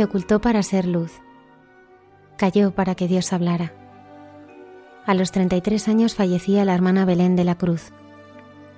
[0.00, 1.12] Se ocultó para ser luz.
[2.38, 3.74] Cayó para que Dios hablara.
[5.04, 7.92] A los 33 años fallecía la hermana Belén de la Cruz,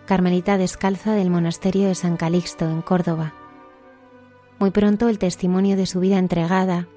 [0.05, 3.35] carmelita descalza del monasterio de San Calixto, en Córdoba.
[4.59, 6.89] Muy pronto el testimonio de su vida entregada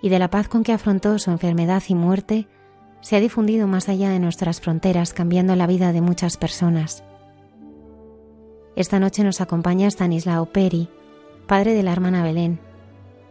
[0.00, 2.46] y de la paz con que afrontó su enfermedad y muerte
[3.00, 7.02] se ha difundido más allá de nuestras fronteras, cambiando la vida de muchas personas.
[8.76, 10.88] Esta noche nos acompaña Stanislao Peri,
[11.48, 12.60] padre de la hermana Belén,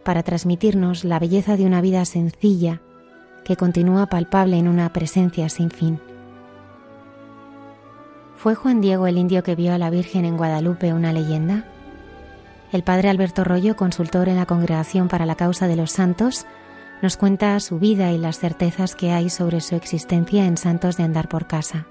[0.04, 2.82] para transmitirnos la belleza de una vida sencilla
[3.44, 6.00] que continúa palpable en una presencia sin fin.
[8.36, 11.66] ¿Fue Juan Diego el indio que vio a la Virgen en Guadalupe una leyenda?
[12.72, 16.46] El padre Alberto Rollo, consultor en la Congregación para la Causa de los Santos,
[17.02, 21.04] nos cuenta su vida y las certezas que hay sobre su existencia en Santos de
[21.04, 21.88] Andar por Casa.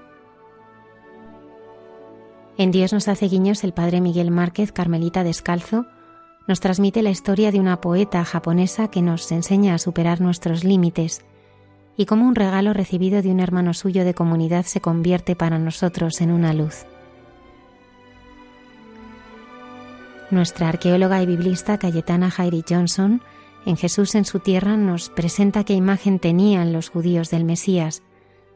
[2.57, 5.85] En Dios nos hace guiños el padre Miguel Márquez, Carmelita Descalzo,
[6.51, 11.21] nos transmite la historia de una poeta japonesa que nos enseña a superar nuestros límites
[11.95, 16.19] y cómo un regalo recibido de un hermano suyo de comunidad se convierte para nosotros
[16.19, 16.85] en una luz.
[20.29, 23.21] Nuestra arqueóloga y biblista Cayetana Jairi Johnson,
[23.65, 28.03] en Jesús en su tierra, nos presenta qué imagen tenían los judíos del Mesías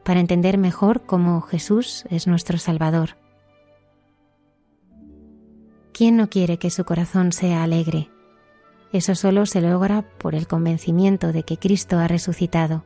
[0.04, 3.16] para entender mejor cómo Jesús es nuestro Salvador.
[5.96, 8.10] ¿Quién no quiere que su corazón sea alegre?
[8.92, 12.84] Eso solo se logra por el convencimiento de que Cristo ha resucitado,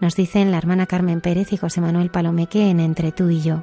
[0.00, 3.62] nos dicen la hermana Carmen Pérez y José Manuel Palomeque en Entre tú y yo.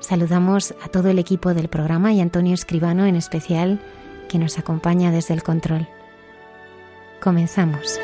[0.00, 3.80] Saludamos a todo el equipo del programa y a Antonio Escribano en especial,
[4.28, 5.88] que nos acompaña desde el control.
[7.22, 7.98] Comenzamos.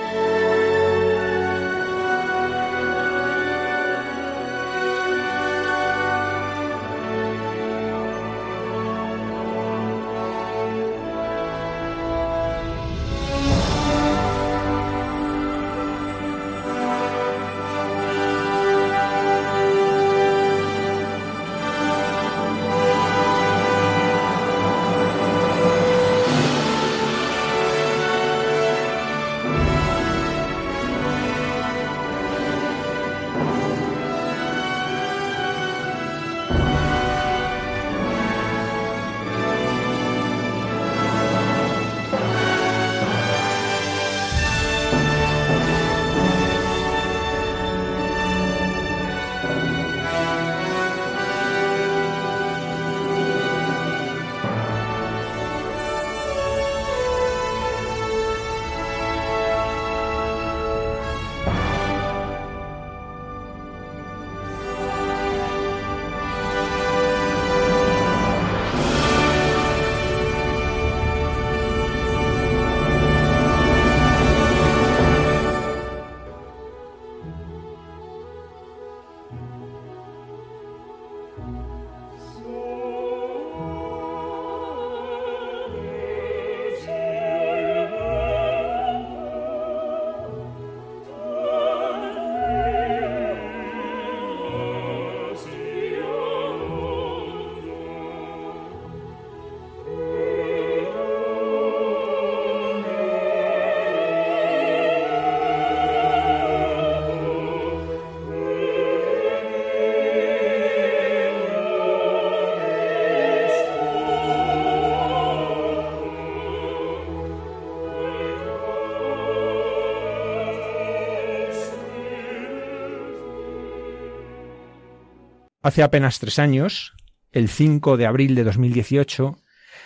[125.64, 126.92] Hace apenas tres años,
[127.32, 129.38] el 5 de abril de 2018,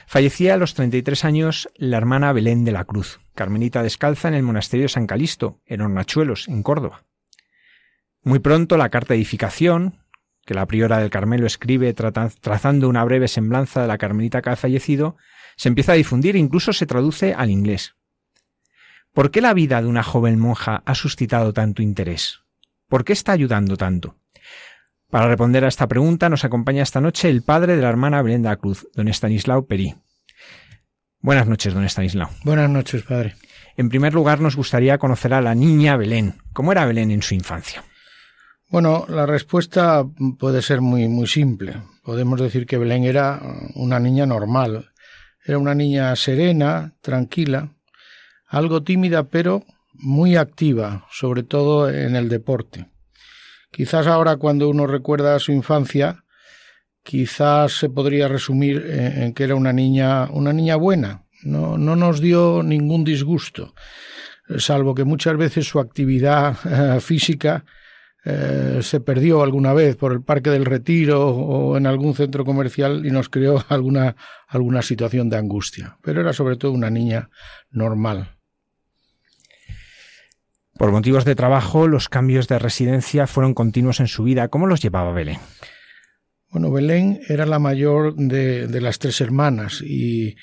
[0.08, 4.42] fallecía a los 33 años la hermana Belén de la Cruz, carmenita descalza en el
[4.42, 7.04] monasterio de San Calisto, en Hornachuelos, en Córdoba.
[8.24, 10.00] Muy pronto la carta de edificación,
[10.44, 14.56] que la priora del Carmelo escribe trazando una breve semblanza de la carmelita que ha
[14.56, 15.16] fallecido,
[15.54, 17.94] se empieza a difundir e incluso se traduce al inglés.
[19.12, 22.40] ¿Por qué la vida de una joven monja ha suscitado tanto interés?
[22.88, 24.16] ¿Por qué está ayudando tanto?
[25.10, 28.54] Para responder a esta pregunta nos acompaña esta noche el padre de la hermana Brenda
[28.56, 29.94] Cruz, don Estanislao Perí.
[31.20, 32.28] Buenas noches, don Estanislao.
[32.44, 33.34] Buenas noches, padre.
[33.78, 36.34] En primer lugar, nos gustaría conocer a la niña Belén.
[36.52, 37.82] ¿Cómo era Belén en su infancia?
[38.68, 40.04] Bueno, la respuesta
[40.38, 41.76] puede ser muy, muy simple.
[42.02, 43.40] Podemos decir que Belén era
[43.76, 44.90] una niña normal.
[45.42, 47.72] Era una niña serena, tranquila,
[48.46, 49.64] algo tímida, pero
[49.94, 52.88] muy activa, sobre todo en el deporte.
[53.70, 56.24] Quizás ahora cuando uno recuerda su infancia,
[57.02, 61.24] quizás se podría resumir en que era una niña, una niña buena.
[61.42, 63.74] No, no nos dio ningún disgusto,
[64.58, 67.64] salvo que muchas veces su actividad eh, física
[68.24, 73.06] eh, se perdió alguna vez por el Parque del Retiro o en algún centro comercial
[73.06, 74.16] y nos creó alguna,
[74.48, 75.98] alguna situación de angustia.
[76.02, 77.30] Pero era sobre todo una niña
[77.70, 78.37] normal.
[80.78, 84.46] Por motivos de trabajo, los cambios de residencia fueron continuos en su vida.
[84.46, 85.40] ¿Cómo los llevaba Belén?
[86.50, 90.36] Bueno, Belén era la mayor de, las tres hermanas y,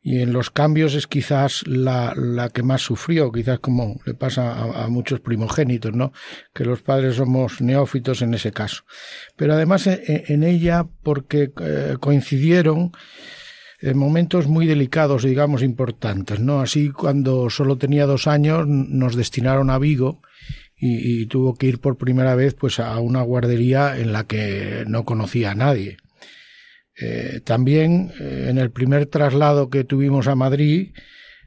[0.00, 4.62] y, en los cambios es quizás la, la, que más sufrió, quizás como le pasa
[4.62, 6.14] a, muchos primogénitos, ¿no?
[6.54, 8.84] Que los padres somos neófitos en ese caso.
[9.36, 12.92] Pero además en, en ella, porque eh, coincidieron
[13.82, 16.60] en momentos muy delicados, digamos, importantes, ¿no?
[16.60, 20.22] Así, cuando solo tenía dos años, nos destinaron a Vigo
[20.76, 25.04] y, tuvo que ir por primera vez, pues, a una guardería en la que no
[25.04, 25.96] conocía a nadie.
[27.00, 30.92] Eh, también, eh, en el primer traslado que tuvimos a Madrid,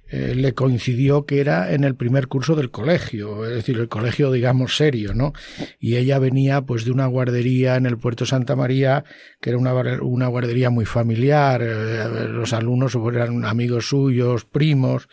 [0.08, 4.32] eh, le coincidió que era en el primer curso del colegio, es decir, el colegio,
[4.32, 5.34] digamos, serio, ¿no?
[5.80, 9.04] Y ella venía, pues, de una guardería en el Puerto Santa María,
[9.42, 15.08] que era una, una guardería muy familiar, eh, los alumnos eran amigos suyos, primos,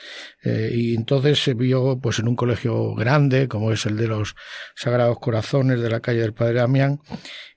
[0.45, 4.37] eh, y entonces se vio, pues, en un colegio grande, como es el de los
[4.75, 7.01] Sagrados Corazones de la calle del Padre Damián,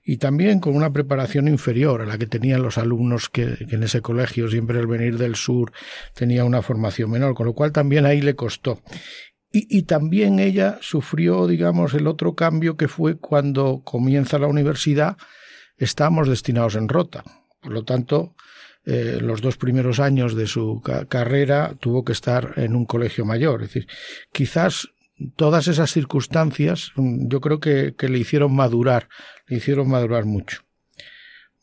[0.08, 4.02] y también con una preparación inferior a la que tenían los alumnos que, en ese
[4.02, 5.72] colegio, siempre el venir del sur,
[6.14, 8.80] tenía una formación menor, con lo cual también ahí le costó.
[9.50, 15.16] Y, también ella sufrió, digamos, el otro cambio que fue cuando comienza la universidad,
[15.76, 17.24] estábamos destinados en Rota.
[17.60, 18.36] Por lo tanto,
[18.84, 23.24] eh, los dos primeros años de su ca carrera tuvo que estar en un colegio
[23.24, 23.62] mayor.
[23.62, 23.88] Es decir,
[24.30, 24.88] quizás
[25.36, 29.08] todas esas circunstancias mm, yo creo que, que, le hicieron madurar,
[29.46, 30.62] le hicieron madurar mucho.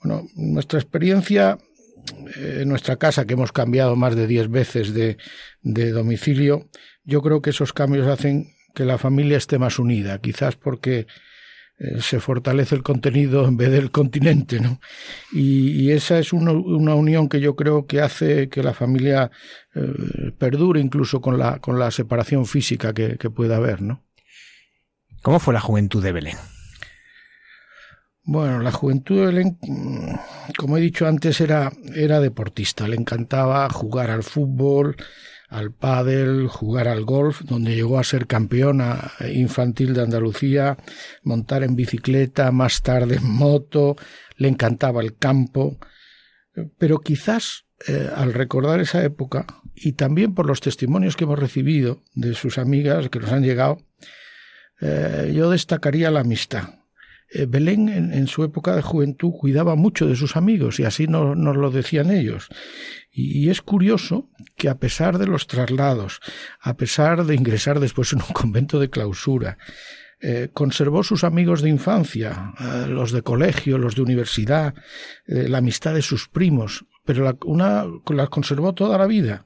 [0.04, 1.58] Bueno, nuestra experiencia
[2.36, 5.18] eh, en nuestra casa, que hemos cambiado más de diez veces de,
[5.62, 6.70] de domicilio,
[7.04, 11.08] yo creo que esos cambios hacen que la familia esté más unida, quizás porque
[11.84, 14.80] eh, se fortalece el contenido en vez del continente, ¿no?
[15.34, 19.32] Y, y esa es una, una, unión que yo creo que hace que la familia
[19.76, 24.02] eh, perdure incluso con la, con la separación física que, que pueda haber, ¿no?
[25.22, 26.38] ¿Cómo fue la juventud de Belén?
[28.26, 29.58] Bueno, la juventud de Belén,
[30.58, 32.88] como he dicho antes, era, era deportista.
[32.88, 34.96] Le encantaba jugar al fútbol,
[35.54, 40.78] al pádel, jugar al golf, donde llegó a ser campeona infantil de Andalucía,
[41.22, 43.96] montar en bicicleta, más tarde en moto,
[44.38, 45.78] le encantaba el campo,
[46.78, 49.46] pero quizás eh, al recordar esa época
[49.76, 53.82] y también por los testimonios que hemos recibido de sus amigas que nos han llegado,
[54.82, 56.76] eh, yo destacaría la amistad.
[57.30, 61.58] Eh, Belén en, su época de juventud cuidaba mucho de sus amigos y así nos
[61.58, 62.48] lo decían ellos.
[63.16, 66.20] Y, es curioso que a pesar de los traslados,
[66.60, 69.60] a pesar de ingresar después en un convento de clausura,
[70.20, 74.74] eh, conservó sus amigos de infancia, eh, los de colegio, los de universidad,
[75.28, 79.46] eh, la amistad de sus primos, pero la, una las conservó toda la vida.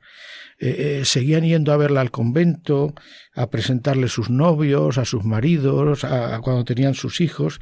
[1.04, 2.96] Seguían yendo a verla al convento,
[3.36, 7.60] a presentarle sus novios, a sus maridos, a cuando tenían sus hijos,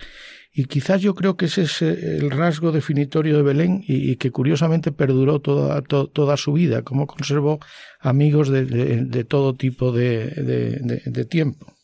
[0.57, 4.31] y quizás yo creo que ese es eh, el rasgo definitorio de Belén y, que
[4.31, 7.59] curiosamente perduró toda, to, toda su vida, como conservó
[7.99, 11.75] amigos de, de, de todo tipo de, de, tiempo.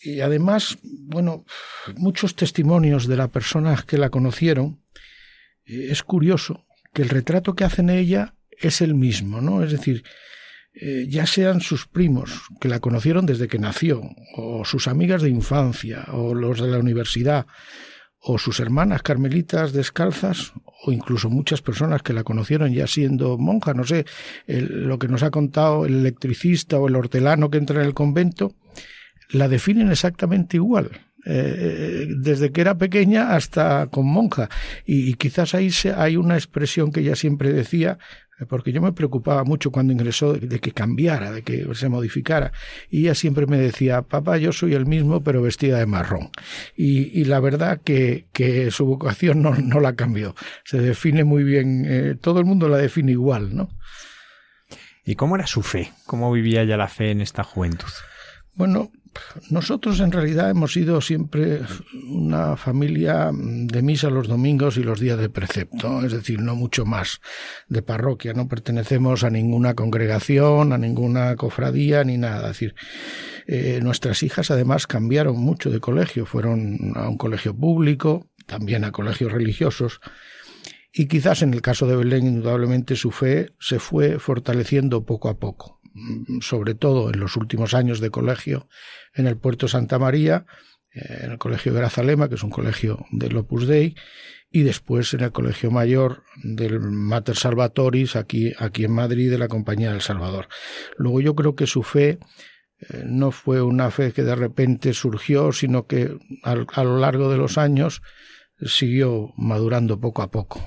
[0.00, 1.44] Y además, bueno,
[1.96, 4.80] muchos testimonios de las personas que la conocieron,
[5.64, 9.64] eh, es curioso que el retrato que hacen ella es el mismo, ¿no?
[9.64, 10.04] Es decir,
[10.74, 14.02] eh, ya sean sus primos, que la conocieron desde que nació,
[14.36, 17.46] o sus amigas de infancia, o los de la universidad,
[18.18, 20.52] o sus hermanas carmelitas descalzas,
[20.84, 24.06] o incluso muchas personas que la conocieron ya siendo monja, no sé,
[24.46, 28.54] lo que nos ha contado el electricista o el hortelano que entra en el convento,
[29.30, 30.90] la definen exactamente igual.
[31.24, 34.48] Eh, desde que era pequeña hasta con monja.
[34.84, 38.92] Y, quizás ahí se, hay una expresión que ella siempre decía, eh, porque yo me
[38.92, 42.52] preocupaba mucho cuando ingresó de, que cambiara, de que se modificara.
[42.90, 46.30] Y ella siempre me decía, papá, yo soy el mismo, pero vestida de marrón.
[46.76, 50.34] Y, la verdad que, que su vocación no, no, la cambió.
[50.64, 53.70] Se define muy bien, eh, todo el mundo la define igual, ¿no?
[55.04, 55.92] ¿Y cómo era su fe?
[56.06, 57.88] ¿Cómo vivía ella la fe en esta juventud?
[58.54, 58.90] Bueno,
[59.50, 61.60] nosotros en realidad hemos sido siempre
[62.08, 66.84] una familia de misa los domingos y los días de precepto, es decir, no mucho
[66.84, 67.20] más
[67.68, 72.50] de parroquia, no pertenecemos a ninguna congregación, a ninguna cofradía ni nada.
[72.50, 72.74] Es decir,
[73.46, 78.92] eh, nuestras hijas además cambiaron mucho de colegio, fueron a un colegio público, también a
[78.92, 80.00] colegios religiosos,
[80.92, 85.38] y quizás en el caso de Belén indudablemente su fe se fue fortaleciendo poco a
[85.38, 85.81] poco.
[85.94, 88.68] Mm, sobre todo en los últimos años de colegio
[89.14, 90.46] en el puerto Santa María,
[90.94, 93.94] en el colegio Grazalema, que es un colegio del Opus Dei,
[94.50, 99.48] y después en el colegio mayor del Mater Salvatoris, aquí, aquí en Madrid, de la
[99.48, 100.48] Compañía del Salvador.
[100.98, 102.18] Luego yo creo que su fe
[102.78, 107.38] eh, no fue una fe que de repente surgió, sino que a lo largo de
[107.38, 108.02] los años
[108.64, 110.60] siguió madurando poco a poco.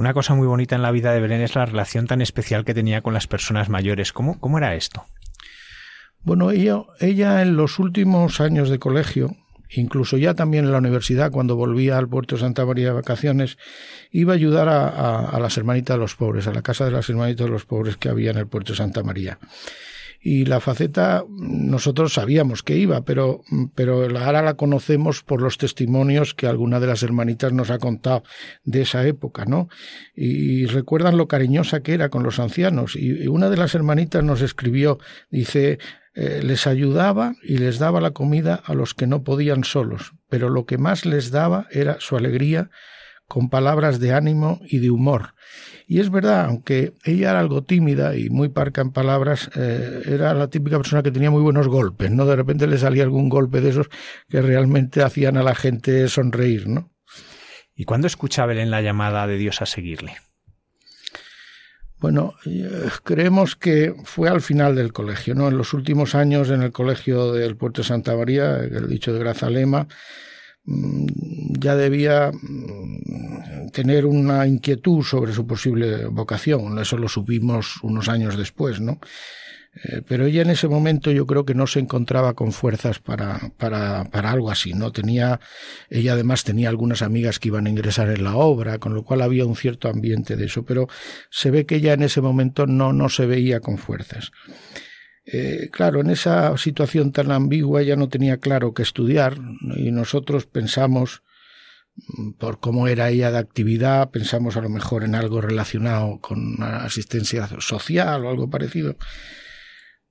[0.00, 2.72] Una cosa muy bonita en la vida de Belén es la relación tan especial que
[2.72, 4.14] tenía con las personas mayores.
[4.14, 5.04] ¿Cómo, cómo era esto?
[6.22, 9.36] Bueno, ella, ella en los últimos años de colegio,
[9.68, 13.58] incluso ya también en la universidad, cuando volvía al puerto de Santa María de vacaciones,
[14.10, 17.10] iba a ayudar a, a las hermanitas de los pobres, a la casa de las
[17.10, 19.38] hermanitas de los pobres que había en el puerto de Santa María
[20.22, 23.42] y la faceta nosotros sabíamos que iba, pero,
[23.74, 28.22] pero ahora la conocemos por los testimonios que alguna de las hermanitas nos ha contado
[28.64, 29.68] de esa época, ¿no?
[30.14, 32.96] Y recuerdan lo cariñosa que era con los ancianos.
[32.96, 34.98] Y una de las hermanitas nos escribió,
[35.30, 35.78] dice,
[36.14, 40.50] eh, les ayudaba y les daba la comida a los que no podían solos, pero
[40.50, 42.70] lo que más les daba era su alegría
[43.30, 45.34] con palabras de ánimo y de humor.
[45.86, 50.34] Y es verdad, aunque ella era algo tímida y muy parca en palabras, eh, era
[50.34, 52.26] la típica persona que tenía muy buenos golpes, ¿no?
[52.26, 53.88] De repente le salía algún golpe de esos
[54.28, 56.90] que realmente hacían a la gente sonreír, ¿no?
[57.76, 60.16] ¿Y cuándo escucha Belén la llamada de Dios a seguirle?
[62.00, 65.46] Bueno, eh, creemos que fue al final del colegio, ¿no?
[65.46, 69.20] En los últimos años en el colegio del Puerto de Santa María, el dicho de
[69.20, 69.86] Grazalema,
[71.58, 76.78] ya debía mm, tener una inquietud sobre su posible vocación.
[76.78, 79.00] Eso lo supimos unos años después, ¿no?
[79.84, 83.52] Eh, pero ella en ese momento yo creo que no se encontraba con fuerzas para,
[83.56, 84.90] para, para algo así, ¿no?
[84.90, 85.38] Tenía,
[85.88, 89.22] ella además tenía algunas amigas que iban a ingresar en la obra, con lo cual
[89.22, 90.88] había un cierto ambiente de eso, pero
[91.30, 94.32] se ve que ella en ese momento no, no se veía con fuerzas.
[95.32, 99.36] Eh, claro, en esa situación tan ambigua ella no tenía claro qué estudiar
[99.76, 101.22] y nosotros pensamos,
[101.94, 106.60] mm, por cómo era ella de actividad, pensamos a lo mejor en algo relacionado con
[106.62, 108.96] asistencia social o algo parecido.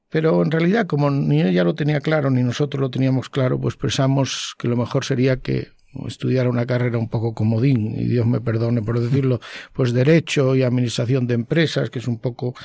[0.09, 3.75] Pero en realidad, como ni ella lo tenía claro ni nosotros lo teníamos claro, pues
[3.75, 5.69] pensamos que lo mejor sería que
[6.07, 9.39] estudiar una carrera un poco comodín, y Dios me perdone por decirlo,
[9.73, 12.55] pues derecho y administración de empresas, que es un poco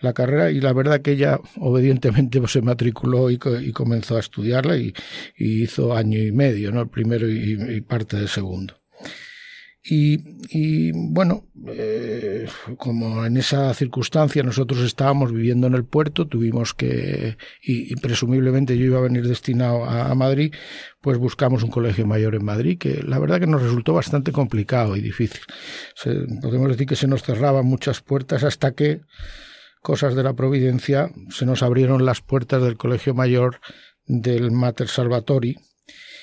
[0.00, 4.76] la carrera, y la verdad que ella obedientemente pues, se matriculó y, comenzó a estudiarla
[4.76, 4.94] y,
[5.36, 6.82] hizo año y medio, ¿no?
[6.82, 8.74] El primero y parte del segundo.
[9.86, 12.48] Y, bueno, eh,
[12.78, 18.86] como en esa circunstancia nosotros estábamos viviendo en el puerto, tuvimos que, y, presumiblemente yo
[18.86, 20.54] iba a venir destinado a, Madrid,
[21.02, 24.96] pues buscamos un colegio mayor en Madrid, que la verdad que nos resultó bastante complicado
[24.96, 25.42] y difícil.
[26.40, 29.02] podemos decir que se nos cerraban muchas puertas hasta que,
[29.82, 33.60] cosas de la providencia, se nos abrieron las puertas del colegio mayor
[34.06, 35.58] del Mater Salvatori,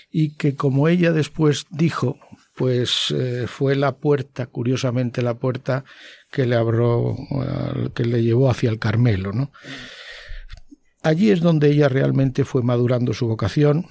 [0.10, 2.18] y que como ella después dijo,
[2.62, 5.84] pues eh, fue la puerta, curiosamente la puerta
[6.30, 9.52] que le abrió, eh, que le llevó hacia el Carmelo, ¿no?
[11.02, 13.88] Allí es donde ella realmente fue madurando su vocación,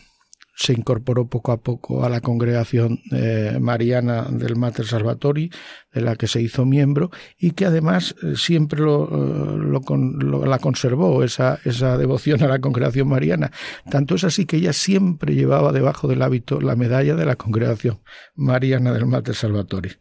[0.61, 5.51] se incorporó poco a poco a la congregación eh, mariana del Mater Salvatori,
[5.91, 11.25] de la que se hizo miembro, y que además eh, siempre lo, eh, la conservó,
[11.25, 11.59] esa,
[11.97, 13.51] devoción a la congregación mariana.
[13.91, 18.03] Tanto es así que ella siempre llevaba debajo del hábito la medalla de la congregación
[18.35, 19.93] mariana del Mater Salvatori.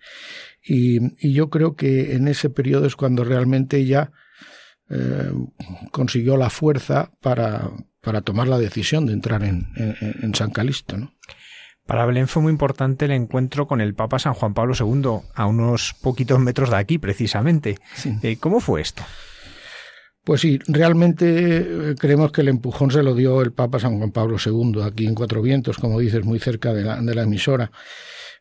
[0.61, 4.11] Y, y yo creo que en ese periodo es cuando realmente ella
[5.91, 7.69] consiguió la fuerza para,
[8.01, 10.97] para tomar la decisión de entrar en, en, San Calisto.
[10.97, 11.13] ¿no?
[11.85, 15.45] Para Belén fue muy importante el encuentro con el Papa San Juan Pablo II, a
[15.45, 17.77] unos poquitos metros de aquí, precisamente.
[18.21, 19.03] Eh, ¿Cómo fue esto?
[20.23, 24.11] Pues sí, realmente eh, creemos que el empujón se lo dio el Papa San Juan
[24.11, 27.71] Pablo II, aquí en Cuatro Vientos, como dices, muy cerca de la, de la emisora,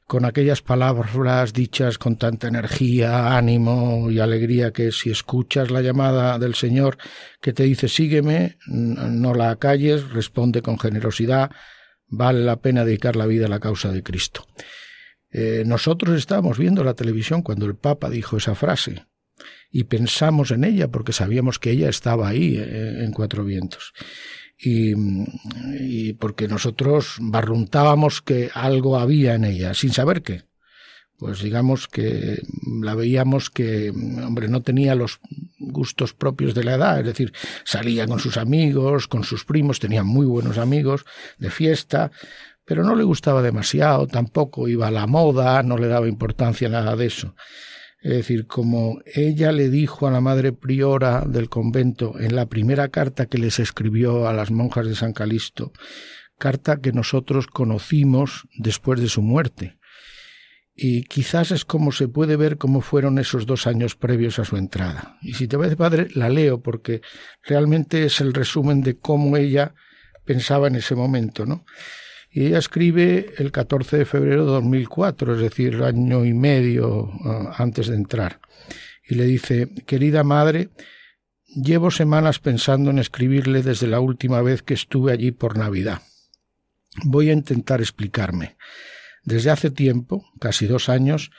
[0.08, 6.38] con aquellas palabras dichas con tanta energía, ánimo y alegría que si escuchas la llamada
[6.38, 6.96] del Señor
[7.42, 11.50] que te dice sígueme, no la acalles, responde con generosidad,
[12.06, 14.46] vale la pena dedicar la vida a la causa de Cristo.
[15.30, 19.04] Eh, nosotros estábamos viendo la televisión cuando el Papa dijo esa frase
[19.70, 23.92] y pensamos en ella porque sabíamos que ella estaba ahí eh, en Cuatro Vientos.
[24.60, 30.42] Y, porque nosotros barruntábamos que algo había en ella, sin saber qué.
[31.16, 32.42] Pues digamos que
[32.80, 35.20] la veíamos que, hombre, no tenía los
[35.58, 37.32] gustos propios de la edad, es decir,
[37.64, 41.04] salía con sus amigos, con sus primos, tenía muy buenos amigos
[41.38, 42.12] de fiesta,
[42.64, 46.72] pero no le gustaba demasiado, tampoco iba a la moda, no le daba importancia a
[46.72, 47.34] nada de eso.
[48.00, 52.88] Es decir, como ella le dijo a la madre priora del convento en la primera
[52.88, 55.72] carta que les escribió a las monjas de San Calisto,
[56.38, 59.78] carta que nosotros conocimos después de su muerte.
[60.80, 64.56] Y quizás es como se puede ver cómo fueron esos dos años previos a su
[64.56, 65.18] entrada.
[65.20, 67.00] Y si te parece, padre, la leo porque
[67.42, 69.74] realmente es el resumen de cómo ella
[70.24, 71.64] pensaba en ese momento, ¿no?
[72.30, 77.54] Y ella escribe el 14 de febrero de 2004, es decir, año y medio ah,
[77.58, 78.40] antes de entrar.
[79.08, 80.68] Y le dice, querida madre,
[81.46, 86.02] llevo semanas pensando en escribirle desde la última vez que estuve allí por Navidad.
[87.04, 88.56] Voy a intentar explicarme.
[89.24, 91.30] Desde hace tiempo, casi dos años,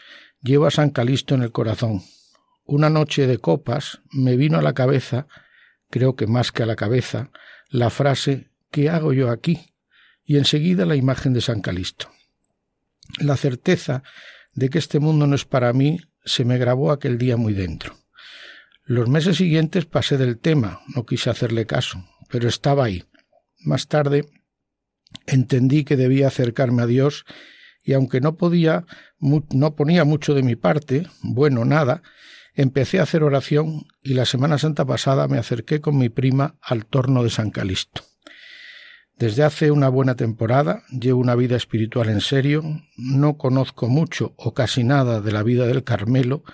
[0.41, 2.01] llevo a San Calisto en el corazón.
[2.65, 5.27] Una noche de copas me vino a la cabeza,
[5.89, 7.31] creo que más que a la cabeza,
[7.69, 9.68] la frase ¿qué hago yo aquí?
[10.29, 12.11] Y enseguida la imagen de San Calisto.
[13.17, 14.03] La certeza
[14.53, 17.97] de que este mundo no es para mí se me grabó aquel día muy dentro.
[18.83, 23.05] Los meses siguientes pasé del tema, no quise hacerle caso, pero estaba ahí.
[23.65, 24.29] Más tarde
[25.25, 27.25] entendí que debía acercarme a Dios
[27.83, 28.85] y aunque no podía,
[29.19, 32.03] no ponía mucho de mi parte, bueno, nada,
[32.53, 36.85] empecé a hacer oración y la Semana Santa pasada me acerqué con mi prima al
[36.85, 38.08] torno de San Calisto.
[39.19, 42.63] Desde hace una buena temporada llevo una vida espiritual en serio,
[42.95, 46.45] no conozco mucho o casi nada de la vida del Carmelo,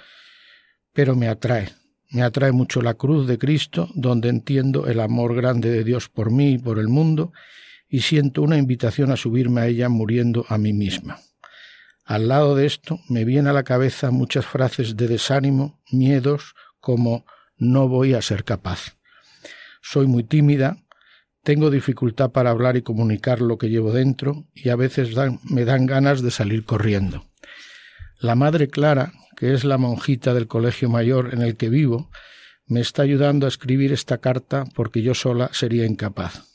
[0.91, 1.69] pero me atrae,
[2.09, 6.31] me atrae mucho la cruz de Cristo, donde entiendo el amor grande de Dios por
[6.31, 7.33] mí y por el mundo,
[7.87, 11.19] y siento una invitación a subirme a ella muriendo a mí misma.
[12.03, 17.27] Al lado de esto me vienen a la cabeza muchas frases de desánimo, miedos, como
[17.57, 18.97] no voy a ser capaz.
[19.83, 20.77] Soy muy tímida,
[21.45, 25.85] tengo dificultad para hablar y comunicar lo que llevo dentro y a veces me dan
[25.85, 27.27] ganas de salir corriendo.
[28.19, 32.09] La Madre Clara, que es la monjita del colegio mayor en el que vivo,
[32.65, 36.45] me está ayudando a escribir esta carta porque yo sola sería incapaz.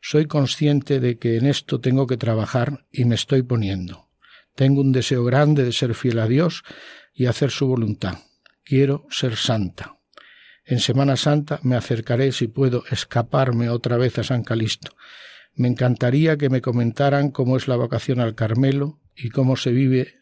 [0.00, 4.08] Soy consciente de que en esto tengo que trabajar y me estoy poniendo.
[4.54, 6.62] Tengo un deseo grande de ser fiel a Dios
[7.12, 8.20] y hacer su voluntad.
[8.64, 9.93] Quiero ser santa.
[10.66, 14.92] En Semana Santa me acercaré si puedo escaparme otra vez a San Calisto.
[15.54, 20.14] Me encantaría que me comentaran cómo es la vocación al Carmelo y cómo se vive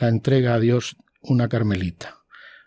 [0.00, 2.18] la entrega a Dios una carmelita.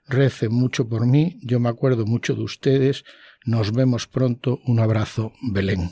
[0.07, 3.03] Recen mucho por mí, yo me acuerdo mucho de ustedes.
[3.43, 4.61] Nos vemos pronto.
[4.65, 5.91] Un abrazo, Belén.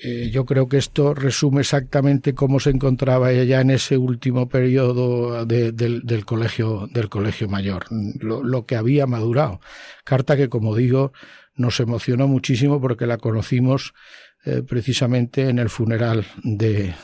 [0.00, 5.44] Eh, yo creo que esto resume exactamente cómo se encontraba ella en ese último periodo
[5.44, 7.86] del, colegio, del colegio mayor,
[8.20, 9.60] lo, que había madurado.
[10.04, 11.12] Carta que, como digo,
[11.56, 13.92] nos emocionó muchísimo porque la conocimos
[14.44, 16.94] eh, precisamente en el funeral de,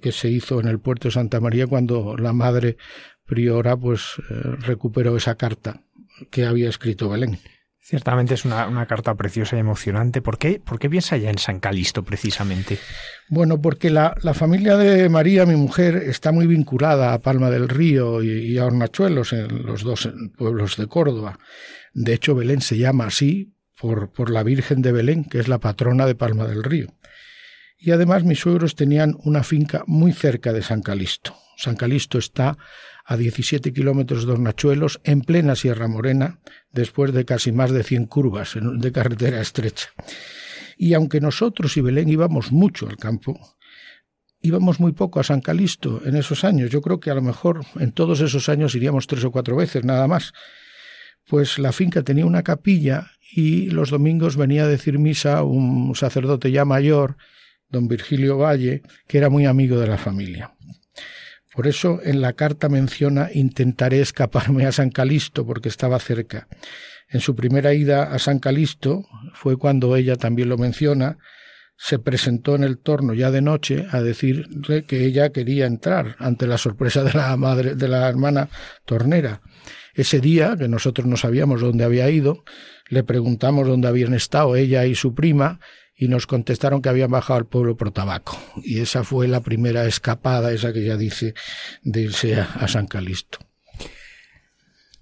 [0.00, 2.76] que se hizo en el puerto de Santa María cuando la madre
[3.24, 5.82] priora pues eh, recuperó esa carta
[6.30, 7.40] que había escrito Belén.
[7.88, 10.20] Ciertamente es una, carta preciosa y emocionante.
[10.20, 12.80] ¿Por qué, ¿Por qué piensa ya en San Calisto precisamente?
[13.28, 18.24] Bueno, porque la, familia de María, mi mujer, está muy vinculada a Palma del Río
[18.24, 21.38] y, a Hornachuelos, en los dos pueblos de Córdoba.
[21.94, 25.58] De hecho, Belén se llama así por, por la Virgen de Belén, que es la
[25.58, 26.88] patrona de Palma del Río.
[27.78, 31.36] Y además mis suegros tenían una finca muy cerca de San Calisto.
[31.56, 32.58] San Calisto está
[33.06, 36.40] a 17 kilómetros de Hornachuelos, en plena Sierra Morena,
[36.72, 39.90] después de casi más de 100 curvas de carretera estrecha.
[40.76, 43.38] Y aunque nosotros y Belén íbamos mucho al campo,
[44.42, 46.70] íbamos muy poco a San Calisto en esos años.
[46.70, 49.84] Yo creo que a lo mejor en todos esos años iríamos tres o cuatro veces,
[49.84, 50.32] nada más.
[51.28, 56.50] Pues la finca tenía una capilla y los domingos venía a decir misa un sacerdote
[56.50, 57.16] ya mayor,
[57.68, 60.56] don Virgilio Valle, que era muy amigo de la familia
[61.56, 66.48] Por eso en la carta menciona intentaré escaparme a San Calisto porque estaba cerca.
[67.08, 71.16] En su primera ida a San Calisto fue cuando ella también lo menciona,
[71.78, 76.46] se presentó en el torno ya de noche a decirle que ella quería entrar ante
[76.46, 78.50] la sorpresa de la madre de la hermana
[78.84, 79.40] tornera.
[79.94, 82.44] Ese día, que nosotros no sabíamos dónde había ido,
[82.90, 85.58] le preguntamos dónde habían estado ella y su prima
[85.96, 88.38] y nos contestaron que habían bajado al pueblo por tabaco.
[88.62, 91.34] Y esa fue la primera escapada, esa que ya dice,
[91.82, 93.38] de irse a, San Calisto.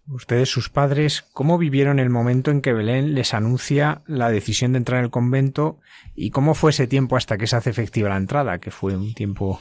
[0.07, 4.79] Ustedes, sus padres, ¿cómo vivieron el momento en que Belén les anuncia la decisión de
[4.79, 5.81] entrar en el convento
[6.15, 9.15] y cómo fue ese tiempo hasta que se hace efectiva la entrada, que fue un
[9.15, 9.61] tiempo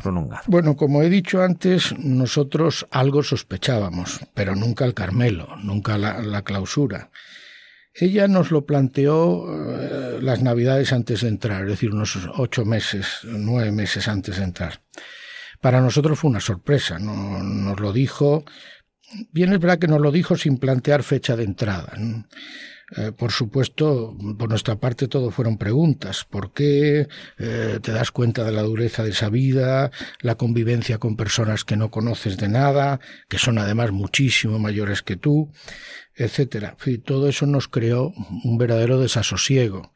[0.00, 0.42] prolongado?
[0.46, 7.10] Bueno, como he dicho antes, nosotros algo sospechábamos, pero nunca el Carmelo, nunca la clausura.
[7.98, 13.20] Ella nos lo planteó eh, las navidades antes de entrar, es decir, unos ocho meses,
[13.24, 14.82] nueve meses antes de entrar.
[15.60, 18.44] Para nosotros fue una sorpresa, no, nos lo dijo,
[19.32, 21.92] bien es verdad que nos lo dijo sin plantear fecha de entrada.
[22.96, 26.24] Eh, por supuesto, por nuestra parte todo fueron preguntas.
[26.24, 31.16] ¿Por qué eh, te das cuenta de la dureza de esa vida, la convivencia con
[31.16, 35.50] personas que no conoces de nada, que son además muchísimo mayores que tú?
[36.16, 36.76] Etcétera.
[37.04, 38.12] todo eso nos creó
[38.44, 39.92] un verdadero desasosiego.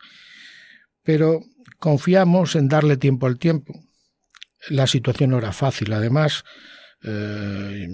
[1.03, 1.43] Pero
[1.79, 3.75] confiamos en darle tiempo al tiempo.
[4.69, 5.93] La situación no era fácil.
[5.93, 6.45] Además,
[7.03, 7.89] eh,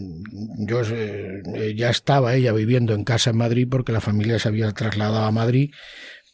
[0.58, 4.72] yo eh, ya estaba ella viviendo en casa en Madrid porque la familia se había
[4.72, 5.72] trasladado a Madrid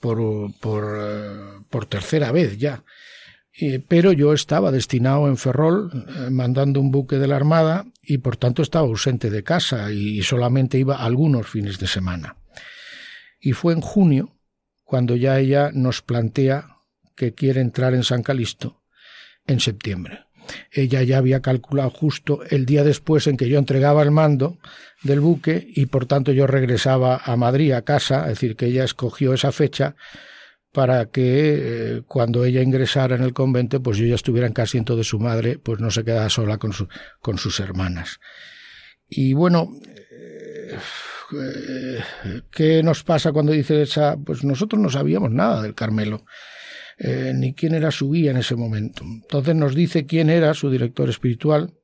[0.00, 0.18] por,
[0.58, 2.82] por, eh, por tercera vez ya
[3.88, 8.36] pero yo estaba destinado en Ferrol, eh, mandando un buque de la Armada, y por
[8.36, 12.36] tanto estaba ausente de casa y solamente iba algunos fines de semana.
[13.40, 14.36] Y fue en junio
[14.84, 16.78] cuando ya ella nos plantea
[17.14, 18.82] que quiere entrar en San Calisto
[19.46, 20.26] en septiembre.
[20.70, 24.58] Ella ya había calculado justo el día después en que yo entregaba el mando
[25.02, 28.84] del buque y por tanto yo regresaba a Madrid, a casa, es decir, que ella
[28.84, 29.94] escogió esa fecha
[30.72, 34.96] para que eh, cuando ella ingresara en el convento, pues yo ya estuviera en asiento
[34.96, 38.18] de su madre, pues no se quedara sola con sus hermanas.
[39.08, 39.68] Y bueno,
[41.34, 42.00] eh,
[42.50, 44.16] ¿qué nos pasa cuando dice esa?
[44.16, 46.24] Pues nosotros no sabíamos nada del Carmelo,
[46.98, 49.04] eh, ni quién era su guía en ese momento.
[49.04, 51.74] Entonces nos dice quién era su director espiritual,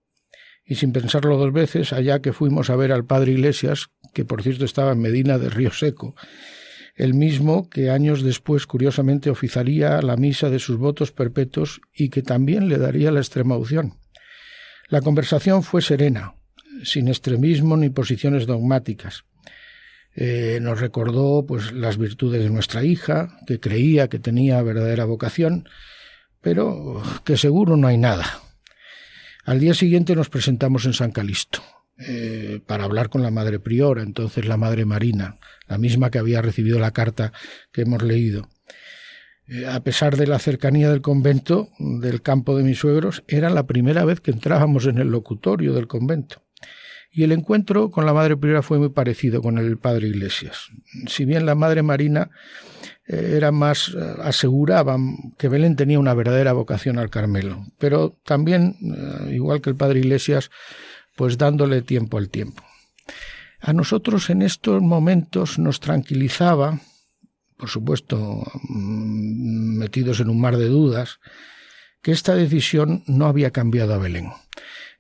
[0.65, 4.43] y sin pensarlo dos veces, allá que fuimos a ver al padre Iglesias, que por
[4.43, 6.15] cierto estaba en Medina de Río Seco,
[6.99, 12.23] el mismo que años después curiosamente oficiaría la misa de sus votos perpetuos y que
[12.23, 13.95] también le daría la extrema unción.
[14.89, 16.35] La conversación fue serena,
[16.83, 19.25] sin extremismo ni posiciones dogmáticas.
[20.17, 25.69] Eh, nos recordó pues las virtudes de nuestra hija, que creía que tenía verdadera vocación,
[26.41, 28.41] pero que seguro no hay nada.
[29.45, 31.63] Al día siguiente nos presentamos en San Calisto.
[32.01, 36.41] Eh, para hablar con la madre priora, entonces la madre Marina, la misma que había
[36.41, 37.33] recibido la carta
[37.73, 38.49] que hemos leído.
[39.49, 43.67] Eh, a pesar de la cercanía del convento, del campo de mis suegros, era la
[43.67, 46.45] primera vez que entrábamos en el locutorio del convento.
[47.11, 50.69] Y el encuentro con la madre priora fue muy parecido con el padre Iglesias.
[51.09, 52.31] Si bien la madre Marina
[53.09, 54.99] eh, era más, aseguraba
[55.37, 58.77] que Belén tenía una verdadera vocación al Carmelo, pero también,
[59.33, 60.51] igual que el padre Iglesias,
[61.19, 62.63] pues dándole tiempo al tiempo.
[63.61, 66.79] A nosotros en estos momentos nos tranquilizaba,
[67.57, 71.19] por supuesto, mm, metidos en un mar de dudas,
[72.03, 74.29] que esta decisión no había cambiado a Belén.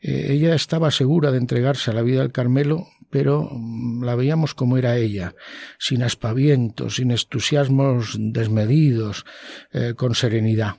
[0.00, 4.54] Eh, ella estaba segura de entregarse a la vida del Carmelo, pero mm, la veíamos
[4.54, 5.36] como era ella,
[5.78, 9.24] sin aspavientos, sin entusiasmos desmedidos,
[9.72, 10.78] eh, con serenidad.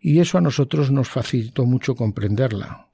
[0.00, 2.88] Y eso a nosotros nos facilitó mucho comprenderla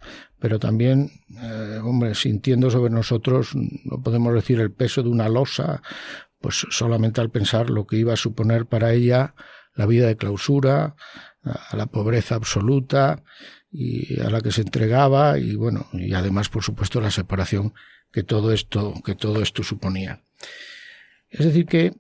[0.47, 1.11] pero también,
[1.43, 5.83] eh, hombre, sintiendo sobre nosotros, no podemos decir el peso de una losa,
[6.41, 9.35] pues solamente al pensar lo que iba a suponer para ella
[9.75, 10.95] la vida de clausura,
[11.43, 13.25] a la pobreza absoluta
[13.73, 17.75] y a la que se entregaba y bueno, y además por supuesto la separación
[18.13, 20.23] que todo esto, que todo esto suponía.
[21.29, 21.93] Es decir que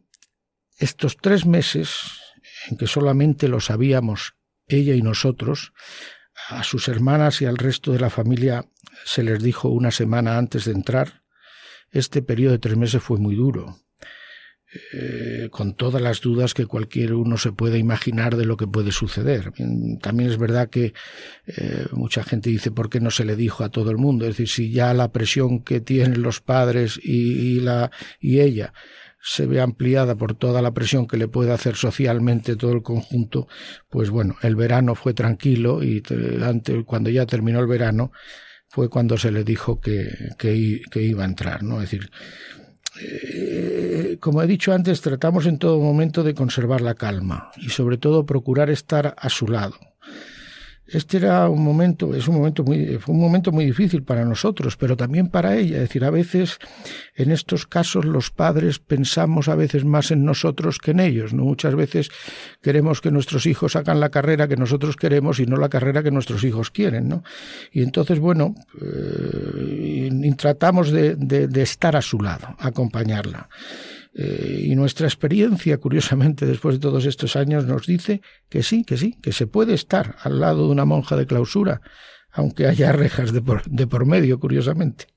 [0.79, 2.21] estos tres meses
[2.71, 4.37] en que solamente lo sabíamos
[4.69, 5.73] ella y nosotros,
[6.49, 8.67] a sus hermanas y al resto de la familia
[9.05, 11.23] se les dijo una semana antes de entrar.
[11.91, 13.79] Este periodo de tres meses fue muy duro,
[14.93, 18.93] eh, con todas las dudas que cualquier uno se puede imaginar de lo que puede
[18.93, 19.53] suceder.
[20.03, 20.93] También es verdad que
[21.47, 24.25] eh, mucha gente dice por qué no se le dijo a todo el mundo.
[24.25, 28.73] Es decir, si ya la presión que tienen los padres y, y la, y ella
[29.29, 33.49] se ve ampliada por toda la presión que le puede hacer socialmente todo el conjunto,
[33.89, 36.01] pues bueno, el verano fue tranquilo y
[36.87, 38.12] cuando ya terminó el verano,
[38.69, 40.09] fue cuando se le dijo que,
[40.39, 41.83] que, iba a entrar, ¿no?
[41.83, 42.09] Es decir,
[43.03, 47.99] eh, como he dicho antes, tratamos en todo momento de conservar la calma y sobre
[47.99, 49.75] todo procurar estar a su lado.
[50.88, 54.77] Este era un momento, es un momento muy, fue un momento muy difícil para nosotros,
[54.77, 55.77] pero también para ella.
[55.77, 56.59] Es decir, a veces,
[57.16, 61.44] en estos casos, los padres pensamos a veces más en nosotros que en ellos, ¿no?
[61.44, 62.11] Muchas veces
[62.62, 66.12] queremos que nuestros hijos hagan la carrera que nosotros queremos y no la carrera que
[66.12, 67.25] nuestros hijos quieren, ¿no?
[67.72, 73.49] Y entonces, bueno, eh, tratamos de, de estar a su lado, acompañarla.
[74.19, 78.97] Eh, y nuestra experiencia, curiosamente, después de todos estos años, nos dice que sí, que
[78.97, 81.83] sí, que se puede estar al lado de una monja de clausura,
[82.33, 85.09] aunque haya rejas de por, de por medio, curiosamente.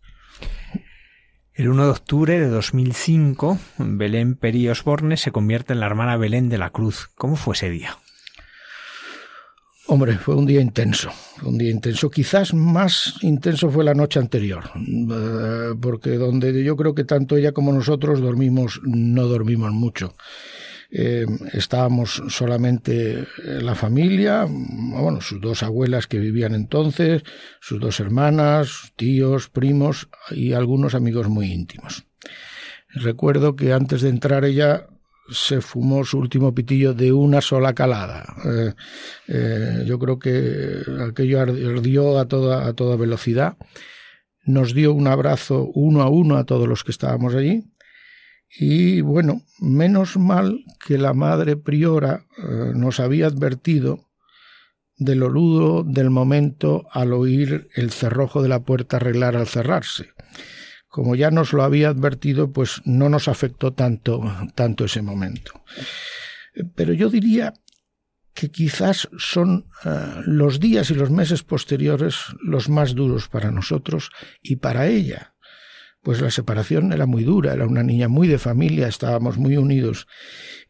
[1.53, 6.49] El 1 de octubre de 2005, Belén Peri Osborne se convierte en la hermana Belén
[6.49, 7.09] de la Cruz.
[7.15, 7.97] ¿Cómo fue ese día?
[9.91, 11.09] Hombre, fue un día intenso,
[11.41, 12.11] un día intenso.
[12.11, 17.53] Quizás más intenso fue la noche anterior, eh, porque donde yo creo que tanto ella
[17.53, 20.13] como nosotros dormimos, no dormimos mucho.
[20.91, 27.23] Eh, estábamos solamente la familia, bueno, sus dos abuelas que vivían entonces,
[27.59, 32.05] sus dos hermanas, tíos, primos y algunos amigos muy íntimos.
[32.89, 34.85] Recuerdo que antes de entrar ella
[35.31, 38.25] se fumó su último pitillo de una sola calada.
[38.45, 38.73] Eh,
[39.27, 43.57] eh, yo creo que aquello ardió a toda, a toda velocidad.
[44.45, 47.63] Nos dio un abrazo uno a uno a todos los que estábamos allí.
[48.59, 54.09] Y bueno, menos mal que la madre priora eh, nos había advertido
[54.97, 60.09] del oludo del momento al oír el cerrojo de la puerta arreglar al cerrarse
[60.89, 64.21] como ya nos lo había advertido, pues no nos afectó tanto,
[64.55, 65.63] tanto ese momento.
[66.75, 67.53] Pero yo diría
[68.33, 69.89] que quizás son eh,
[70.25, 75.35] los días y los meses posteriores los más duros para nosotros y para ella.
[76.01, 80.07] Pues la separación era muy dura, era una niña muy de familia, estábamos muy unidos,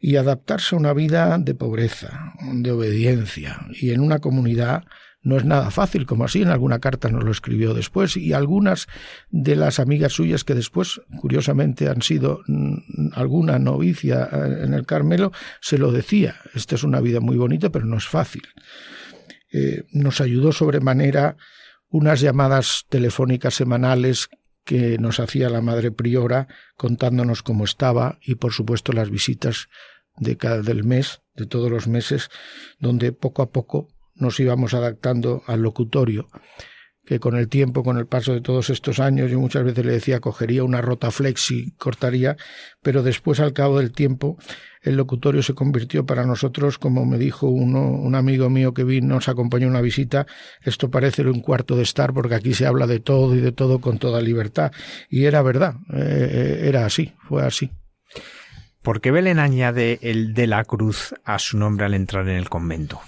[0.00, 4.84] y adaptarse a una vida de pobreza, de obediencia, y en una comunidad
[5.22, 8.86] no es nada fácil, como así en alguna carta nos lo escribió después, y algunas
[9.30, 14.86] de las amigas suyas que después, curiosamente, han sido mm, alguna novicia eh, en el
[14.86, 18.42] Carmelo, se lo decía, esta es una vida muy bonita, pero no es fácil.
[19.52, 21.36] Eh, nos ayudó sobremanera
[21.88, 24.30] unas llamadas telefónicas semanales
[24.64, 29.68] que nos hacía la madre priora contándonos cómo estaba y por supuesto las visitas
[30.16, 32.30] de cada del mes, de todos los meses,
[32.78, 33.88] donde poco a poco
[34.20, 36.28] nos íbamos adaptando al locutorio,
[37.04, 39.92] que con el tiempo, con el paso de todos estos años, yo muchas veces le
[39.92, 42.36] decía cogería una rota flex y cortaría,
[42.82, 44.38] pero después al cabo del tiempo
[44.82, 49.14] el locutorio se convirtió para nosotros, como me dijo uno, un amigo mío que vino,
[49.14, 50.26] nos acompañó una visita,
[50.62, 53.80] esto parece un cuarto de estar porque aquí se habla de todo y de todo
[53.80, 54.72] con toda libertad.
[55.08, 57.72] Y era verdad, eh, era así, fue así.
[58.82, 62.48] ¿Por qué Belén añade el de la cruz a su nombre al entrar en el
[62.48, 63.00] convento?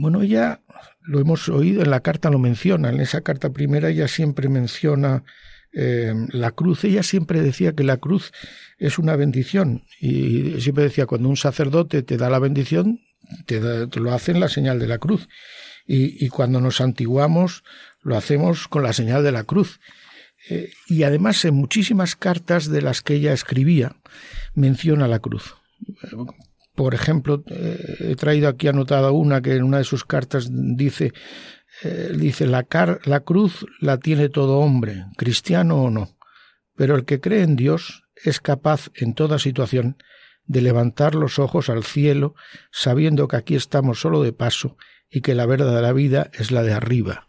[0.00, 0.60] Bueno, ella,
[1.02, 5.24] lo hemos oído, en la carta lo menciona, en esa carta primera ella siempre menciona
[5.72, 6.84] eh, la cruz.
[6.84, 8.30] Ella siempre decía que la cruz
[8.78, 13.00] es una bendición y siempre decía, cuando un sacerdote te da la bendición,
[13.46, 13.60] te,
[13.98, 15.28] lo hace en la señal de la cruz.
[15.84, 17.64] Y, cuando nos antiguamos,
[18.02, 19.80] lo hacemos con la señal de la cruz.
[20.48, 23.96] Eh, y además en muchísimas cartas de las que ella escribía
[24.54, 25.56] menciona la cruz.
[26.78, 31.12] Por ejemplo, eh, he traído aquí anotada una que en una de sus cartas dice,
[31.82, 32.68] eh, dice la,
[33.04, 36.16] la cruz la tiene todo hombre, cristiano o no,
[36.76, 39.96] pero el que cree en Dios es capaz en toda situación
[40.44, 42.36] de levantar los ojos al cielo,
[42.70, 44.76] sabiendo que aquí estamos solo de paso
[45.10, 47.26] y que la verdadera vida es la de arriba.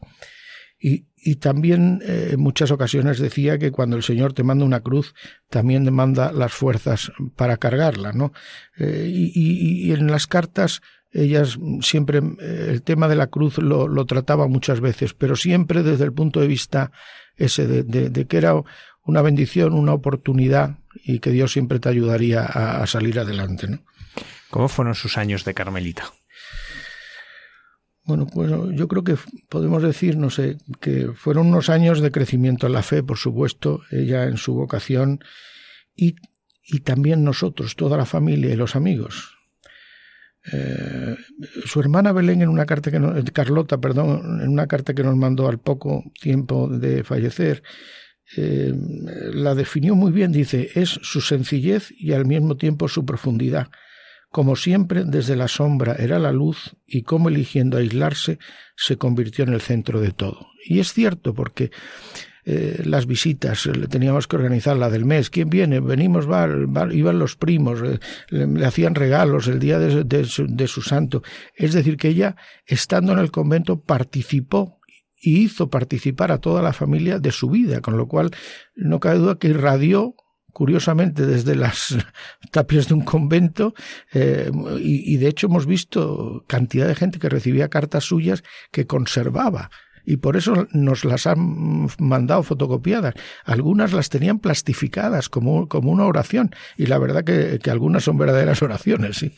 [0.79, 4.81] Y, y también eh, en muchas ocasiones decía que cuando el Señor te manda una
[4.81, 5.13] cruz,
[5.49, 8.31] también te manda las fuerzas para cargarla, ¿no?
[8.77, 14.05] Eh, y, y, en las cartas ellas siempre eh, el tema de la cruz lo,
[14.05, 16.91] trataba muchas veces, pero siempre desde el punto de vista
[17.35, 18.53] ese de, que era
[19.03, 23.79] una bendición, una oportunidad y que Dios siempre te ayudaría a, a salir adelante, ¿no?
[24.49, 26.11] ¿Cómo fueron sus años de Carmelita?
[28.09, 29.17] Bueno, pues yo creo que
[29.49, 33.81] podemos decir, no sé, que fueron unos años de crecimiento en la fe, por supuesto,
[33.91, 35.19] ella en su vocación
[35.95, 36.15] y,
[36.63, 39.37] y también nosotros, toda la familia y los amigos.
[40.51, 41.17] Eh,
[41.65, 45.15] su hermana Belén en una carta que nos, Carlota, perdón, en una carta que nos
[45.15, 47.61] mandó al poco tiempo de fallecer,
[48.37, 48.73] eh,
[49.33, 53.69] la definió muy bien, dice, es su sencillez y al mismo tiempo su profundidad
[54.29, 58.39] como siempre desde la sombra era la luz y como eligiendo aislarse
[58.75, 60.47] se convirtió en el centro de todo.
[60.65, 61.71] Y es cierto porque
[62.45, 65.29] eh, las visitas, le teníamos que organizar la del mes.
[65.29, 65.79] ¿Quién viene?
[65.79, 66.25] Venimos,
[66.91, 71.21] iban los primos, eh, le, hacían regalos el día de, su, santo.
[71.55, 74.79] Es decir, que ella, estando en el convento, participó
[75.21, 78.31] y hizo participar a toda la familia de su vida, con lo cual
[78.75, 80.15] no cabe duda que irradió
[80.59, 81.95] curiosamente desde las
[82.51, 83.73] tapias de un convento
[84.11, 89.71] eh, y, de hecho hemos visto cantidad de gente que recibía cartas suyas que conservaba
[90.05, 93.13] y por eso nos las han mandado fotocopiadas.
[93.45, 98.17] Algunas las tenían plastificadas como, como una oración y la verdad que, que algunas son
[98.17, 99.35] verdaderas oraciones, sí.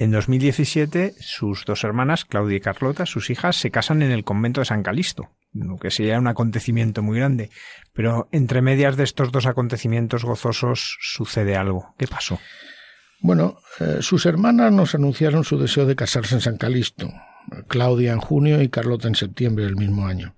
[0.00, 4.60] En 2017, sus dos hermanas, Claudia y Carlota, sus hijas, se casan en el convento
[4.60, 7.50] de San Calisto, lo que sería un acontecimiento muy grande.
[7.94, 11.96] Pero entre medias de estos dos acontecimientos gozosos sucede algo.
[11.98, 12.38] ¿Qué pasó?
[13.18, 17.12] Bueno, eh, sus hermanas nos anunciaron su deseo de casarse en San Calisto.
[17.66, 20.36] Claudia en junio y Carlota en septiembre del mismo año.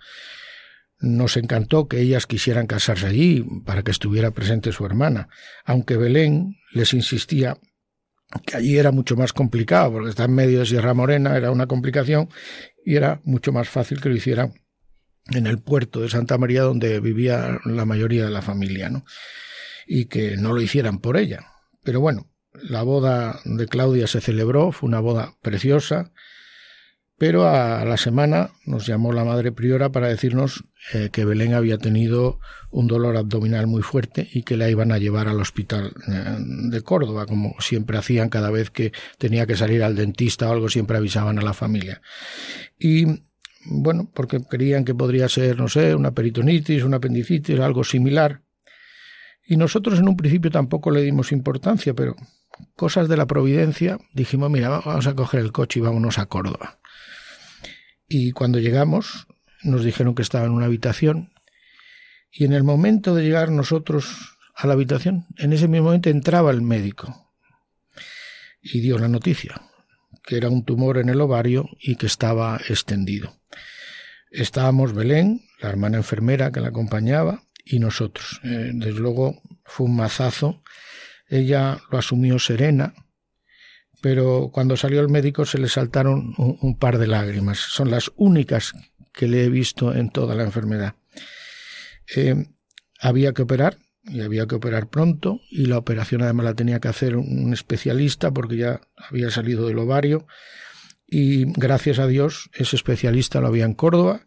[1.01, 5.29] Nos encantó que ellas quisieran casarse allí para que estuviera presente su hermana,
[5.67, 7.59] aunque Belén les insistía
[8.47, 11.67] que allí era mucho más complicado, porque está en medio de Sierra Morena, era una
[11.67, 12.29] complicación,
[12.85, 14.55] y era mucho más fácil que lo hicieran
[15.31, 19.05] en el puerto de Santa María, donde vivía la mayoría de la familia, ¿no?
[19.87, 21.47] Y que no lo hicieran por ella.
[21.83, 26.13] Pero bueno, la boda de Claudia se celebró, fue una boda preciosa,
[27.21, 31.77] pero a la semana nos llamó la madre priora para decirnos eh, que Belén había
[31.77, 36.37] tenido un dolor abdominal muy fuerte y que la iban a llevar al hospital eh,
[36.39, 40.71] de Córdoba, como siempre hacían cada vez que tenía que salir al dentista o algo,
[40.71, 42.01] siempre avisaban a la familia.
[42.79, 43.05] Y
[43.67, 48.41] bueno, porque creían que podría ser, no sé, una peritonitis, una apendicitis, algo similar.
[49.47, 52.17] Y nosotros en un principio tampoco le dimos importancia, pero
[52.77, 56.80] cosas de la providencia, dijimos, mira, vamos a coger el coche y vámonos a Córdoba.
[58.13, 59.29] Y cuando llegamos,
[59.63, 61.33] nos dijeron que estaba en una habitación.
[62.33, 66.51] Y en el momento de llegar nosotros a la habitación, en ese mismo momento entraba
[66.51, 67.33] el médico
[68.61, 69.63] y dio la noticia,
[70.25, 73.39] que era un tumor en el ovario y que estaba extendido.
[74.33, 78.41] Estábamos Belén, la hermana enfermera que la acompañaba, y nosotros.
[78.43, 80.65] Eh, desde luego fue un mazazo.
[81.29, 82.93] Ella lo asumió serena,
[84.01, 87.59] pero cuando salió el médico se le saltaron un, par de lágrimas.
[87.59, 88.73] Son las únicas
[89.13, 90.95] que le he visto en toda la enfermedad.
[92.15, 92.35] Eh,
[93.01, 96.89] había que operar y había que operar pronto y la operación además la tenía que
[96.89, 100.27] hacer un especialista porque ya había salido del ovario
[101.07, 104.27] y gracias a Dios ese especialista lo había en Córdoba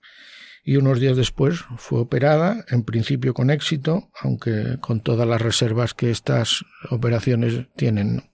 [0.63, 5.93] y unos días después fue operada, en principio con éxito, aunque con todas las reservas
[5.93, 8.32] que estas operaciones tienen.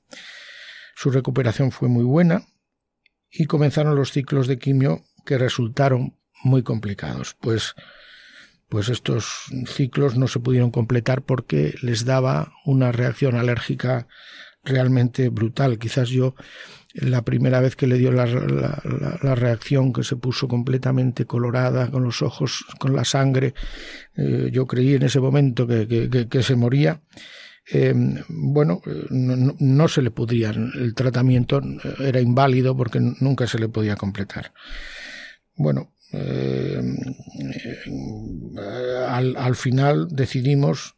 [1.01, 2.43] Su recuperación fue muy buena
[3.31, 7.73] y comenzaron los ciclos de quimio que resultaron muy complicados, pues
[8.67, 14.09] pues estos ciclos no se pudieron completar porque les daba una reacción alérgica
[14.65, 15.79] realmente brutal.
[15.79, 16.35] Quizás yo
[16.93, 18.25] la primera vez que le dio la,
[19.35, 23.53] reacción que se puso completamente colorada, con los ojos, con la sangre,
[24.17, 27.01] eh, yo creí en ese momento que, que se moría
[27.71, 27.93] eh,
[28.27, 31.61] bueno, no, se le podía, el tratamiento
[31.99, 34.53] era inválido porque nunca se le podía completar.
[35.55, 36.81] Bueno, eh,
[39.07, 40.95] al, al, final decidimos,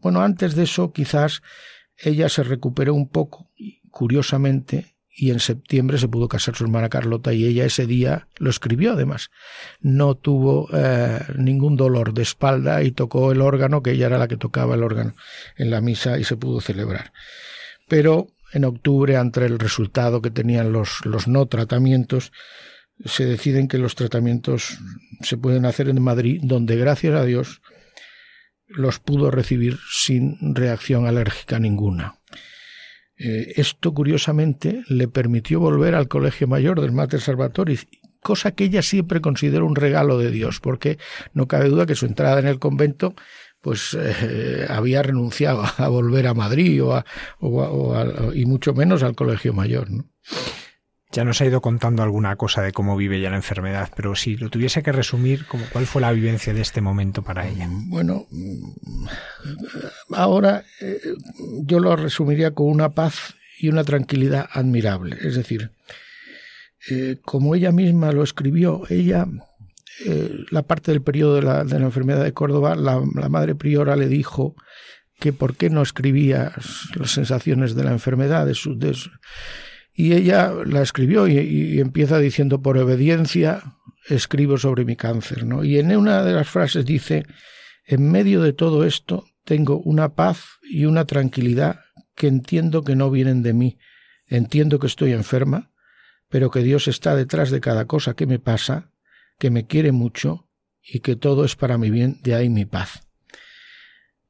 [0.00, 1.42] bueno, antes de eso quizás
[1.98, 3.50] ella se recuperó un poco,
[3.90, 8.48] curiosamente, y en septiembre se pudo casar su hermana Carlota y ella ese día lo
[8.48, 9.30] escribió además.
[9.80, 14.28] No tuvo eh, ningún dolor de espalda y tocó el órgano, que ella era la
[14.28, 15.14] que tocaba el órgano
[15.56, 17.12] en la misa y se pudo celebrar.
[17.88, 22.32] Pero en octubre, ante el resultado que tenían los, los no tratamientos,
[23.04, 24.78] se deciden que los tratamientos
[25.20, 27.60] se pueden hacer en Madrid, donde gracias a Dios
[28.66, 32.18] los pudo recibir sin reacción alérgica ninguna.
[33.24, 37.86] Eh, esto, curiosamente, le permitió volver al colegio mayor del Mater Salvatoris,
[38.20, 40.98] cosa que ella siempre consideró un regalo de Dios, porque
[41.32, 43.14] no cabe duda que su entrada en el convento
[43.60, 47.04] pues eh, había renunciado a volver a Madrid o,
[47.38, 49.88] o, y mucho menos al colegio mayor.
[49.88, 50.04] ¿no?
[51.12, 54.36] Ya nos ha ido contando alguna cosa de cómo vive ya la enfermedad, pero si
[54.36, 57.68] lo tuviese que resumir, ¿cuál fue la vivencia de este momento para ella?
[57.70, 58.26] Bueno,
[60.10, 60.98] ahora eh,
[61.64, 65.18] yo lo resumiría con una paz y una tranquilidad admirable.
[65.20, 65.70] Es decir,
[66.90, 69.26] eh, como ella misma lo escribió, ella,
[70.06, 74.56] eh, la parte del periodo de la, enfermedad de Córdoba, la madre priora le dijo
[75.22, 76.52] que por qué no escribía
[76.96, 78.76] las sensaciones de la enfermedad, de su,
[79.94, 83.62] y ella la escribió y, empieza diciendo por obediencia
[84.08, 85.64] escribo sobre mi cáncer, ¿no?
[85.64, 87.24] Y en una de las frases dice
[87.84, 91.80] en medio de todo esto tengo una paz y una tranquilidad
[92.14, 93.78] que entiendo que no vienen de mí.
[94.26, 95.72] Entiendo que estoy enferma,
[96.28, 98.90] pero que Dios está detrás de cada cosa que me pasa,
[99.38, 100.48] que me quiere mucho
[100.82, 103.06] y que todo es para mi bien, de ahí mi paz.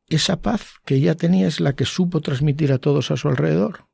[0.09, 3.87] Esa paz que ella tenía es la que supo transmitir a todos a su alrededor,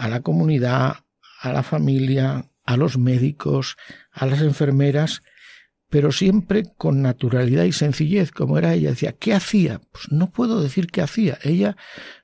[0.00, 0.96] a la comunidad,
[1.42, 3.76] a la familia, a los médicos,
[4.10, 5.22] a las enfermeras,
[5.90, 8.90] pero siempre con naturalidad y sencillez, como era ella.
[8.90, 9.80] Decía, ¿qué hacía?
[9.92, 11.36] Pues no puedo decir qué hacía.
[11.42, 11.76] Ella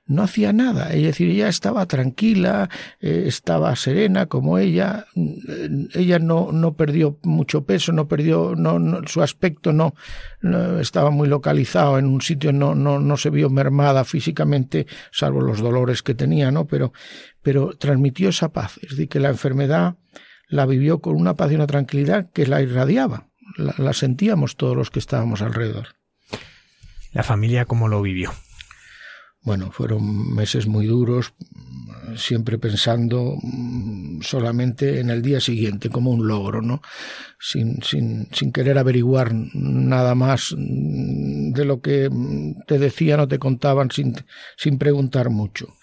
[0.07, 0.93] no hacía nada.
[0.93, 2.69] Es decir, ella estaba tranquila,
[3.01, 5.05] eh, estaba serena como ella.
[5.15, 9.93] Mm, ella no, no perdió mucho peso, no perdió, no, su aspecto no,
[10.79, 15.59] estaba muy localizado en un sitio, no, no, no se vio mermada físicamente, salvo los
[15.59, 16.65] dolores que tenía, ¿no?
[16.67, 16.93] Pero,
[17.47, 18.77] pero transmitió esa paz.
[18.81, 19.95] Es decir, que la enfermedad
[20.49, 24.91] la vivió con una paz y una tranquilidad que la irradiaba la, sentíamos todos los
[24.91, 25.95] que estábamos alrededor.
[27.13, 28.33] ¿La familia cómo lo vivió?
[29.43, 31.35] Bueno, fueron meses muy duros,
[32.17, 36.81] siempre pensando mm, solamente en el día siguiente, como un logro, ¿no?
[37.39, 43.29] Sin, sin, sin querer averiguar nada más mm, de lo que mm, te decían o
[43.29, 44.15] te contaban sin,
[44.57, 45.76] sin preguntar mucho.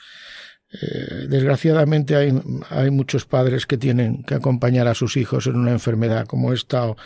[0.82, 6.26] Eh, desgraciadamente hay, muchos padres que tienen que acompañar a sus hijos en una enfermedad
[6.26, 6.96] como esta o,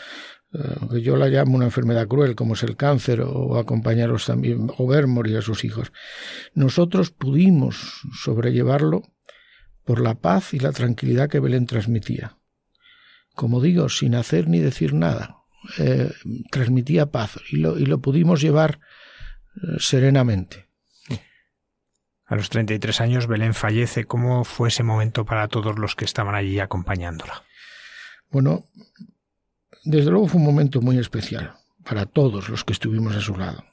[0.91, 4.87] que yo la llamo una enfermedad cruel, como es el cáncer, o acompañarlos también, o
[4.87, 5.93] ver morir a sus hijos.
[6.55, 9.03] Nosotros pudimos sobrellevarlo
[9.85, 12.39] por la paz y la tranquilidad que Belén transmitía.
[13.35, 15.37] Como digo, sin hacer ni decir nada,
[15.79, 16.11] eh,
[16.51, 18.81] transmitía paz y lo, y lo pudimos llevar
[19.57, 20.68] eh, serenamente.
[22.29, 24.05] A los 33 años Belén fallece.
[24.05, 27.43] ¿Cómo fue ese momento para todos los que estaban allí acompañándola?
[28.31, 28.67] Bueno,
[29.85, 31.55] desde luego fue un momento muy especial
[31.85, 33.65] para todos los que estuvimos a su lado.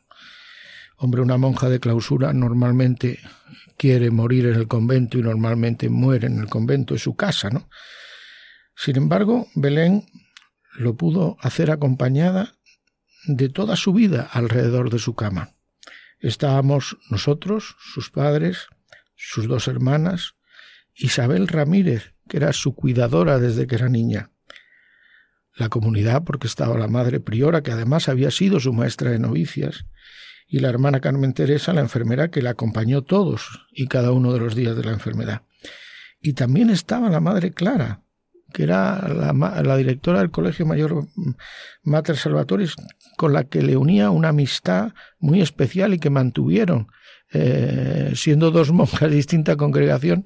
[0.95, 3.20] Hombre, una monja de clausura normalmente
[3.76, 7.68] quiere morir en el convento y normalmente muere en el convento, es su casa, ¿no?
[8.74, 10.06] Sin embargo, Belén
[10.78, 12.56] lo pudo hacer acompañada
[13.26, 15.55] de toda su vida alrededor de su cama.
[16.20, 18.68] Estábamos nosotros, sus padres,
[19.16, 20.36] sus dos hermanas,
[20.93, 24.32] Isabel Ramírez, que era su cuidadora desde que era niña,
[25.55, 29.86] la comunidad porque estaba la madre priora, que además había sido su maestra de novicias,
[30.47, 34.39] y la hermana Carmen Teresa, la enfermera, que la acompañó todos y cada uno de
[34.39, 35.43] los días de la enfermedad.
[36.22, 38.03] Y también estaba la madre Clara,
[38.56, 41.10] que era la, directora del Colegio Mayor
[41.84, 42.76] Mater Salvatoris,
[43.18, 46.88] con la que le unía una amistad muy especial y que mantuvieron,
[47.34, 50.26] eh, siendo dos monjas de distinta congregación,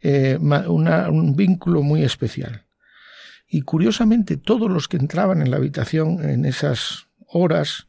[0.00, 2.64] eh, un vínculo muy especial.
[3.46, 7.88] Y curiosamente todos los que entraban en la habitación en esas horas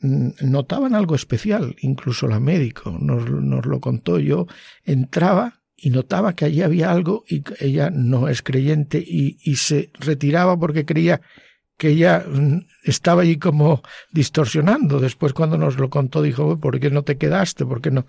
[0.00, 4.48] mm, notaban algo especial, incluso la médico nos, lo contó yo,
[4.82, 10.58] entraba y notaba que allí había algo y ella no es creyente y, se retiraba
[10.58, 11.20] porque creía
[11.76, 14.98] que ella mm, estaba allí como distorsionando.
[15.00, 17.66] Después cuando nos lo contó dijo, ¿por qué no te quedaste?
[17.66, 18.06] ¿Por qué no?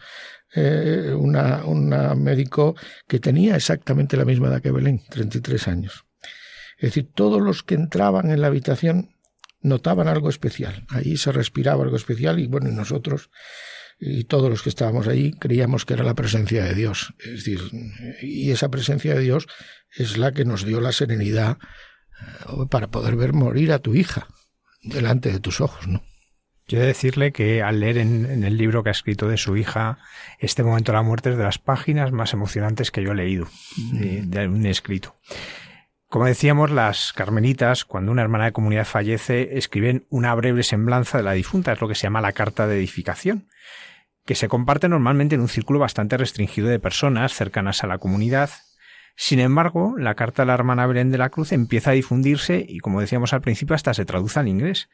[0.55, 6.05] Eh, una, una médico que tenía exactamente la misma edad que Belén, 33 años.
[6.78, 9.15] Es decir, todos los que entraban en la habitación
[9.61, 10.86] notaban algo especial.
[10.89, 13.30] Allí se respiraba algo especial y bueno, nosotros
[14.00, 17.14] y todos los que estábamos allí creíamos que era la presencia de Dios.
[17.20, 17.60] Es decir,
[18.22, 19.48] y esa presencia de Dios
[19.95, 24.28] es la que nos dio la serenidad eh, para poder ver morir a tu hija
[24.84, 26.04] delante de tus ojos, ¿no?
[26.70, 29.56] Yo he de decirle que al leer en, el libro que ha escrito de su
[29.56, 30.00] hija,
[30.38, 33.48] este momento de la muerte es de las páginas más emocionantes que yo he leído
[33.93, 35.16] de, de un escrito.
[36.10, 41.24] Como decíamos, las carmelitas, cuando una hermana de comunidad fallece, escriben una breve semblanza de
[41.24, 43.48] la difunta, es lo que se llama la carta de edificación,
[44.28, 48.50] que se comparte normalmente en un círculo bastante restringido de personas cercanas a la comunidad.
[49.16, 52.80] Sin embargo, la carta de la hermana Belén de la Cruz empieza a difundirse y,
[52.80, 54.90] como decíamos al principio, hasta se traduce al inglés.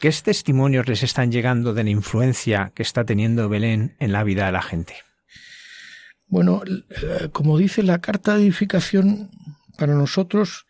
[0.00, 4.46] ¿Qué testimonios les están llegando de la influencia que está teniendo Belén en la vida
[4.46, 4.96] de la gente?
[6.26, 9.30] Bueno, eh, como dice la carta de edificación,
[9.78, 10.66] para nosotros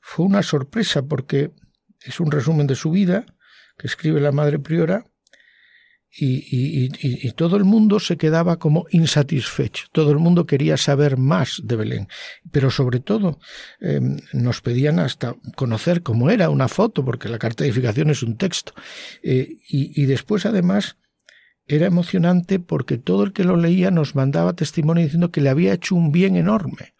[0.00, 1.52] fue una sorpresa porque
[2.00, 3.24] es un resumen de su vida
[3.78, 5.04] que escribe la Madre Priora
[6.12, 11.76] y, todo el mundo se quedaba como insatisfecho, todo el mundo quería saber más de
[11.76, 12.08] Belén,
[12.50, 13.38] pero sobre todo
[13.80, 18.22] em, nos pedían hasta conocer cómo era una foto, porque la carta de edificación es
[18.22, 18.72] un texto,
[19.22, 20.96] eh, y, después además
[21.66, 25.74] era emocionante porque todo el que lo leía nos mandaba testimonio diciendo que le había
[25.74, 26.94] hecho un bien enorme.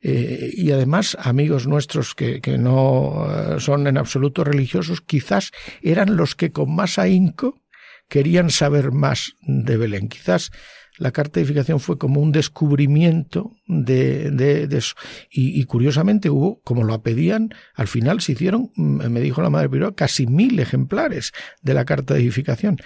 [0.00, 5.50] Eh, y además amigos nuestros que, que no eh, son en absoluto religiosos, quizás
[5.82, 7.63] eran los que con más ahínco
[8.08, 10.08] querían saber más de Belén.
[10.08, 10.50] Quizás
[10.96, 14.94] la carta de edificación fue como un descubrimiento de, eso.
[15.30, 19.94] Y, curiosamente hubo, como lo pedían, al final se hicieron, me dijo la madre Piró,
[19.96, 21.32] casi mil ejemplares
[21.62, 22.78] de la carta de edificación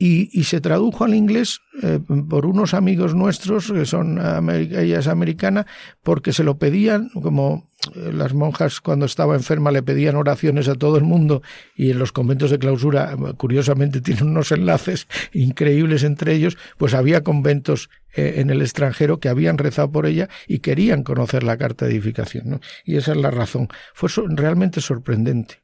[0.00, 5.66] y, se tradujo al inglés eh, por unos amigos nuestros que son ella es americana
[6.04, 10.76] porque se lo pedían como eh, las monjas cuando estaba enferma le pedían oraciones a
[10.76, 11.42] todo el mundo
[11.76, 17.24] y en los conventos de clausura curiosamente tienen unos enlaces increíbles entre ellos pues había
[17.24, 21.86] conventos eh, en el extranjero que habían rezado por ella y querían conocer la carta
[21.86, 22.60] de edificación ¿no?
[22.84, 25.56] y esa es la razón fue realmente sorprendente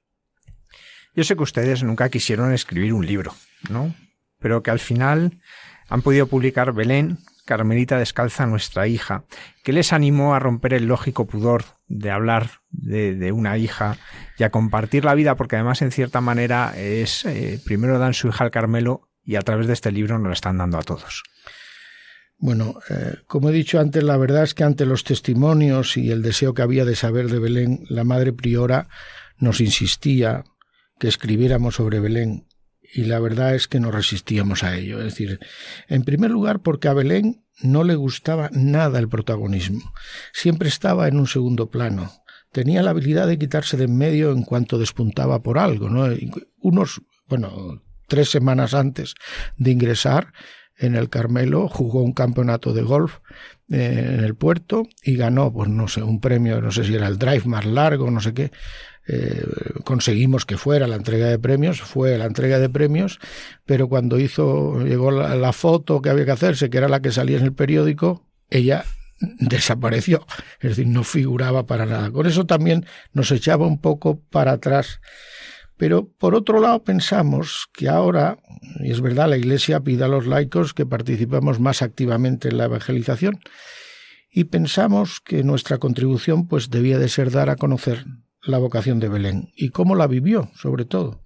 [1.14, 3.37] yo sé que ustedes nunca quisieron escribir un libro,
[3.70, 3.95] ¿no?
[4.45, 5.41] Pero que al final
[5.89, 7.17] han podido publicar Belén,
[7.47, 9.25] Carmelita descalza, nuestra hija,
[9.63, 13.97] que les animó a romper el lógico pudor de hablar de, una hija
[14.37, 18.29] y a compartir la vida, porque además en cierta manera es eh, primero dan su
[18.29, 21.23] hija al Carmelo y a través de este libro nos lo están dando a todos.
[22.37, 26.21] Bueno, eh, como he dicho antes, la verdad es que ante los testimonios y el
[26.21, 28.89] deseo que había de saber de Belén, la madre priora
[29.39, 30.45] nos insistía
[30.99, 32.45] que escribiéramos sobre Belén
[32.95, 34.99] y la verdad es que no resistíamos a ello.
[34.99, 35.41] Es decir,
[35.89, 39.93] en primer lugar porque a Belén no le gustaba nada el protagonismo.
[40.33, 42.13] Siempre estaba en un segundo plano.
[42.53, 45.91] Tenía la habilidad de quitarse de en medio en cuanto despuntaba por algo.
[45.91, 46.07] ¿no?
[46.61, 49.15] Unos, bueno, tres semanas antes
[49.57, 50.33] de ingresar
[50.77, 53.19] en el Carmelo, jugó un campeonato de golf
[53.71, 57.07] eh, en el puerto y ganó, pues no sé, un premio, no sé si era
[57.07, 58.51] el drive más largo, no sé qué,
[59.07, 59.45] eh,
[59.85, 63.19] conseguimos que fuera la entrega de premios, fue la entrega de premios,
[63.67, 67.39] pero cuando hizo, llegó la, foto que había que hacerse, que era la que salía
[67.39, 68.85] en el periódico, ella
[69.39, 70.27] desapareció,
[70.61, 72.11] es decir, no figuraba para nada.
[72.11, 75.01] Con eso también nos echaba un poco para atrás.
[75.77, 78.39] Pero por otro lado pensamos que ahora,
[78.81, 82.65] y es verdad, la Iglesia pide a los laicos que participemos más activamente en la
[82.65, 83.41] evangelización,
[84.31, 88.05] y pensamos que nuestra contribución pues debía de ser dar a conocer
[88.47, 91.23] la vocación de Belén y cómo la vivió, sobre todo.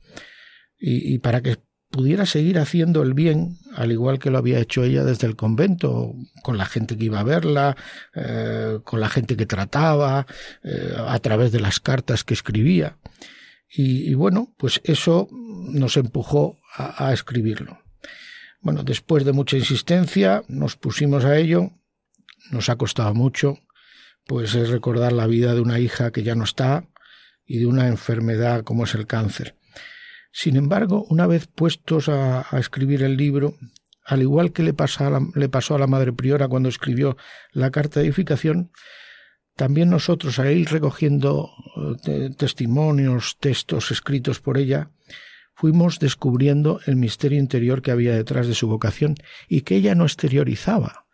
[0.81, 1.57] Y, para que
[1.91, 6.15] pudiera seguir haciendo el bien, al igual que lo había hecho ella desde el convento,
[6.45, 7.77] con la gente que iba a verla,
[8.15, 10.27] eh, con la gente que trataba,
[10.63, 12.97] eh, a través de las cartas que escribía.
[13.71, 17.83] Y, bueno, pues eso nos empujó a, a escribirlo.
[18.63, 21.73] Bueno, después de mucha insistencia, nos pusimos a ello,
[22.51, 23.59] nos ha costado mucho,
[24.27, 26.89] pues es recordar la vida de una hija que ya no está,
[27.49, 29.57] y de una enfermedad como es el cáncer.
[30.31, 33.55] Sin embargo, una vez puestos a, escribir el libro,
[34.05, 35.07] al igual que le, pasó
[35.75, 37.17] a la Madre Priora cuando escribió
[37.53, 38.71] la carta de edificación,
[39.57, 41.51] también nosotros, al ir recogiendo
[42.07, 44.91] eh, testimonios, textos escritos por ella,
[45.55, 49.17] fuimos descubriendo el misterio interior que había detrás de su vocación
[49.49, 51.08] y que ella no exteriorizaba.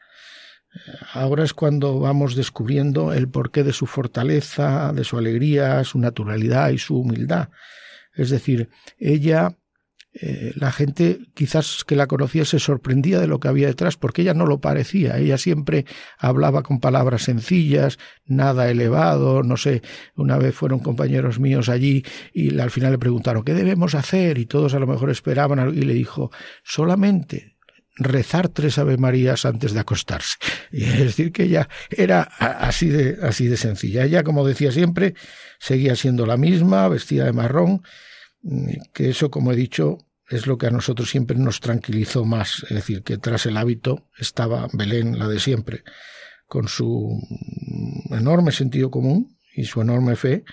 [1.12, 6.70] Ahora es cuando vamos descubriendo el porqué de su fortaleza, de su alegría, su naturalidad
[6.70, 7.48] y su humildad.
[8.14, 9.56] Es decir, ella,
[10.12, 14.22] eh, la gente quizás que la conocía se sorprendía de lo que había detrás porque
[14.22, 15.18] ella no lo parecía.
[15.18, 15.84] Ella siempre
[16.18, 19.82] hablaba con palabras sencillas, nada elevado, no sé.
[20.16, 24.38] Una vez fueron compañeros míos allí y al final le preguntaron ¿qué debemos hacer?
[24.38, 26.30] Y todos a lo mejor esperaban y le dijo
[26.64, 27.53] solamente
[27.96, 30.36] rezar tres Ave Marías antes de acostarse.
[30.72, 34.04] Y es decir, que ella era así de, así de sencilla.
[34.04, 35.14] Ella, como decía siempre,
[35.58, 37.82] seguía siendo la misma, vestida de marrón,
[38.92, 42.64] que eso, como he dicho, es lo que a nosotros siempre nos tranquilizó más.
[42.64, 45.84] Es decir, que tras el hábito estaba Belén, la de siempre,
[46.46, 47.20] con su
[48.10, 50.44] enorme sentido común y su enorme fe,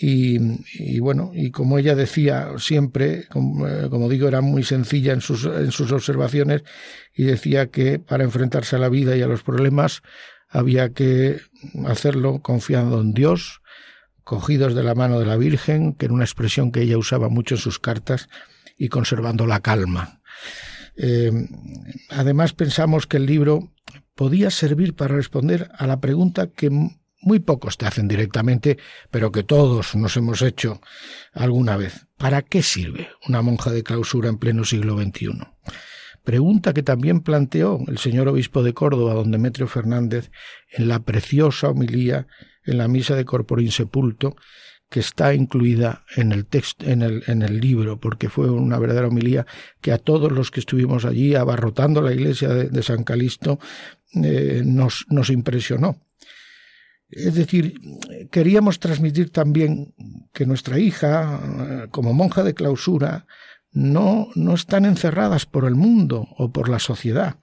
[0.00, 5.20] y, bueno, y como ella decía siempre, como, eh, como, digo, era muy sencilla en
[5.20, 6.62] sus, en sus observaciones
[7.12, 10.02] y decía que para enfrentarse a la vida y a los problemas
[10.48, 11.40] había que
[11.86, 13.60] hacerlo confiando en Dios,
[14.22, 17.56] cogidos de la mano de la Virgen, que era una expresión que ella usaba mucho
[17.56, 18.28] en sus cartas,
[18.76, 20.20] y conservando la calma.
[20.96, 21.32] Eh,
[22.10, 23.72] además pensamos que el libro
[24.14, 26.70] podía servir para responder a la pregunta que
[27.20, 28.78] muy pocos te hacen directamente,
[29.10, 30.80] pero que todos nos hemos hecho
[31.32, 32.06] alguna vez.
[32.16, 35.38] ¿Para qué sirve una monja de clausura en pleno siglo XXI?
[36.24, 40.30] Pregunta que también planteó el señor obispo de Córdoba, don Demetrio Fernández,
[40.70, 42.26] en la preciosa homilía
[42.64, 44.36] en la misa de Corporo Insepulto,
[44.90, 49.08] que está incluida en el texto, en el, en el libro, porque fue una verdadera
[49.08, 49.46] homilía
[49.80, 53.58] que a todos los que estuvimos allí abarrotando la iglesia de, San Calisto
[54.22, 56.07] eh, nos impresionó.
[57.10, 57.74] Es decir,
[58.30, 59.94] queríamos transmitir también
[60.32, 63.26] que nuestra hija, como monja de clausura,
[63.72, 67.36] no, no están encerradas por el mundo o por la sociedad.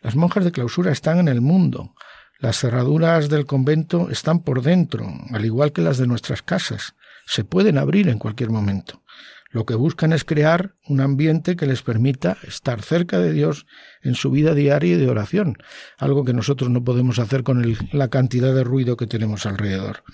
[0.00, 1.94] Las monjas de clausura están en el mundo.
[2.38, 6.94] Las cerraduras del convento están por dentro, al igual que las de nuestras casas.
[7.26, 9.02] Se pueden abrir en cualquier momento.
[9.50, 13.66] Lo que buscan es crear un ambiente que les permita estar cerca de Dios
[14.02, 15.56] en su vida diaria y de oración,
[15.96, 20.04] algo que nosotros no podemos hacer con la cantidad de ruido que tenemos alrededor.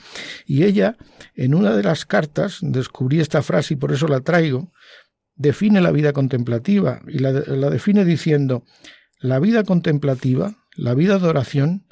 [0.46, 0.96] Y ella,
[1.34, 4.72] en una de las cartas, descubrí esta frase y por eso la traigo,
[5.34, 8.64] define la vida contemplativa y la, define diciendo,
[9.18, 11.86] la vida contemplativa, la vida de oración,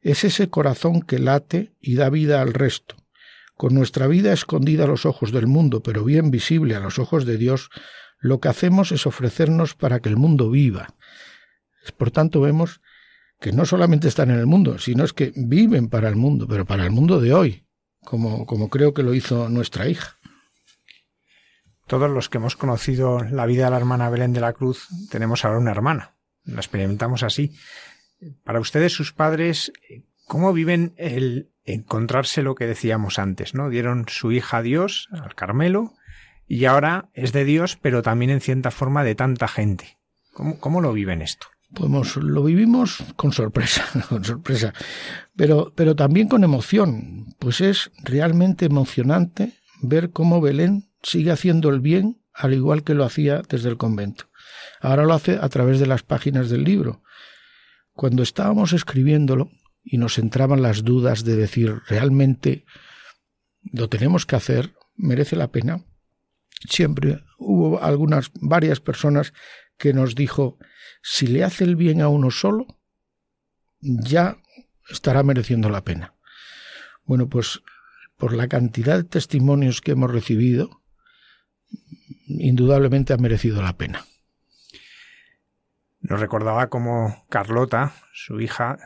[0.00, 3.03] es ese corazón que late y da vida al resto
[3.56, 7.24] con nuestra vida escondida a los ojos del mundo, pero bien visible a los ojos
[7.24, 7.70] de Dios,
[8.18, 10.94] lo que hacemos es ofrecernos para que el mundo viva.
[11.96, 12.80] Por tanto, vemos
[13.40, 16.64] que no solamente están en el mundo, sino es que viven para el mundo, pero
[16.64, 17.66] para el mundo de hoy,
[18.02, 20.16] como, como creo que lo hizo nuestra hija.
[21.86, 25.44] Todos los que hemos conocido la vida de la hermana Belén de la Cruz tenemos
[25.44, 26.16] ahora una hermana.
[26.44, 27.54] La experimentamos así.
[28.42, 29.72] Para ustedes, sus padres,
[30.26, 33.70] ¿cómo viven el encontrarse lo que decíamos antes, ¿no?
[33.70, 35.94] Dieron su hija a Dios, al Carmelo,
[36.46, 39.98] y ahora es de Dios, pero también en cierta forma de tanta gente.
[40.32, 41.46] ¿Cómo, cómo lo viven esto?
[41.72, 44.72] Pues lo vivimos con sorpresa, con sorpresa,
[45.36, 51.80] pero, pero también con emoción, pues es realmente emocionante ver cómo Belén sigue haciendo el
[51.80, 54.26] bien al igual que lo hacía desde el convento.
[54.80, 57.02] Ahora lo hace a través de las páginas del libro.
[57.92, 59.50] Cuando estábamos escribiéndolo,
[59.84, 62.64] y nos entraban las dudas de decir realmente
[63.62, 65.84] lo tenemos que hacer, merece la pena.
[66.68, 69.32] Siempre hubo algunas, varias personas
[69.76, 70.58] que nos dijo,
[71.02, 72.66] si le hace el bien a uno solo,
[73.80, 74.38] ya
[74.88, 76.14] estará mereciendo la pena.
[77.04, 77.60] Bueno, pues
[78.16, 80.82] por la cantidad de testimonios que hemos recibido,
[82.26, 84.06] indudablemente ha merecido la pena.
[86.04, 88.76] Nos recordaba como Carlota, su hija,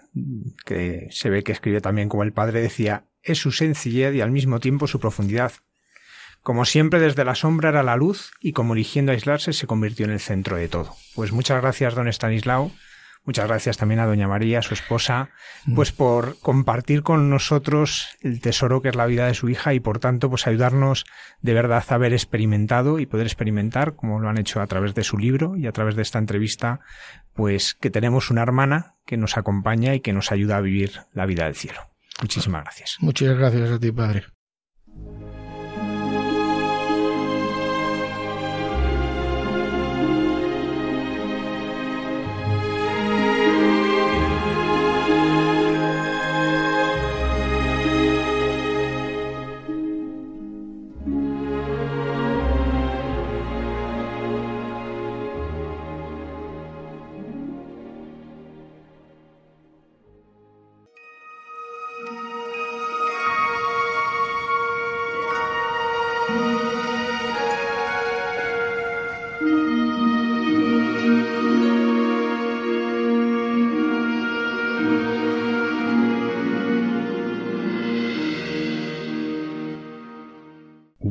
[0.64, 4.30] que se ve que escribe también como el padre, decía, es su sencillez y al
[4.30, 5.50] mismo tiempo su profundidad.
[6.42, 10.12] Como siempre desde la sombra era la luz y como eligiendo aislarse se convirtió en
[10.12, 10.94] el centro de todo.
[11.16, 12.70] Pues muchas gracias, don Estanislao,
[13.28, 15.28] Muchas gracias también a doña María, su esposa,
[15.66, 15.74] mm.
[15.74, 19.80] pues por compartir con nosotros el tesoro que es la vida de su hija y
[19.80, 21.04] por tanto pues ayudarnos
[21.42, 25.04] de verdad a haber experimentado y poder experimentar, como lo han hecho a través de
[25.04, 26.80] su libro y a través de esta entrevista,
[27.34, 31.26] pues que tenemos una hermana que nos acompaña y que nos ayuda a vivir la
[31.26, 31.82] vida del cielo.
[32.22, 32.96] Muchísimas gracias.
[32.98, 34.24] Muchas gracias a ti, Padre.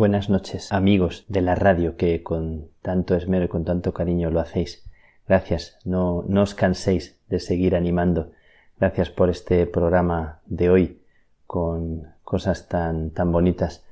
[0.08, 4.40] Buenas noches, amigos de la radio que con tanto esmero y con tanto cariño lo
[4.40, 4.90] hacéis.
[5.28, 8.32] Gracias, no, no os canséis de seguir animando.
[8.80, 11.02] Gracias por este programa de hoy
[11.46, 13.84] con cosas tan, tan bonitas.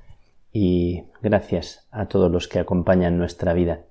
[0.53, 3.81] Y gracias a todos los que acompañan nuestra vida,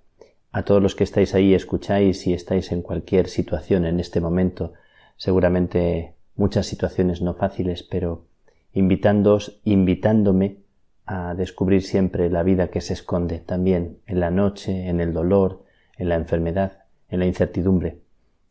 [0.51, 4.73] a todos los que estáis ahí, escucháis y estáis en cualquier situación en este momento,
[5.19, 8.25] seguramente muchas situaciones no fáciles, pero
[8.73, 10.64] invitándoos, invitándome
[11.07, 15.65] a descubrir siempre la vida que se esconde también en la noche, en el dolor,
[15.99, 17.99] en la enfermedad, en la incertidumbre.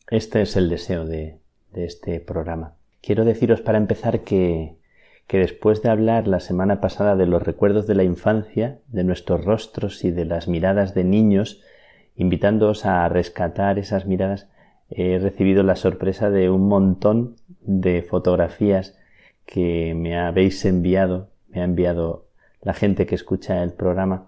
[0.09, 1.39] Este es el deseo de,
[1.73, 2.75] este programa.
[3.01, 4.77] Quiero deciros para empezar que,
[5.25, 9.43] que después de hablar la semana pasada de los recuerdos de la infancia, de nuestros
[9.43, 11.63] rostros y de las miradas de niños,
[12.15, 14.49] invitándoos a rescatar esas miradas,
[14.89, 18.95] he recibido la sorpresa de un montón de fotografías
[19.45, 22.27] que me habéis enviado, me ha enviado
[22.63, 24.27] la gente que escucha el programa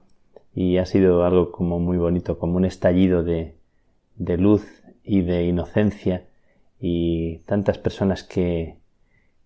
[0.54, 3.56] y ha sido algo como muy bonito, como un estallido de,
[4.16, 6.28] de luz y de inocencia
[6.80, 8.78] y tantas personas que,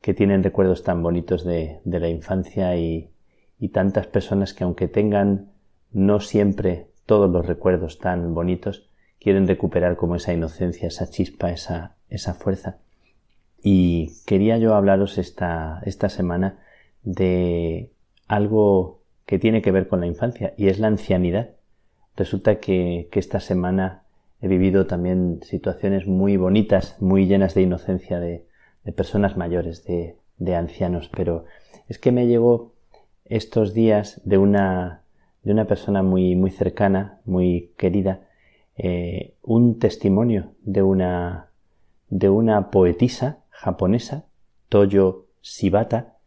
[0.02, 3.12] que tienen recuerdos tan bonitos de, de la infancia y,
[3.60, 5.52] y tantas personas que aunque tengan
[5.92, 11.96] no siempre todos los recuerdos tan bonitos, quieren recuperar como esa inocencia, esa chispa, esa,
[12.10, 12.78] esa fuerza.
[13.62, 16.60] Y quería yo hablaros esta, esta semana
[17.04, 17.92] de
[18.30, 21.50] algo que tiene que ver con la infancia y es la ancianidad.
[22.16, 24.04] Resulta que, esta semana
[24.42, 28.48] he vivido también situaciones muy bonitas, muy llenas de inocencia de,
[28.96, 31.46] personas mayores, de, de, ancianos, pero
[31.88, 32.74] es que me llegó
[33.26, 35.04] estos días de una,
[35.44, 38.22] de una persona muy, muy cercana, muy querida,
[38.78, 41.52] eh, un testimonio de una,
[42.10, 44.26] de una poetisa japonesa,
[44.70, 46.19] Toyo Shibata,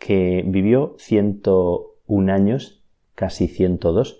[0.00, 2.82] que vivió 101 años,
[3.14, 4.18] casi 102,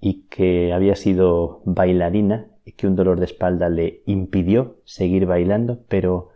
[0.00, 5.80] y que había sido bailarina y que un dolor de espalda le impidió seguir bailando,
[5.88, 6.30] pero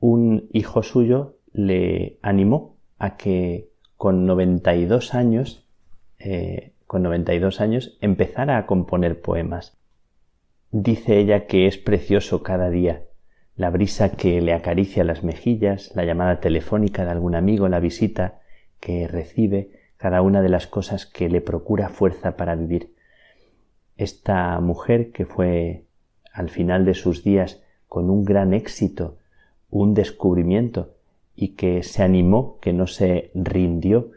[0.00, 5.66] un hijo suyo le animó a que con 92 años,
[6.18, 9.76] eh, con 92 años, empezara a componer poemas.
[10.70, 13.05] Dice ella que es precioso cada día,
[13.56, 18.40] la brisa que le acaricia las mejillas, la llamada telefónica de algún amigo, la visita
[18.80, 22.94] que recibe, cada una de las cosas que le procura fuerza para vivir.
[23.96, 25.86] Esta mujer que fue
[26.32, 29.16] al final de sus días con un gran éxito,
[29.70, 30.94] un descubrimiento
[31.34, 34.10] y que se animó, que no se rindió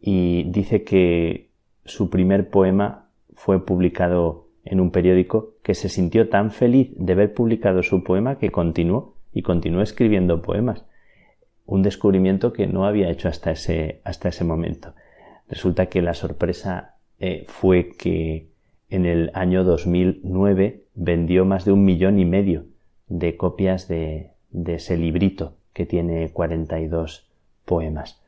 [0.00, 1.50] y dice que
[1.84, 7.34] su primer poema fue publicado en un periódico que se sintió tan feliz de haber
[7.34, 10.84] publicado su poema que continuó y continuó escribiendo poemas
[11.70, 14.92] un descubrimiento que no había hecho hasta ese, hasta ese momento.
[15.48, 18.48] Resulta que la sorpresa eh, fue que
[18.88, 22.64] en el año 2009 vendió más de un millón y medio
[23.06, 27.30] de copias de, de ese librito que tiene 42
[27.64, 28.20] poemas.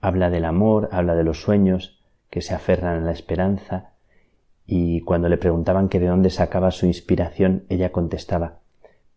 [0.00, 2.00] Habla del amor, habla de los sueños
[2.30, 3.91] que se aferran a la esperanza
[4.66, 8.60] y cuando le preguntaban que de dónde sacaba su inspiración, ella contestaba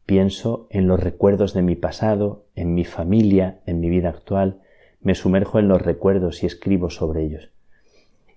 [0.06, 4.62] Pienso en los recuerdos de mi pasado, en mi familia, en mi vida actual,
[5.02, 7.50] me sumerjo en los recuerdos y escribo sobre ellos.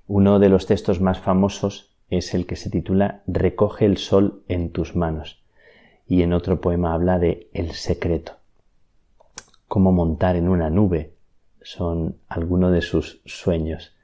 [0.06, 4.70] Uno de los textos más famosos es el que se titula Recoge el sol en
[4.70, 5.42] tus manos
[6.06, 8.32] y en otro poema habla de El secreto.
[9.66, 11.12] Cómo montar en una nube
[11.60, 13.94] son algunos de sus sueños.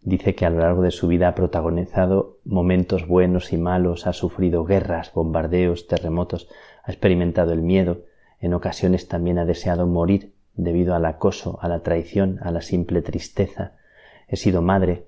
[0.00, 4.12] Dice que a lo largo de su vida ha protagonizado momentos buenos y malos, ha
[4.12, 6.48] sufrido guerras, bombardeos, terremotos,
[6.84, 8.02] ha experimentado el miedo,
[8.40, 13.02] en ocasiones también ha deseado morir debido al acoso, a la traición, a la simple
[13.02, 13.72] tristeza.
[14.28, 15.06] He sido madre,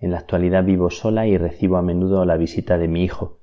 [0.00, 3.38] en la actualidad vivo sola y recibo a menudo la visita de mi hijo.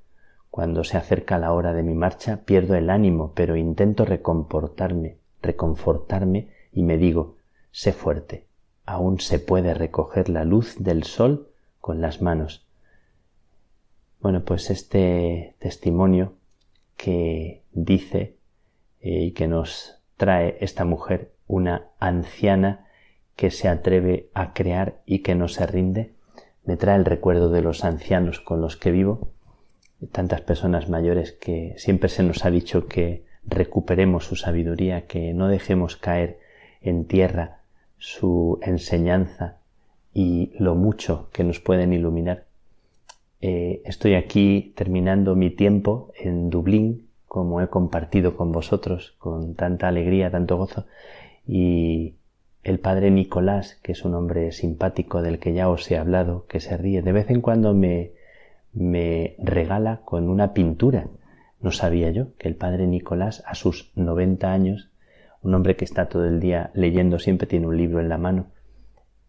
[0.50, 6.48] Cuando se acerca la hora de mi marcha pierdo el ánimo, pero intento recomportarme, reconfortarme
[6.72, 7.36] y me digo,
[7.70, 8.46] sé fuerte,
[8.90, 11.48] aún se puede recoger la luz del sol
[11.80, 12.66] con las manos.
[14.20, 16.34] Bueno, pues este testimonio
[16.96, 18.36] que dice
[19.00, 22.88] eh, y que nos trae esta mujer, una anciana
[23.36, 26.12] que se atreve a crear y que no se rinde,
[26.64, 29.30] me trae el recuerdo de los ancianos con los que vivo,
[30.10, 35.46] tantas personas mayores que siempre se nos ha dicho que recuperemos su sabiduría, que no
[35.46, 36.40] dejemos caer
[36.82, 37.59] en tierra
[38.00, 39.58] su enseñanza
[40.12, 42.46] y lo mucho que nos pueden iluminar.
[43.40, 49.86] Eh, estoy aquí terminando mi tiempo en Dublín, como he compartido con vosotros, con tanta
[49.86, 50.86] alegría, tanto gozo,
[51.46, 52.14] y
[52.64, 56.60] el padre Nicolás, que es un hombre simpático del que ya os he hablado, que
[56.60, 58.12] se ríe, de vez en cuando me,
[58.72, 61.06] me regala con una pintura.
[61.60, 64.89] No sabía yo que el padre Nicolás, a sus 90 años,
[65.42, 68.46] un hombre que está todo el día leyendo, siempre tiene un libro en la mano,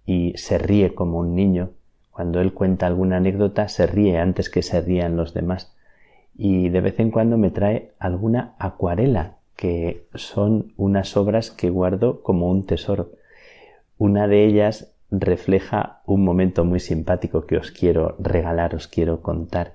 [0.05, 1.72] y se ríe como un niño
[2.12, 5.74] cuando él cuenta alguna anécdota, se ríe antes que se rían los demás.
[6.36, 12.22] Y de vez en cuando me trae alguna acuarela, que son unas obras que guardo
[12.22, 13.12] como un tesoro.
[13.97, 19.74] Una de ellas refleja un momento muy simpático que os quiero regalar, os quiero contar.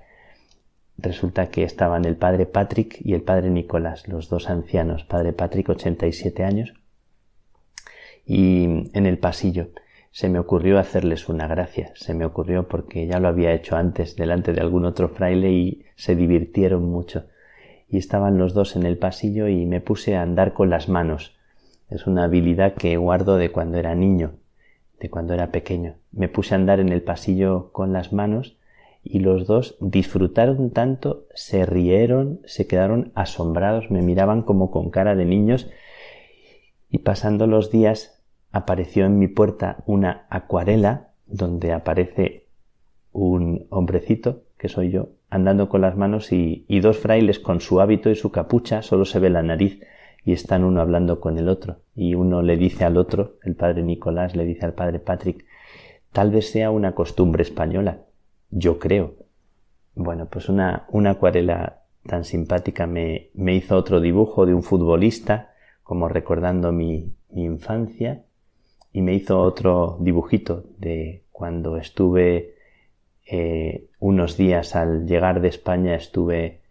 [0.97, 5.69] Resulta que estaban el padre Patrick y el padre Nicolás, los dos ancianos, padre Patrick
[5.69, 6.73] 87 años,
[8.25, 9.69] y en el pasillo
[10.11, 14.15] se me ocurrió hacerles una gracia, se me ocurrió porque ya lo había hecho antes
[14.15, 17.25] delante de algún otro fraile y se divirtieron mucho.
[17.87, 21.37] Y estaban los dos en el pasillo y me puse a andar con las manos.
[21.89, 24.33] Es una habilidad que guardo de cuando era niño,
[24.99, 25.95] de cuando era pequeño.
[26.11, 28.57] Me puse a andar en el pasillo con las manos
[29.03, 35.15] y los dos disfrutaron tanto, se rieron, se quedaron asombrados, me miraban como con cara
[35.15, 35.69] de niños
[36.89, 38.21] y pasando los días
[38.51, 42.45] apareció en mi puerta una acuarela donde aparece
[43.11, 48.09] un hombrecito, que soy yo, andando con las manos y, dos frailes con su hábito
[48.09, 49.81] y su capucha, solo se ve la nariz
[50.23, 51.77] y están uno hablando con el otro.
[51.95, 55.45] Y uno le dice al otro, el padre Nicolás le dice al padre Patrick,
[56.11, 57.99] tal vez sea una costumbre española.
[58.49, 59.15] Yo creo.
[59.95, 65.53] Bueno, pues una, una acuarela tan simpática me, me hizo otro dibujo de un futbolista,
[65.83, 68.23] como recordando mi, mi infancia,
[68.93, 72.55] y me hizo otro dibujito de cuando estuve
[73.25, 76.61] eh, unos días al llegar de España, estuve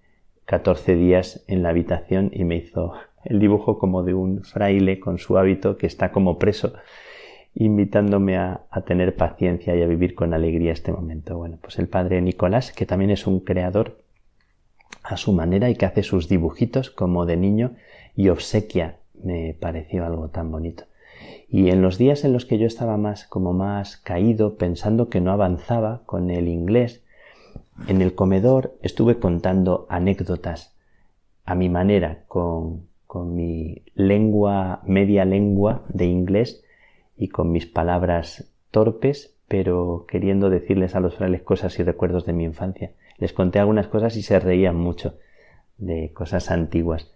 [0.46, 5.18] 14 días en la habitación y me hizo el dibujo como de un fraile con
[5.18, 6.72] su hábito que está como preso,
[7.56, 11.38] invitándome a, tener paciencia y a vivir con alegría este momento.
[11.38, 13.98] Bueno, pues el padre Nicolás, que también es un creador
[15.02, 17.72] a su manera y que hace sus dibujitos como de niño
[18.14, 20.84] y obsequia, me pareció algo tan bonito.
[21.48, 25.22] Y en los días en los que yo estaba más como más caído, pensando que
[25.22, 27.02] no avanzaba con el inglés,
[27.88, 30.76] en el comedor estuve contando anécdotas
[31.46, 36.62] a mi manera, con, con mi lengua, media lengua de inglés
[37.16, 42.32] y con mis palabras torpes, pero queriendo decirles a los frailes cosas y recuerdos de
[42.32, 42.92] mi infancia.
[43.18, 45.14] Les conté algunas cosas y se reían mucho
[45.78, 47.12] de cosas antiguas.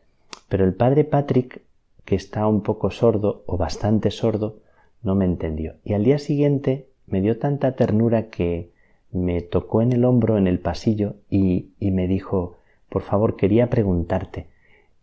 [0.49, 1.63] Pero el padre Patrick
[2.11, 4.57] que está un poco sordo o bastante sordo,
[5.01, 5.77] no me entendió.
[5.85, 8.73] Y al día siguiente me dio tanta ternura que
[9.13, 12.57] me tocó en el hombro en el pasillo y, y me dijo
[12.89, 14.49] por favor quería preguntarte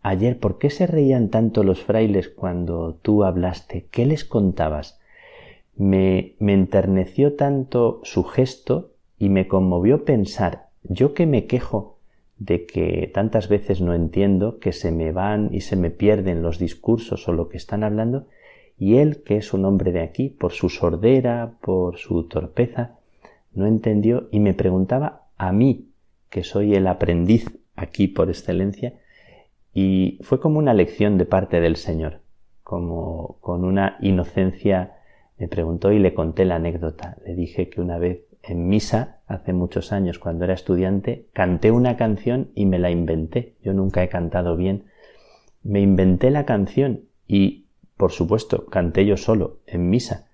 [0.02, 5.00] ayer por qué se reían tanto los frailes cuando tú hablaste qué les contabas
[5.76, 11.98] me, me enterneció tanto su gesto y me conmovió pensar yo que me quejo
[12.38, 16.58] de que tantas veces no entiendo, que se me van y se me pierden los
[16.58, 18.26] discursos o lo que están hablando,
[18.78, 22.96] y él, que es un hombre de aquí, por su sordera, por su torpeza,
[23.52, 25.88] no entendió y me preguntaba a mí,
[26.30, 28.94] que soy el aprendiz aquí por excelencia,
[29.80, 32.18] y fue como una lección de parte del Señor,
[32.64, 34.96] como con una inocencia
[35.38, 37.16] me preguntó y le conté la anécdota.
[37.24, 41.96] Le dije que una vez en misa, hace muchos años, cuando era estudiante, canté una
[41.96, 43.54] canción y me la inventé.
[43.62, 44.86] Yo nunca he cantado bien.
[45.62, 47.66] Me inventé la canción y,
[47.96, 50.26] por supuesto, canté yo solo, en misa.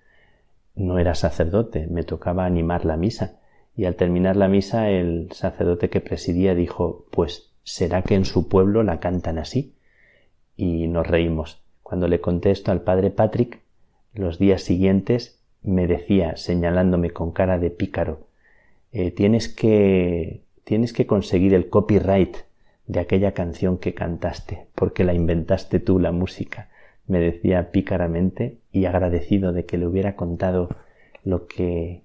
[0.73, 3.37] No era sacerdote, me tocaba animar la misa.
[3.77, 8.47] Y al terminar la misa, el sacerdote que presidía dijo, pues, ¿será que en su
[8.47, 9.73] pueblo la cantan así?
[10.55, 11.61] Y nos reímos.
[11.83, 13.59] Cuando le conté esto al padre Patrick,
[14.13, 18.27] los días siguientes me decía, señalándome con cara de pícaro,
[18.93, 22.37] eh, tienes que tienes que conseguir el copyright
[22.87, 26.69] de aquella canción que cantaste, porque la inventaste tú la música,
[27.07, 30.69] me decía pícaramente y agradecido de que le hubiera contado
[31.23, 32.03] lo que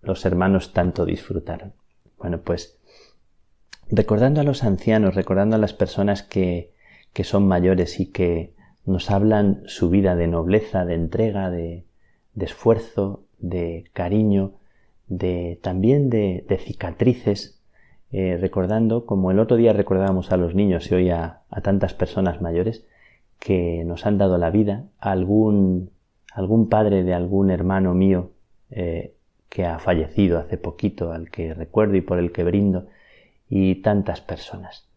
[0.00, 1.72] los hermanos tanto disfrutaron.
[2.18, 2.77] Bueno, pues
[3.90, 6.72] recordando a los ancianos, recordando a las personas que,
[7.12, 8.52] que son mayores y que
[8.84, 11.84] nos hablan su vida de nobleza, de entrega, de,
[12.34, 14.54] de esfuerzo, de cariño,
[15.08, 17.60] de también de, cicatrices,
[18.10, 22.40] eh, recordando, como el otro día recordábamos a los niños y hoy a, tantas personas
[22.40, 22.86] mayores,
[23.38, 25.90] que nos han dado la vida, algún,
[26.32, 28.32] algún padre de algún hermano mío
[28.70, 29.14] eh,
[29.48, 32.86] que ha fallecido hace poquito, al que recuerdo y por el que brindo,
[33.48, 34.88] y tantas personas.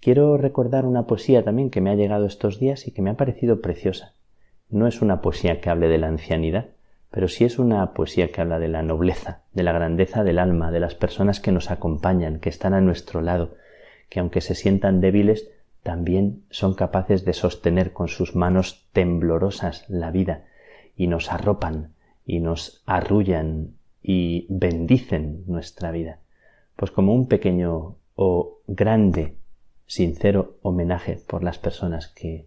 [0.00, 3.16] Quiero recordar una poesía también que me ha llegado estos días y que me ha
[3.16, 4.12] parecido preciosa.
[4.68, 6.68] No es una poesía que hable de la ancianidad,
[7.10, 10.72] pero sí es una poesía que habla de la nobleza, de la grandeza del alma,
[10.72, 13.54] de las personas que nos acompañan, que están a nuestro lado,
[14.08, 15.48] que aunque se sientan débiles,
[15.84, 20.44] también son capaces de sostener con sus manos temblorosas la vida
[20.96, 21.94] y nos arropan
[22.26, 26.18] y nos arrullan y bendicen nuestra vida.
[26.76, 29.36] Pues como un pequeño o grande,
[29.86, 32.46] sincero homenaje por las personas que,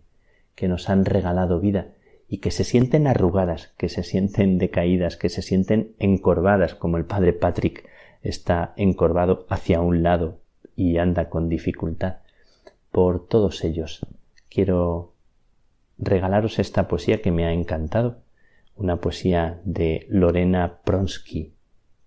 [0.56, 1.94] que nos han regalado vida
[2.28, 7.06] y que se sienten arrugadas, que se sienten decaídas, que se sienten encorvadas, como el
[7.06, 7.88] padre Patrick
[8.22, 10.40] está encorvado hacia un lado
[10.76, 12.18] y anda con dificultad.
[12.92, 14.06] Por todos ellos
[14.50, 15.14] quiero
[15.98, 18.18] regalaros esta poesía que me ha encantado,
[18.76, 21.54] una poesía de Lorena Pronsky,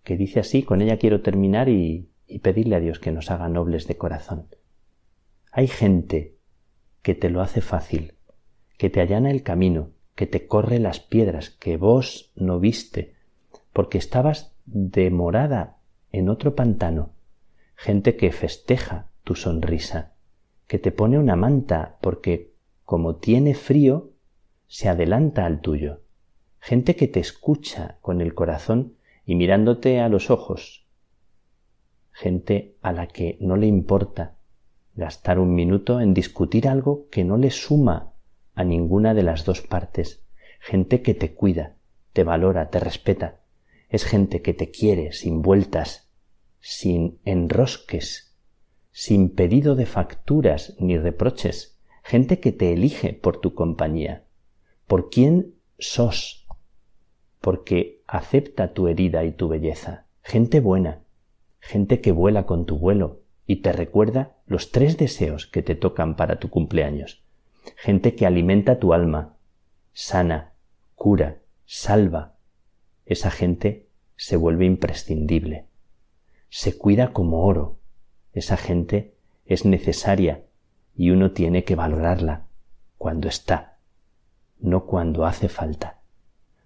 [0.05, 3.49] que dice así, con ella quiero terminar y, y pedirle a Dios que nos haga
[3.49, 4.47] nobles de corazón.
[5.53, 6.37] Hay gente
[7.03, 8.15] que te lo hace fácil,
[8.79, 13.15] que te allana el camino, que te corre las piedras que vos no viste,
[13.73, 15.79] porque estabas demorada
[16.13, 17.11] en otro pantano,
[17.75, 20.13] gente que festeja tu sonrisa,
[20.67, 22.53] que te pone una manta porque
[22.85, 24.11] como tiene frío,
[24.67, 26.03] se adelanta al tuyo,
[26.61, 30.80] gente que te escucha con el corazón y mirándote a los ojos,
[32.21, 34.37] gente a la que no le importa
[34.95, 38.13] gastar un minuto en discutir algo que no le suma
[38.55, 40.23] a ninguna de las dos partes,
[40.61, 41.77] gente que te cuida,
[42.13, 43.41] te valora, te respeta,
[43.89, 46.11] es gente que te quiere sin vueltas,
[46.59, 48.37] sin enrosques,
[48.93, 54.27] sin pedido de facturas ni reproches, gente que te elige por tu compañía,
[54.87, 56.47] por quién sos,
[57.41, 61.01] porque acepta tu herida y tu belleza, gente buena,
[61.61, 66.17] gente que vuela con tu vuelo y te recuerda los tres deseos que te tocan
[66.17, 67.23] para tu cumpleaños,
[67.77, 69.37] gente que alimenta tu alma,
[69.93, 70.53] sana,
[70.95, 72.35] cura, salva,
[73.07, 73.87] esa gente
[74.17, 75.67] se vuelve imprescindible,
[76.49, 77.79] se cuida como oro,
[78.33, 79.15] esa gente
[79.47, 80.45] es necesaria
[80.95, 82.47] y uno tiene que valorarla
[82.99, 83.79] cuando está,
[84.59, 86.01] no cuando hace falta.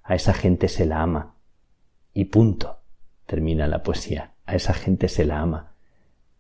[0.03, 1.35] A esa gente se la ama.
[2.13, 2.81] Y punto.
[3.25, 4.34] Termina la poesía.
[4.47, 5.73] A esa gente se la ama.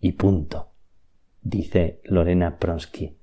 [0.00, 0.68] Y punto.
[1.42, 3.16] Dice Lorena Pronsky.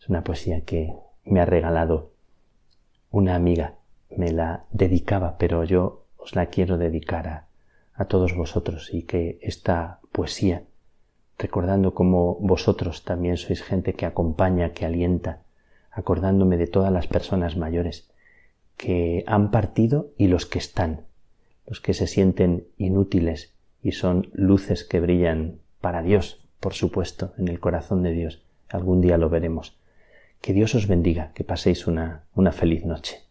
[0.00, 2.12] Es una poesía que me ha regalado
[3.10, 3.74] una amiga.
[4.10, 7.46] Me la dedicaba, pero yo os la quiero dedicar a,
[7.94, 10.64] a todos vosotros y que esta poesía,
[11.38, 15.42] recordando como vosotros también sois gente que acompaña, que alienta,
[15.90, 18.08] acordándome de todas las personas mayores
[18.76, 21.06] que han partido y los que están,
[21.66, 23.52] los que se sienten inútiles
[23.82, 28.42] y son luces que brillan para Dios, por supuesto, en el corazón de Dios.
[28.68, 29.76] Algún día lo veremos.
[30.40, 33.22] Que Dios os bendiga, que paséis una, una feliz noche.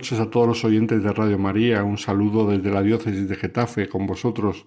[0.00, 1.84] Noches a todos los oyentes de Radio María.
[1.84, 4.64] Un saludo desde la diócesis de Getafe con vosotros,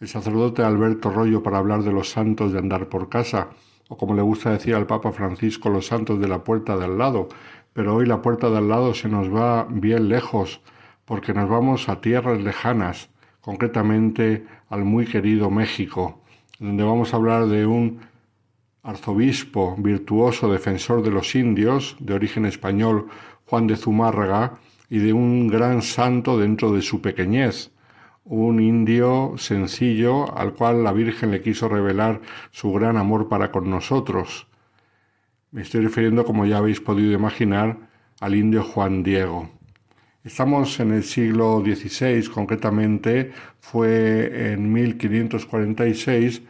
[0.00, 3.48] el sacerdote Alberto Rollo, para hablar de los santos de andar por casa,
[3.88, 6.98] o como le gusta decir al Papa Francisco, los santos de la puerta de al
[6.98, 7.30] lado.
[7.72, 10.60] Pero hoy la puerta de al lado se nos va bien lejos,
[11.06, 13.08] porque nos vamos a tierras lejanas,
[13.40, 16.20] concretamente al muy querido México,
[16.58, 18.00] donde vamos a hablar de un
[18.82, 23.06] arzobispo virtuoso defensor de los indios, de origen español,
[23.46, 24.58] Juan de Zumárraga,
[24.88, 27.72] y de un gran santo dentro de su pequeñez,
[28.24, 32.20] un indio sencillo al cual la Virgen le quiso revelar
[32.50, 34.48] su gran amor para con nosotros.
[35.52, 37.78] Me estoy refiriendo, como ya habéis podido imaginar,
[38.20, 39.50] al indio Juan Diego.
[40.24, 43.30] Estamos en el siglo XVI, concretamente
[43.60, 46.42] fue en 1546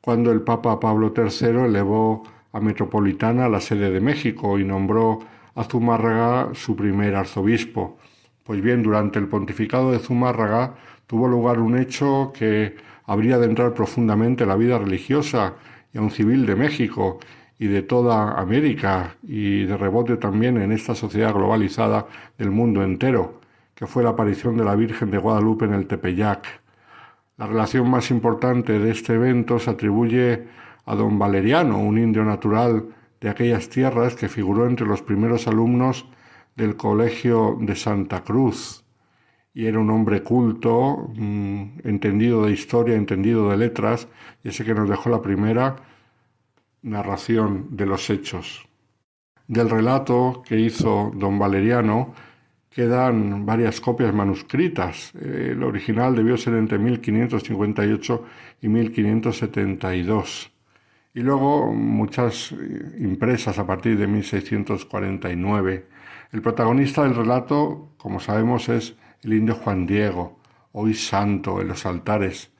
[0.00, 2.22] cuando el Papa Pablo III elevó
[2.52, 5.18] a Metropolitana la sede de México y nombró
[5.62, 7.98] Zumárraga su primer arzobispo.
[8.42, 10.74] Pues bien, durante el pontificado de Zumárraga
[11.06, 12.74] tuvo lugar un hecho que
[13.06, 15.54] habría de entrar profundamente en la vida religiosa
[15.92, 17.20] y aun civil de México
[17.58, 23.40] y de toda América y de rebote también en esta sociedad globalizada del mundo entero,
[23.74, 26.46] que fue la aparición de la Virgen de Guadalupe en el Tepeyac.
[27.36, 30.44] La relación más importante de este evento se atribuye
[30.86, 32.93] a don Valeriano, un indio natural
[33.24, 36.04] de aquellas tierras que figuró entre los primeros alumnos
[36.56, 38.84] del Colegio de Santa Cruz
[39.54, 44.08] y era un hombre culto, mm, entendido de historia, entendido de letras,
[44.42, 45.76] y ese que nos dejó la primera
[46.82, 48.68] narración de los hechos.
[49.48, 52.12] Del relato que hizo don Valeriano
[52.68, 55.14] quedan varias copias manuscritas.
[55.14, 58.24] El original debió ser entre 1558
[58.60, 60.53] y 1572
[61.14, 65.86] y luego muchas eh, impresas a partir de 1649.
[66.32, 70.40] El protagonista del relato, como sabemos, es el indio Juan Diego,
[70.72, 72.50] hoy santo en los altares.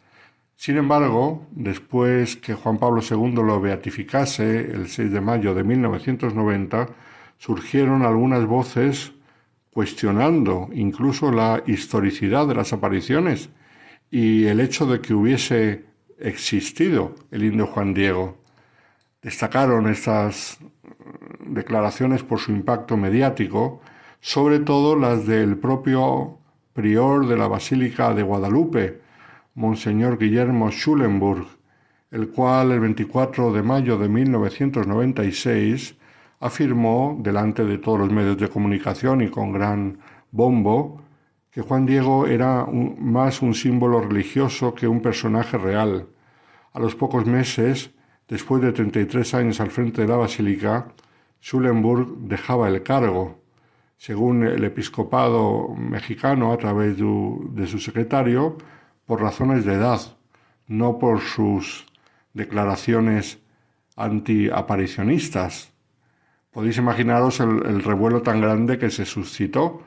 [0.55, 6.89] Sin embargo, después que Juan Pablo II lo beatificase el 6 de mayo de 1990,
[7.39, 9.13] surgieron algunas voces
[9.71, 13.51] cuestionando incluso la historicidad de las apariciones
[14.13, 15.85] y el hecho de que hubiese
[16.21, 18.44] existido el indio Juan Diego.
[19.25, 20.59] Destacaron estas
[21.47, 23.81] declaraciones por su impacto mediático,
[24.21, 26.37] sobre todo las del propio
[26.75, 29.01] prior de la Basílica de Guadalupe,
[29.55, 31.47] Monseñor Guillermo Schulenburg,
[32.11, 35.97] el cual el 24 de mayo de 1996
[36.41, 40.01] afirmó delante de todos los medios de comunicación y con gran
[40.33, 41.01] bombo
[41.51, 46.09] que Juan Diego era más un símbolo religioso que un personaje real.
[46.75, 47.95] A los pocos meses,
[48.29, 50.89] después de 33 años al frente de la basílica,
[51.43, 53.41] Schulenburg dejaba el cargo.
[53.97, 58.57] Según el episcopado mexicano, a través de su secretario,
[59.07, 60.01] por razones de edad,
[60.67, 61.87] no por sus
[62.33, 63.39] declaraciones
[63.97, 65.73] antiaparicionistas.
[66.51, 69.83] Podéis imaginaros el, revuelo tan grande que se suscitó,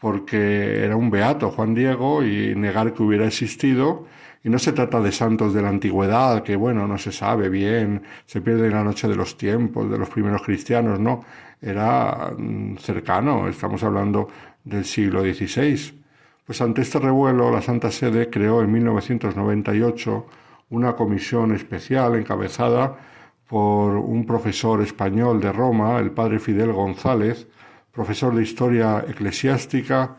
[0.00, 4.06] porque era un beato Juan Diego y negar que hubiera existido,
[4.44, 8.02] y no se trata de santos de la antigüedad, que bueno, no se sabe bien,
[8.26, 11.24] se pierde en la noche de los tiempos, de los primeros cristianos, no,
[11.60, 14.28] era mm, cercano, estamos hablando
[14.64, 16.00] del siglo XVI.
[16.44, 20.26] Pues ante este revuelo, la Santa Sede creó en 1998
[20.70, 22.96] una comisión especial encabezada
[23.48, 27.46] por un profesor español de Roma, el padre Fidel González,
[27.92, 30.16] profesor de Historia Eclesiástica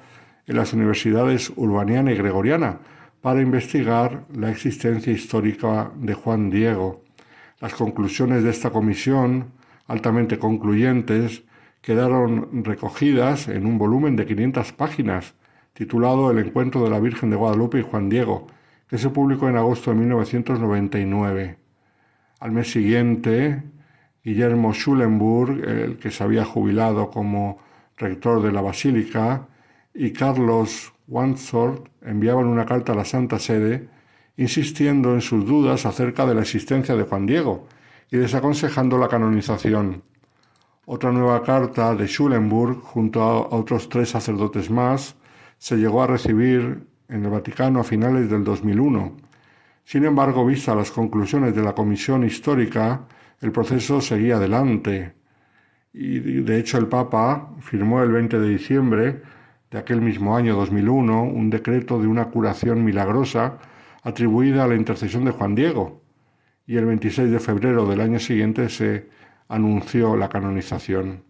[0.47, 2.79] en las universidades Urbaniana y Gregoriana,
[3.21, 7.03] para investigar la existencia histórica de Juan Diego.
[7.59, 9.51] Las conclusiones de esta comisión,
[9.87, 11.43] altamente concluyentes,
[11.81, 15.33] quedaron recogidas en un volumen de 500 páginas
[15.73, 18.47] titulado El encuentro de la Virgen de Guadalupe y Juan Diego,
[18.87, 21.57] que se publicó en agosto de 1999.
[22.39, 23.63] Al mes siguiente,
[24.23, 27.59] Guillermo Schulenburg, el que se había jubilado como
[27.95, 29.47] rector de la Basílica,
[29.97, 33.89] y Carlos Wandsworth enviaban una carta a la Santa Sede
[34.37, 37.67] insistiendo en sus dudas acerca de la existencia de Juan Diego
[38.11, 40.03] y desaconsejando la canonización.
[40.85, 45.15] Otra nueva carta de Schulenburg, junto a otros tres sacerdotes más,
[45.57, 49.27] se llegó a recibir en el Vaticano a finales del 2001
[49.87, 53.07] sin embargo, vista las conclusiones de la Comisión Histórica,
[53.39, 55.13] el proceso seguía adelante.
[55.93, 59.21] Y de hecho el Papa firmó el 20 de diciembre
[59.71, 63.57] de aquel mismo año 2001 un decreto de una curación milagrosa
[64.03, 66.01] atribuida a la intercesión de Juan Diego.
[66.65, 69.09] Y el 26 de febrero del año siguiente se
[69.47, 71.23] anunció la canonización.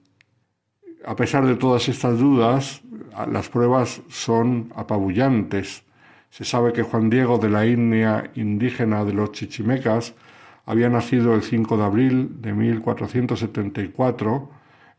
[1.05, 2.81] A pesar de todas estas dudas,
[3.31, 5.83] las pruebas son apabullantes.
[6.29, 10.13] Se sabe que Juan Diego de la etnia indígena de los chichimecas
[10.65, 14.49] había nacido el 5 de abril de 1474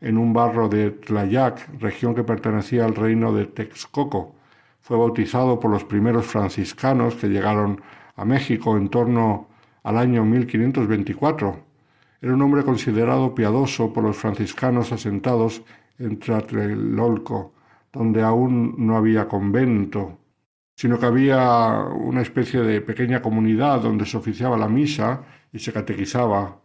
[0.01, 4.35] en un barro de Tlayac, región que pertenecía al reino de Texcoco.
[4.81, 7.81] Fue bautizado por los primeros franciscanos que llegaron
[8.15, 9.47] a México en torno
[9.83, 11.59] al año 1524.
[12.21, 15.61] Era un hombre considerado piadoso por los franciscanos asentados
[15.97, 17.53] en Tlatelolco,
[17.91, 20.19] donde aún no había convento
[20.79, 25.73] sino que había una especie de pequeña comunidad donde se oficiaba la misa y se
[25.73, 26.61] catequizaba.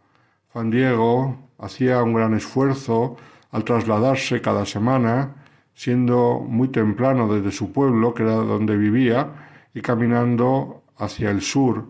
[0.53, 3.17] Juan Diego hacía un gran esfuerzo
[3.51, 5.35] al trasladarse cada semana,
[5.73, 9.29] siendo muy temprano desde su pueblo, que era donde vivía,
[9.73, 11.85] y caminando hacia el sur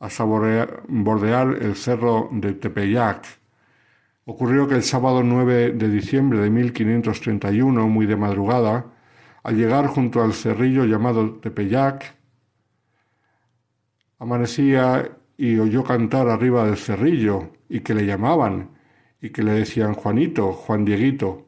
[0.00, 3.26] hasta bordear el cerro de Tepeyac.
[4.24, 8.86] Ocurrió que el sábado 9 de diciembre de 1531, muy de madrugada,
[9.42, 12.14] al llegar junto al cerrillo llamado Tepeyac,
[14.18, 18.79] amanecía y oyó cantar arriba del cerrillo y que le llamaban
[19.20, 21.46] y que le decían Juanito, Juan Dieguito.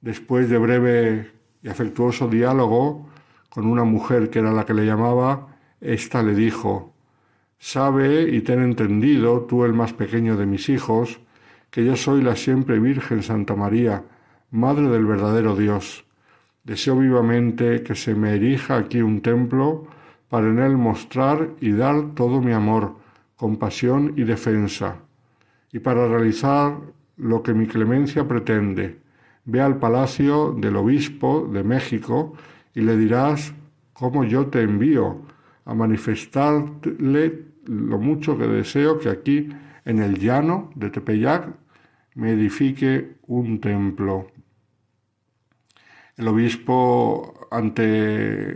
[0.00, 1.30] Después de breve
[1.62, 3.08] y afectuoso diálogo
[3.50, 6.94] con una mujer que era la que le llamaba, ésta le dijo,
[7.58, 11.20] Sabe y ten entendido, tú el más pequeño de mis hijos,
[11.70, 14.04] que yo soy la siempre Virgen Santa María,
[14.50, 16.06] Madre del verdadero Dios
[16.68, 19.86] Deseo vivamente que se me erija aquí un templo
[20.28, 22.96] para en él mostrar y dar todo mi amor,
[23.36, 24.96] compasión y defensa,
[25.72, 26.78] y para realizar
[27.16, 28.98] lo que mi clemencia pretende.
[29.44, 32.34] Ve al palacio del obispo de México
[32.74, 33.52] y le dirás
[33.92, 35.22] cómo yo te envío
[35.64, 39.48] a manifestarle lo mucho que deseo que aquí
[39.84, 41.48] en el llano de Tepeyac
[42.14, 44.28] me edifique un templo.
[46.16, 48.54] El obispo ante,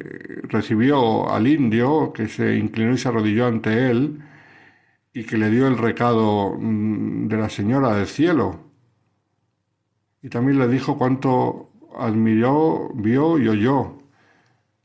[0.48, 4.20] recibió al indio que se inclinó y se arrodilló ante él
[5.12, 8.60] y que le dio el recado mm, de la señora del cielo.
[10.22, 13.98] Y también le dijo cuánto admiró, vio y oyó.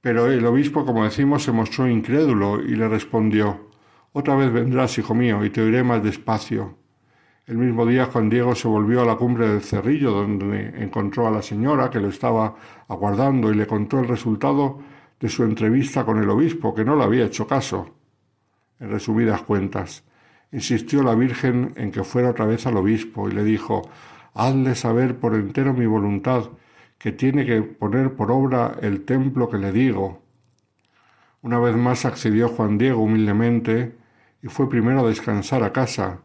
[0.01, 3.69] Pero el obispo, como decimos, se mostró incrédulo y le respondió,
[4.13, 6.77] Otra vez vendrás, hijo mío, y te oiré más despacio.
[7.45, 11.31] El mismo día Juan Diego se volvió a la cumbre del cerrillo, donde encontró a
[11.31, 12.55] la señora que lo estaba
[12.89, 14.79] aguardando y le contó el resultado
[15.19, 17.95] de su entrevista con el obispo, que no le había hecho caso.
[18.79, 20.03] En resumidas cuentas,
[20.51, 23.89] insistió la Virgen en que fuera otra vez al obispo y le dijo
[24.33, 26.49] Hazle saber por entero mi voluntad,
[26.97, 30.21] que tiene que poner por obra el templo que le digo.
[31.41, 33.95] Una vez más accedió Juan Diego humildemente
[34.41, 36.19] y fue primero a descansar a casa.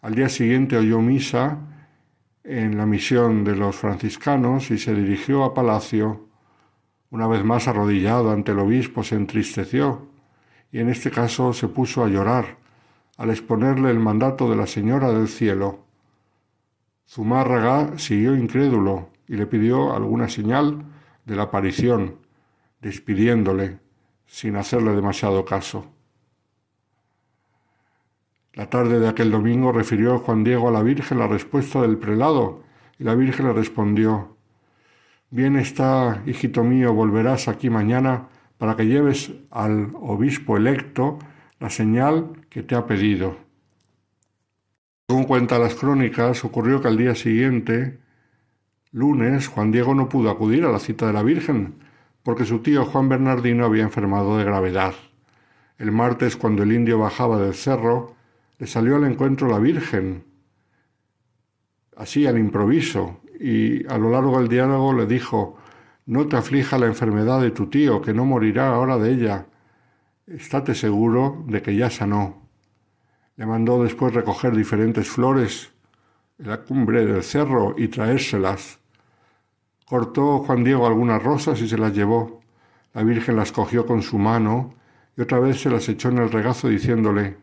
[0.00, 1.58] Al día siguiente oyó misa
[2.44, 6.28] en la misión de los franciscanos y se dirigió a palacio.
[7.10, 10.08] Una vez más arrodillado ante el obispo se entristeció
[10.70, 12.61] y en este caso se puso a llorar
[13.16, 15.84] al exponerle el mandato de la Señora del Cielo.
[17.08, 20.84] Zumárraga siguió incrédulo y le pidió alguna señal
[21.24, 22.16] de la aparición,
[22.80, 23.78] despidiéndole
[24.26, 25.86] sin hacerle demasiado caso.
[28.54, 32.62] La tarde de aquel domingo refirió Juan Diego a la Virgen la respuesta del prelado,
[32.98, 34.36] y la Virgen le respondió
[35.30, 38.28] Bien está, hijito mío, volverás aquí mañana
[38.58, 41.18] para que lleves al obispo electo
[41.62, 43.36] la señal que te ha pedido.
[45.08, 48.00] Según cuenta las crónicas, ocurrió que al día siguiente,
[48.90, 51.74] lunes, Juan Diego no pudo acudir a la cita de la Virgen,
[52.24, 54.94] porque su tío Juan Bernardino había enfermado de gravedad.
[55.78, 58.16] El martes, cuando el indio bajaba del cerro,
[58.58, 60.24] le salió al encuentro la Virgen,
[61.96, 65.58] así al improviso, y a lo largo del diálogo le dijo,
[66.06, 69.46] no te aflija la enfermedad de tu tío, que no morirá ahora de ella.
[70.26, 72.48] Estate seguro de que ya sanó.
[73.34, 75.72] Le mandó después recoger diferentes flores
[76.38, 78.78] en la cumbre del cerro y traérselas.
[79.84, 82.40] Cortó Juan Diego algunas rosas y se las llevó.
[82.94, 84.74] La Virgen las cogió con su mano
[85.16, 87.38] y otra vez se las echó en el regazo diciéndole,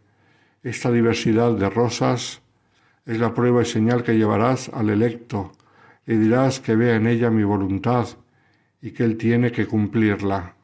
[0.63, 2.41] Esta diversidad de rosas
[3.05, 5.51] es la prueba y señal que llevarás al electo.
[6.05, 8.07] Le dirás que vea en ella mi voluntad
[8.81, 10.55] y que él tiene que cumplirla.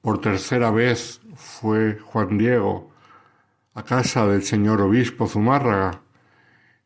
[0.00, 2.90] Por tercera vez fue Juan Diego
[3.74, 6.02] a casa del señor obispo Zumárraga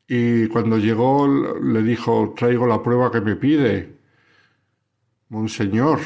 [0.07, 3.97] y cuando llegó le dijo traigo la prueba que me pide,
[5.29, 6.01] Monseñor.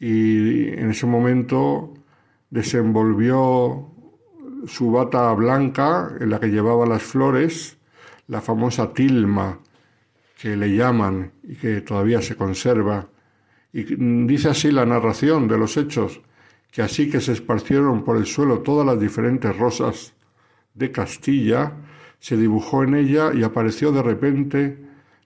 [0.00, 1.94] Y en ese momento
[2.50, 3.88] desenvolvió
[4.66, 7.78] su bata blanca en la que llevaba las flores,
[8.26, 9.60] la famosa tilma
[10.40, 13.08] que le llaman y que todavía se conserva.
[13.84, 16.20] Dice así la narración de los hechos
[16.70, 20.14] que así que se esparcieron por el suelo todas las diferentes rosas
[20.74, 21.72] de Castilla,
[22.20, 24.78] se dibujó en ella y apareció de repente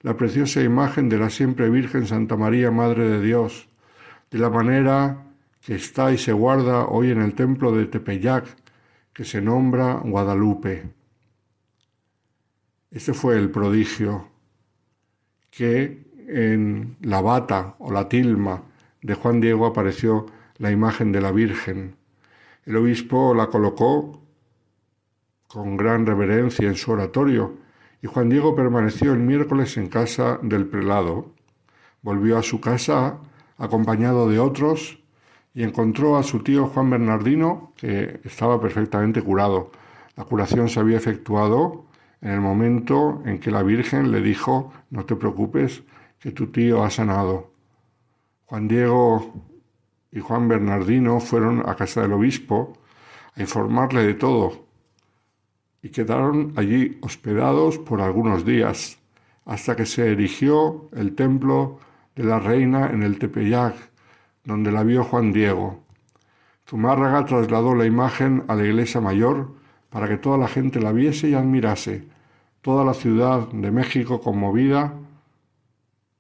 [0.03, 3.69] la preciosa imagen de la siempre Virgen Santa María, Madre de Dios,
[4.31, 5.27] de la manera
[5.61, 8.45] que está y se guarda hoy en el templo de Tepeyac,
[9.13, 10.91] que se nombra Guadalupe.
[12.91, 14.29] Este fue el prodigio
[15.51, 18.63] que en la bata o la tilma
[19.03, 20.27] de Juan Diego apareció
[20.59, 21.97] la imagen de la Virgen.
[22.65, 24.23] El obispo la colocó
[25.49, 27.57] con gran reverencia en su oratorio
[28.01, 31.33] y Juan Diego permaneció el miércoles en casa del prelado.
[32.01, 33.19] Volvió a su casa
[33.59, 34.99] acompañado de otros
[35.55, 39.71] y encontró a su tío Juan Bernardino que estaba perfectamente curado.
[40.17, 41.85] La curación se había efectuado
[42.21, 45.83] en el momento en que la Virgen le dijo, no te preocupes,
[46.23, 47.51] que tu tío ha sanado.
[48.47, 49.35] Juan Diego
[50.13, 52.79] y Juan Bernardino fueron a casa del obispo
[53.35, 54.67] a informarle de todo
[55.83, 58.99] y quedaron allí hospedados por algunos días
[59.45, 61.81] hasta que se erigió el templo
[62.15, 63.75] de la reina en el Tepeyac,
[64.45, 65.83] donde la vio Juan Diego.
[66.69, 69.55] Zumárraga trasladó la imagen a la iglesia mayor
[69.91, 72.05] para que toda la gente la viese y admirase.
[72.61, 74.95] Toda la ciudad de México conmovida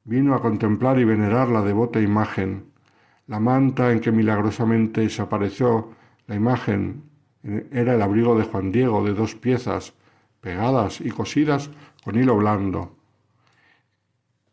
[0.04, 2.66] vino a contemplar y venerar la devota imagen.
[3.26, 5.90] La manta en que milagrosamente desapareció
[6.26, 7.04] la imagen
[7.70, 9.94] era el abrigo de Juan Diego de dos piezas
[10.40, 11.70] pegadas y cosidas
[12.04, 12.96] con hilo blando.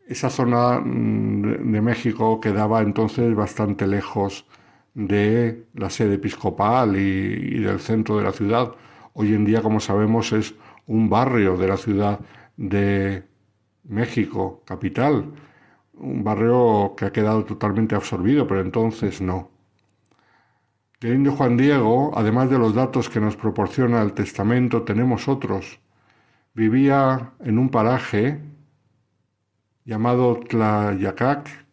[0.08, 4.46] Esa zona mm, de México quedaba entonces bastante lejos
[4.94, 8.74] de la sede episcopal y, del centro de la ciudad.
[9.14, 10.56] Hoy en día, como sabemos, es
[10.88, 12.20] un barrio de la ciudad
[12.58, 13.24] de
[13.84, 15.32] México, capital,
[15.94, 19.50] un barrio que ha quedado totalmente absorbido, pero entonces no.
[21.00, 25.80] Del indio Juan Diego, además de los datos que nos proporciona el testamento, tenemos otros.
[26.54, 28.42] Vivía en un paraje
[29.86, 31.66] llamado Tlayacac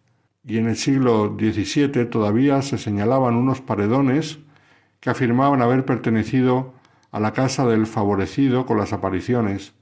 [0.44, 4.38] y en el siglo XVII todavía se señalaban unos paredones
[5.00, 6.74] que afirmaban haber pertenecido
[7.10, 9.74] a la casa del favorecido con las apariciones.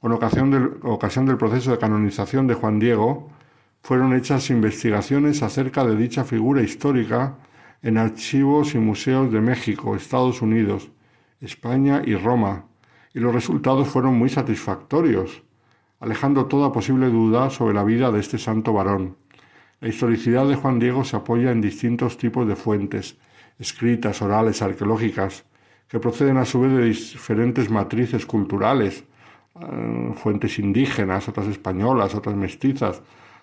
[0.00, 3.30] Con ocasión del, ocasión del proceso de canonización de Juan Diego,
[3.82, 7.38] fueron hechas investigaciones acerca de dicha figura histórica
[7.82, 10.90] en archivos y museos de México, Estados Unidos,
[11.40, 12.66] España y Roma,
[13.14, 15.42] y los resultados fueron muy satisfactorios,
[16.00, 19.16] alejando toda posible duda sobre la vida de este santo varón.
[19.80, 23.18] La historicidad de Juan Diego se apoya en distintos tipos de fuentes,
[23.58, 25.44] escritas, orales, arqueológicas,
[25.88, 29.04] que proceden a su vez de diferentes matrices culturales,
[29.60, 33.02] eh, fuentes indígenas, otras españolas, otras mestizas,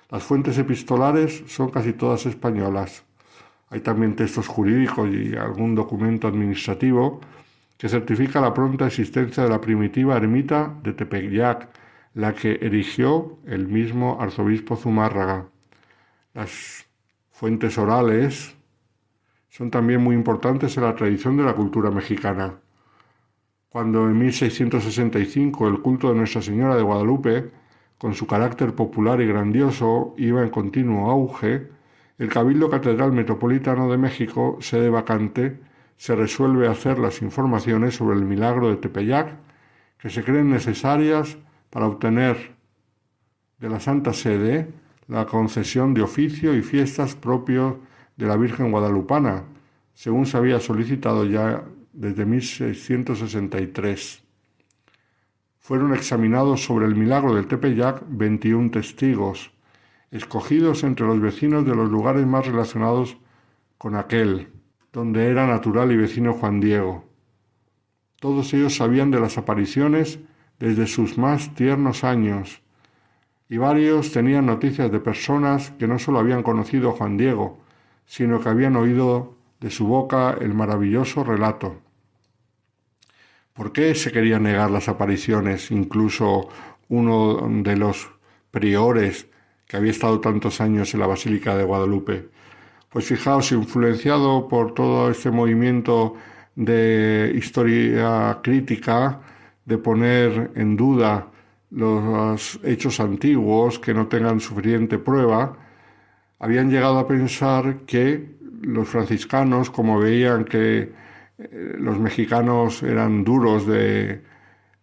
[0.09, 3.03] las fuentes epistolares son casi todas españolas.
[3.69, 7.19] Hay también textos jurídicos y algún documento administrativo
[7.77, 11.69] que certifica la pronta existencia de la primitiva ermita de Tepeyac,
[12.13, 15.47] la que erigió el mismo arzobispo Zumárraga.
[16.33, 16.85] Las
[17.31, 18.55] fuentes orales
[19.49, 22.53] son también muy importantes en la tradición de la cultura mexicana.
[23.73, 27.49] Cuando en 1665 el culto de Nuestra Señora de Guadalupe
[27.97, 31.69] con su carácter popular y grandioso, iba en continuo auge,
[32.19, 35.59] el Cabildo Catedral Metropolitano de México, sede vacante,
[35.97, 39.37] se resuelve hacer las informaciones sobre el milagro de Tepeyac
[39.97, 41.39] que se creen necesarias
[41.71, 42.51] para obtener
[43.57, 44.67] de la Santa Sede
[45.07, 47.77] la concesión de oficio y fiestas propios
[48.17, 49.45] de la Virgen Guadalupana,
[49.95, 51.63] según se había solicitado ya
[51.93, 54.23] desde 1663
[55.59, 59.53] fueron examinados sobre el milagro del Tepeyac 21 testigos,
[60.11, 63.17] escogidos entre los vecinos de los lugares más relacionados
[63.77, 64.49] con aquel,
[64.91, 67.05] donde era natural y vecino Juan Diego.
[68.19, 70.19] Todos ellos sabían de las apariciones
[70.59, 72.61] desde sus más tiernos años,
[73.47, 77.59] y varios tenían noticias de personas que no solo habían conocido a Juan Diego,
[78.05, 81.82] sino que habían oído de su boca el maravilloso relato.
[83.53, 85.69] ¿Por qué se querían negar las apariciones?
[85.69, 86.49] Incluso
[86.89, 88.09] uno de los
[88.49, 89.27] priores
[89.67, 92.29] que había estado tantos años en la Basílica de Guadalupe.
[92.89, 96.15] Pues fijaos, influenciado por todo este movimiento
[96.55, 99.21] de historia crítica,
[99.65, 101.27] de poner en duda
[101.69, 105.57] los hechos antiguos que no tengan suficiente prueba,
[106.39, 111.02] habían llegado a pensar que los franciscanos, como veían que
[111.37, 114.21] los mexicanos eran duros de,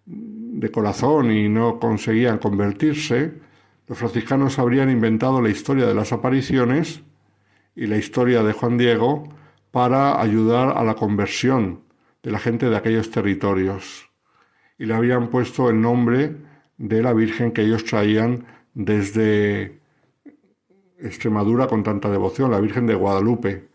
[0.07, 3.33] de corazón y no conseguían convertirse,
[3.87, 7.03] los franciscanos habrían inventado la historia de las apariciones
[7.75, 9.29] y la historia de Juan Diego
[9.71, 11.81] para ayudar a la conversión
[12.23, 14.09] de la gente de aquellos territorios.
[14.79, 16.37] Y le habían puesto el nombre
[16.77, 18.45] de la Virgen que ellos traían
[18.75, 19.81] desde
[20.99, 23.70] Extremadura con tanta devoción, la Virgen de Guadalupe.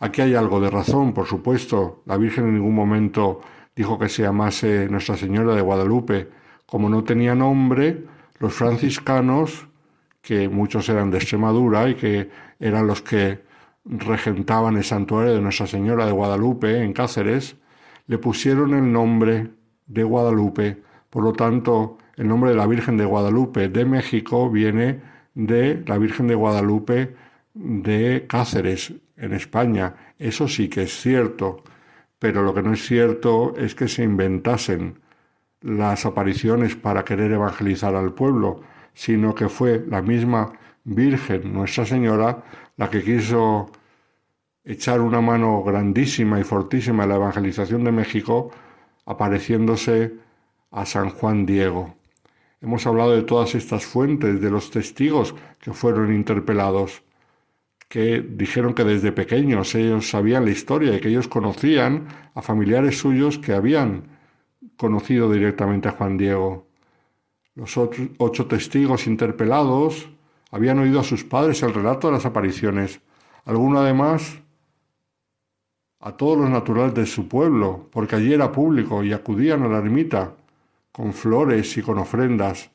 [0.00, 2.02] Aquí hay algo de razón, por supuesto.
[2.06, 3.42] La Virgen en ningún momento
[3.76, 6.30] dijo que se llamase Nuestra Señora de Guadalupe.
[6.64, 8.06] Como no tenía nombre,
[8.38, 9.68] los franciscanos,
[10.22, 13.42] que muchos eran de Extremadura y que eran los que
[13.84, 17.56] regentaban el santuario de Nuestra Señora de Guadalupe en Cáceres,
[18.06, 19.50] le pusieron el nombre
[19.86, 20.82] de Guadalupe.
[21.10, 25.02] Por lo tanto, el nombre de la Virgen de Guadalupe de México viene
[25.34, 27.14] de la Virgen de Guadalupe
[27.52, 29.94] de Cáceres, en España.
[30.18, 31.62] Eso sí que es cierto,
[32.18, 34.98] pero lo que no es cierto es que se inventasen
[35.60, 38.62] las apariciones para querer evangelizar al pueblo,
[38.94, 40.52] sino que fue la misma
[40.84, 42.42] Virgen, Nuestra Señora,
[42.76, 43.70] la que quiso
[44.64, 48.50] echar una mano grandísima y fortísima en la evangelización de México,
[49.04, 50.14] apareciéndose
[50.70, 51.94] a San Juan Diego.
[52.60, 57.02] Hemos hablado de todas estas fuentes, de los testigos que fueron interpelados
[57.90, 62.06] que dijeron que desde pequeños ellos sabían la historia y que ellos conocían
[62.36, 64.04] a familiares suyos que habían
[64.76, 66.68] conocido directamente a Juan Diego.
[67.56, 70.08] Los ocho testigos interpelados
[70.52, 73.00] habían oído a sus padres el relato de las apariciones,
[73.44, 74.38] alguno además
[75.98, 79.78] a todos los naturales de su pueblo, porque allí era público y acudían a la
[79.78, 80.36] ermita
[80.92, 82.70] con flores y con ofrendas.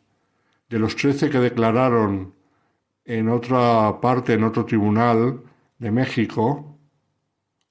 [0.67, 2.34] De los trece que declararon
[3.05, 5.41] en otra parte, en otro tribunal
[5.77, 6.79] de México,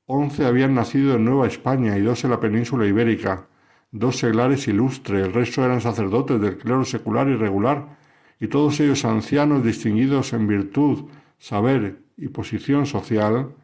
[0.06, 3.48] once habían nacido en Nueva España y dos en la península ibérica,
[3.90, 7.98] dos seglares ilustres, el resto eran sacerdotes del clero secular y regular,
[8.38, 11.06] y todos ellos ancianos distinguidos en virtud,
[11.38, 13.54] saber y posición social,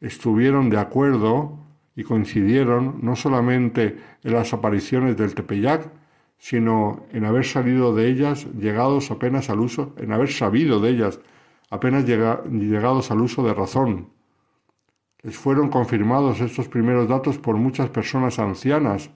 [0.00, 1.58] estuvieron de acuerdo
[1.94, 5.90] y coincidieron no solamente en las apariciones del Tepeyac,
[6.42, 11.20] sino en haber salido de ellas llegados apenas al uso, en haber sabido de ellas
[11.70, 14.08] apenas llegados al uso de razón.
[15.20, 19.10] Les fueron confirmados estos primeros datos por muchas personas ancianas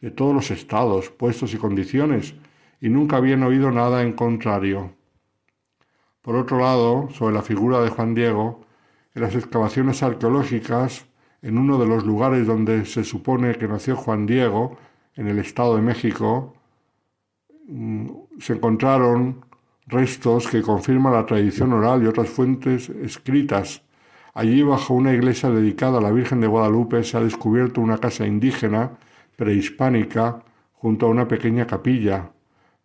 [0.00, 2.36] de todos los estados, puestos y condiciones,
[2.80, 4.92] y nunca habían oído nada en contrario.
[6.22, 8.60] Por otro lado, sobre la figura de Juan Diego,
[9.16, 11.06] en las excavaciones arqueológicas,
[11.42, 14.78] en uno de los lugares donde se supone que nació Juan Diego,
[15.16, 16.54] en el Estado de México,
[18.38, 19.44] se encontraron
[19.86, 23.82] restos que confirman la tradición oral y otras fuentes escritas.
[24.34, 28.26] Allí, bajo una iglesia dedicada a la Virgen de Guadalupe, se ha descubierto una casa
[28.26, 28.92] indígena
[29.36, 30.42] prehispánica
[30.74, 32.30] junto a una pequeña capilla.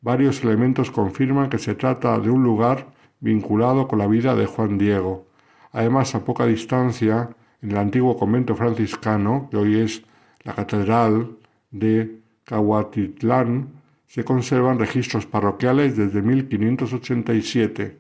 [0.02, 2.88] Varios elementos confirman que se trata de un lugar
[3.20, 5.28] vinculado con la vida de Juan Diego.
[5.72, 7.30] Además, a poca distancia,
[7.62, 10.04] en el antiguo convento franciscano, que hoy es
[10.44, 11.38] la catedral
[11.72, 13.83] de Cahuatitlán,
[14.14, 17.98] se conservan registros parroquiales desde 1587.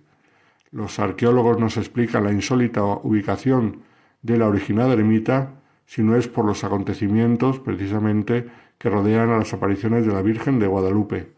[0.70, 3.82] Los arqueólogos nos explican la insólita ubicación
[4.22, 5.56] de la original ermita,
[5.88, 8.46] si no es por los acontecimientos precisamente
[8.78, 11.32] que rodean a las apariciones de la Virgen de Guadalupe.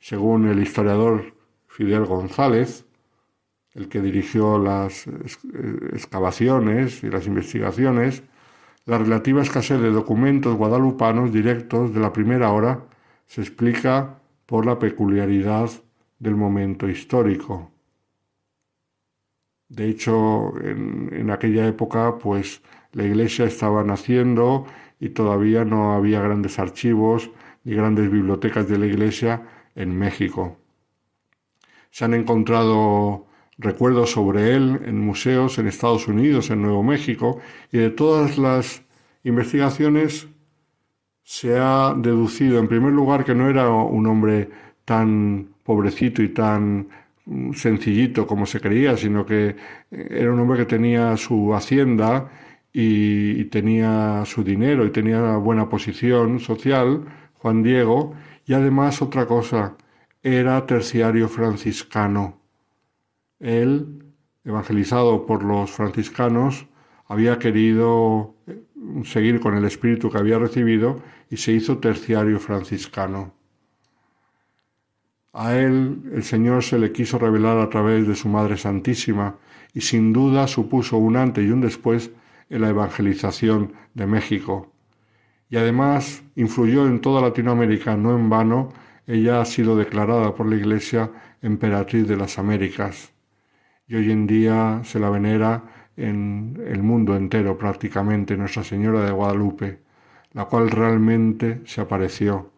[0.00, 1.34] Según el historiador
[1.68, 2.86] Fidel González,
[3.74, 5.06] el que dirigió las
[5.92, 8.24] excavaciones y las investigaciones,
[8.84, 12.87] la relativa escasez de documentos guadalupanos directos de la primera hora
[13.28, 15.70] se explica por la peculiaridad
[16.18, 17.70] del momento histórico.
[19.68, 24.66] De hecho, en, aquella época, pues la Iglesia estaba naciendo
[24.98, 27.30] y todavía no había grandes archivos
[27.64, 29.42] ni grandes bibliotecas de la Iglesia
[29.74, 30.56] en México.
[31.90, 33.26] Se han encontrado
[33.58, 37.38] recuerdos sobre él en museos en Estados Unidos, en Nuevo México,
[37.70, 38.82] y de todas las
[39.22, 40.28] investigaciones
[41.28, 44.48] se ha deducido, en primer lugar, que no era un hombre
[44.86, 46.88] tan pobrecito y tan
[47.26, 49.54] mm, sencillito como se creía, sino que
[49.90, 52.30] era un hombre que tenía su hacienda
[52.72, 58.14] y, tenía su dinero y tenía buena posición social, Juan Diego,
[58.46, 59.76] y además otra cosa,
[60.22, 62.40] era terciario franciscano.
[63.38, 64.02] Él,
[64.44, 66.66] evangelizado por los franciscanos,
[67.08, 68.62] había querido eh,
[69.04, 73.34] seguir con el espíritu que había recibido y se hizo terciario franciscano.
[75.32, 79.36] A él el Señor se le quiso revelar a través de su Madre Santísima
[79.72, 82.10] y sin duda supuso un antes y un después
[82.50, 84.72] en la evangelización de México.
[85.50, 88.70] Y además influyó en toda Latinoamérica, no en vano,
[89.06, 91.10] ella ha sido declarada por la Iglesia
[91.40, 93.12] emperatriz de las Américas
[93.88, 95.64] y hoy en día se la venera
[95.98, 99.80] en el mundo entero prácticamente Nuestra Señora de Guadalupe,
[100.32, 102.52] la cual realmente se apareció.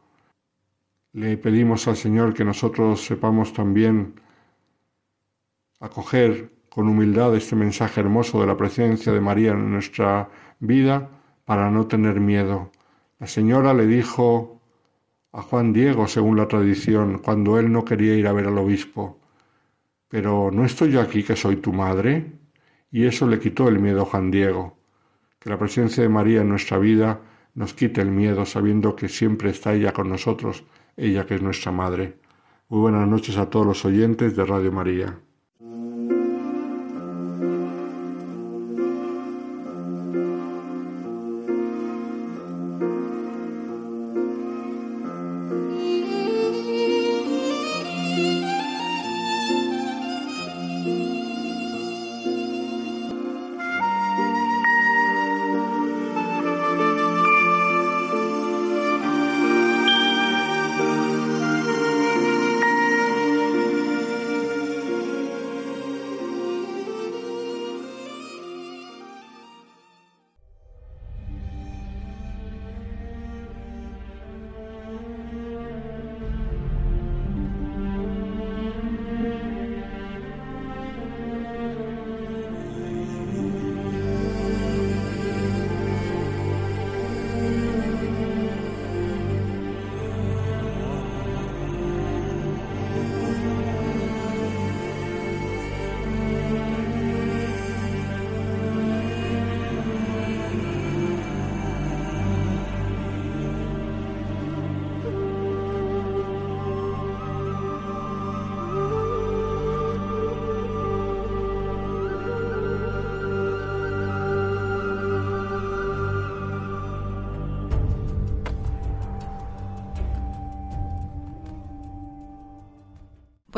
[1.12, 4.14] Le pedimos al Señor que nosotros sepamos también
[5.80, 10.28] acoger con humildad este mensaje hermoso de la presencia de María en nuestra
[10.60, 11.08] vida
[11.44, 12.70] para no tener miedo.
[13.18, 14.60] La Señora le dijo
[15.32, 19.18] a Juan Diego, según la tradición, cuando él no quería ir a ver al obispo,
[20.08, 22.39] pero ¿no estoy yo aquí que soy tu madre?
[22.90, 24.78] Y eso le quitó el miedo a Juan Diego.
[25.38, 27.20] Que la presencia de María en nuestra vida
[27.54, 30.64] nos quite el miedo sabiendo que siempre está ella con nosotros,
[30.96, 32.18] ella que es nuestra madre.
[32.68, 35.18] Muy buenas noches a todos los oyentes de Radio María.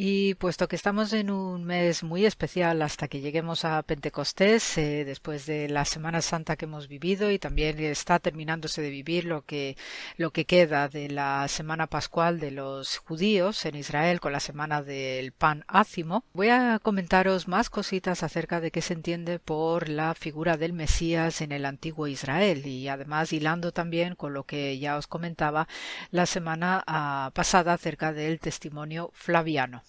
[0.00, 5.04] Y puesto que estamos en un mes muy especial hasta que lleguemos a Pentecostés, eh,
[5.04, 9.42] después de la Semana Santa que hemos vivido y también está terminándose de vivir lo
[9.42, 9.76] que,
[10.16, 14.84] lo que queda de la Semana Pascual de los judíos en Israel con la Semana
[14.84, 20.14] del Pan Ácimo, voy a comentaros más cositas acerca de qué se entiende por la
[20.14, 24.96] figura del Mesías en el antiguo Israel y además hilando también con lo que ya
[24.96, 25.66] os comentaba
[26.12, 29.82] la semana ah, pasada acerca del testimonio flaviano.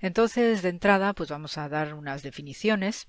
[0.00, 3.06] Entonces, de entrada, pues vamos a dar unas definiciones.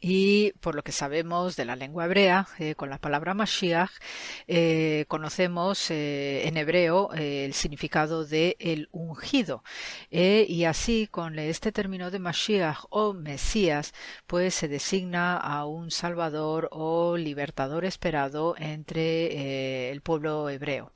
[0.00, 3.90] Y por lo que sabemos de la lengua hebrea, eh, con la palabra Mashiach,
[4.46, 9.64] eh, conocemos eh, en hebreo el significado de el ungido.
[10.10, 13.92] y así, con este término de Mashiach o Mesías,
[14.26, 20.92] pues se designa a un salvador o libertador esperado entre el pueblo hebreo.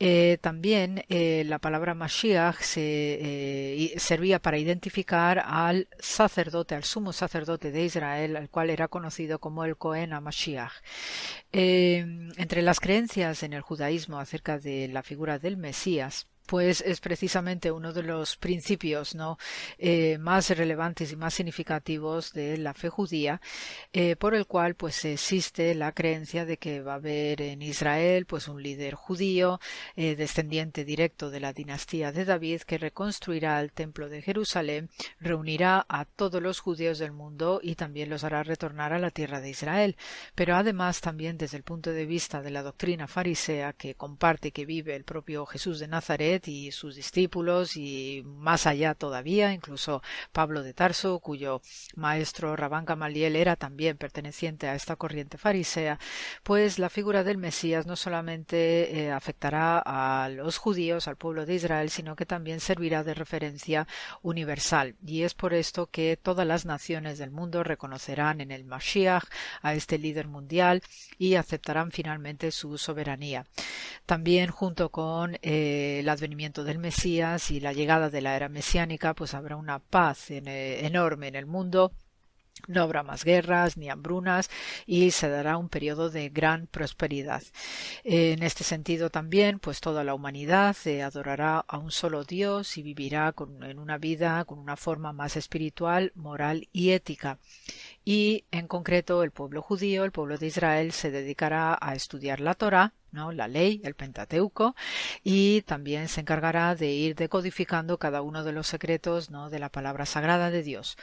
[0.00, 7.12] Eh, también eh, la palabra Mashiach se, eh, servía para identificar al sacerdote, al sumo
[7.12, 10.72] sacerdote de Israel, al cual era conocido como el Cohen Mashiach.
[11.52, 17.70] entre las creencias en el judaísmo acerca de la figura del Mesías, pues es precisamente
[17.70, 19.38] uno de los principios ¿no?
[19.76, 23.42] Eh, más relevantes y más significativos de la fe judía,
[23.92, 28.24] eh, por el cual pues existe la creencia de que va a haber en Israel
[28.24, 29.60] pues un líder judío,
[29.94, 34.88] eh, descendiente directo de la dinastía de David, que reconstruirá el templo de Jerusalén,
[35.20, 39.42] reunirá a todos los judíos del mundo y también los hará retornar a la tierra
[39.42, 39.96] de Israel.
[40.34, 44.64] Pero además también desde el punto de vista de la doctrina farisea que comparte que
[44.64, 50.02] vive el propio Jesús de Nazaret, y sus discípulos y más allá todavía, incluso
[50.32, 51.62] Pablo de Tarso, cuyo
[51.96, 55.98] maestro Rabán Gamaliel era también perteneciente a esta corriente farisea,
[56.42, 61.54] pues la figura del Mesías no solamente eh, afectará a los judíos, al pueblo de
[61.54, 63.86] Israel, sino que también servirá de referencia
[64.22, 64.94] universal.
[65.04, 69.24] Y es por esto que todas las naciones del mundo reconocerán en el Mashiach
[69.62, 70.82] a este líder mundial
[71.18, 73.46] y aceptarán finalmente su soberanía.
[74.06, 76.00] También junto con eh,
[76.36, 80.86] la del Mesías y la llegada de la era mesiánica, pues habrá una paz eh,
[80.86, 81.92] enorme en el mundo
[82.66, 84.50] no habrá más guerras ni hambrunas
[84.86, 87.42] y se dará un periodo de gran prosperidad.
[88.02, 92.82] En este sentido también, pues toda la humanidad eh, adorará a un solo Dios y
[92.82, 97.38] vivirá en una vida con una forma más espiritual, moral y ética
[98.04, 102.54] y en concreto el pueblo judío, el pueblo de Israel, se dedicará a estudiar la
[102.54, 103.32] Torá, ¿no?
[103.32, 104.74] la ley, el Pentateuco,
[105.22, 109.50] y también se encargará de ir decodificando cada uno de los secretos ¿no?
[109.50, 110.96] de la palabra sagrada de Dios.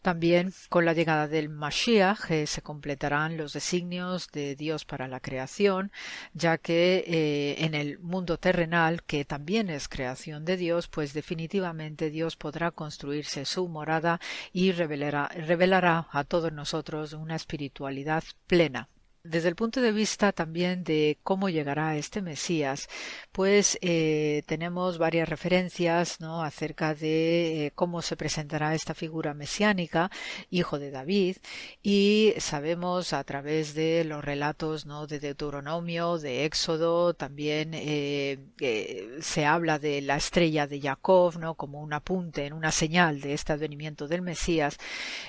[0.00, 5.20] También con la llegada del Mashiach eh, se completarán los designios de Dios para la
[5.20, 5.92] creación,
[6.32, 12.10] ya que eh, en el mundo terrenal, que también es creación de Dios, pues definitivamente
[12.10, 14.18] Dios podrá construirse su morada
[14.52, 18.88] y revelará, revelará a todos todos nosotros una espiritualidad plena.
[19.28, 22.88] Desde el punto de vista también de cómo llegará este Mesías,
[23.30, 30.10] pues eh, tenemos varias referencias acerca de eh, cómo se presentará esta figura mesiánica,
[30.48, 31.36] hijo de David,
[31.82, 39.78] y sabemos a través de los relatos de Deuteronomio, de Éxodo, también eh, se habla
[39.78, 44.22] de la estrella de Jacob como un apunte, en una señal de este advenimiento del
[44.22, 44.78] Mesías,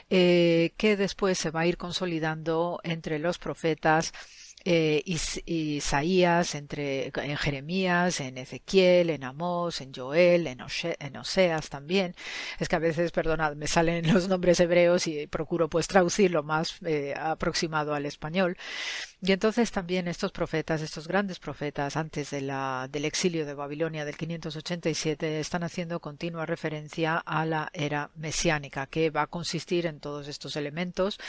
[0.07, 4.13] que después se va a ir consolidando entre los profetas plantas
[4.71, 5.01] eh,
[5.47, 12.13] Isaías, entre, en Jeremías, en Ezequiel, en Amós, en Joel, en, Oseas también.
[12.59, 16.43] Es que a veces, perdonad, me salen los nombres hebreos y procuro pues traducir lo
[16.43, 18.57] más eh, aproximado al español.
[19.21, 25.39] Y entonces también estos profetas, estos grandes profetas, antes del exilio de Babilonia del 587,
[25.41, 30.55] están haciendo continua referencia a la era mesiánica, que va a consistir en todos estos
[30.55, 31.19] elementos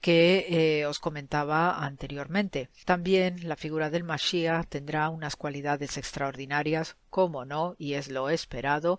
[0.00, 2.68] que eh, os comentaba anteriormente.
[2.88, 8.98] También la figura del Mashiach tendrá unas cualidades extraordinarias, como no, y es lo esperado,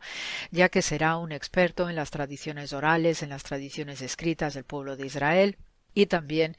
[0.52, 4.96] ya que será un experto en las tradiciones orales, en las tradiciones escritas del pueblo
[4.96, 5.58] de Israel,
[5.94, 6.56] y también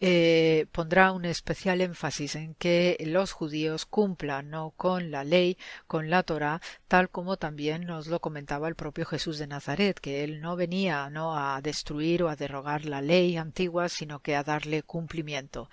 [0.00, 4.72] eh, pondrá un especial énfasis en que los judíos cumplan ¿no?
[4.76, 5.56] con la ley,
[5.86, 10.24] con la Torah, tal como también nos lo comentaba el propio Jesús de Nazaret, que
[10.24, 11.36] él no venía ¿no?
[11.36, 15.70] a destruir o a derogar la ley antigua, sino que a darle cumplimiento.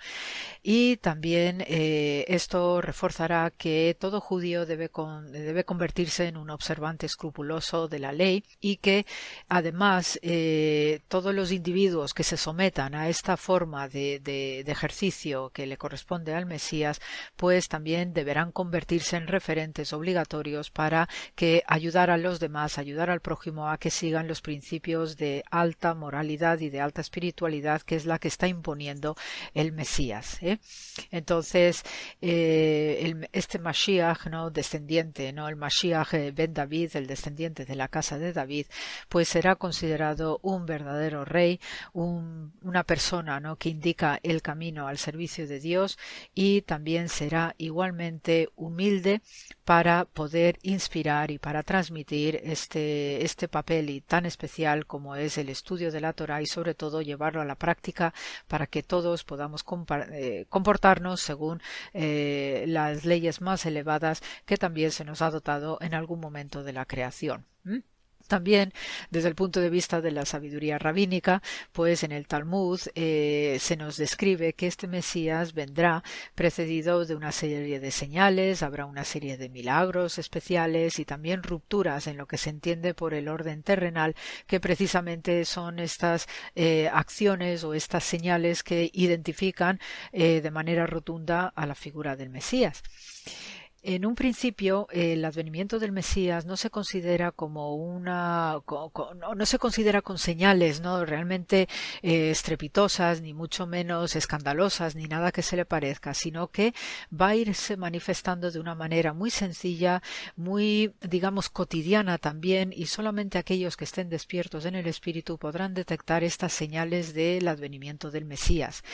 [0.62, 4.90] Y también eh, esto reforzará que todo judío debe,
[5.30, 9.06] debe convertirse en un observante escrupuloso de la ley y que
[9.48, 15.66] además eh, todos los individuos que se sometan a esta forma de, de, ejercicio que
[15.66, 17.00] le corresponde al Mesías,
[17.36, 23.20] pues también deberán convertirse en referentes obligatorios para que ayudar a los demás, ayudar al
[23.20, 28.06] prójimo a que sigan los principios de alta moralidad y de alta espiritualidad que es
[28.06, 29.16] la que está imponiendo
[29.54, 30.38] el Mesías.
[30.42, 30.58] ¿eh?
[31.10, 31.82] Entonces,
[32.20, 34.50] eh, este Mashiach, ¿no?
[34.50, 35.48] descendiente, ¿no?
[35.48, 38.66] el Mashiach eh, Ben David, el descendiente de la casa de David,
[39.08, 41.60] pues será considerado un verdadero rey,
[41.92, 43.54] una persona ¿no?
[43.54, 45.96] que indica el camino al servicio de Dios
[46.34, 49.22] y también será igualmente humilde
[49.64, 55.50] para poder inspirar y para transmitir este, este papel y tan especial como es el
[55.50, 58.12] estudio de la Torah y sobre todo llevarlo a la práctica
[58.48, 59.64] para que todos podamos
[60.10, 61.62] eh, comportarnos según
[61.94, 66.72] eh, las leyes más elevadas que también se nos ha dotado en algún momento de
[66.72, 67.46] la creación.
[68.30, 68.72] También,
[69.10, 71.42] desde el punto de vista de la sabiduría rabínica,
[71.72, 76.04] pues en el Talmud eh, se nos describe que este Mesías vendrá
[76.36, 82.06] precedido de una serie de señales, habrá una serie de milagros especiales y también rupturas
[82.06, 84.14] en lo que se entiende por el orden terrenal,
[84.46, 89.80] que precisamente son estas eh, acciones o estas señales que identifican
[90.12, 92.84] eh, de manera rotunda a la figura del Mesías.
[93.82, 98.60] En un principio, el advenimiento del Mesías no se considera como una,
[99.36, 101.66] no, se considera con señales, no realmente
[102.02, 106.74] eh, estrepitosas, ni mucho menos escandalosas, ni nada que se le parezca, sino que
[107.10, 110.02] va a irse manifestando de una manera muy sencilla,
[110.36, 116.22] muy, digamos, cotidiana también, y solamente aquellos que estén despiertos en el espíritu podrán detectar
[116.22, 118.84] estas señales del advenimiento del Mesías.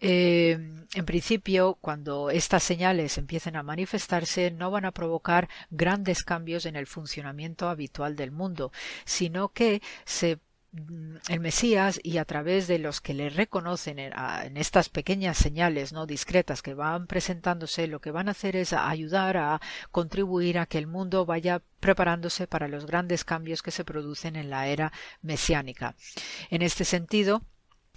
[0.00, 0.58] Eh,
[0.92, 3.62] en principio, cuando estas señales empiecen a
[4.52, 8.72] no van a provocar grandes cambios en el funcionamiento habitual del mundo,
[9.04, 9.82] sino que
[10.72, 15.92] mm, el Mesías y a través de los que le reconocen en, estas pequeñas señales
[15.92, 19.60] no discretas que van presentándose, lo que van a hacer es ayudar a
[19.90, 24.50] contribuir a que el mundo vaya preparándose para los grandes cambios que se producen en
[24.50, 24.92] la era
[25.22, 25.94] mesiánica.
[26.50, 27.42] En este sentido,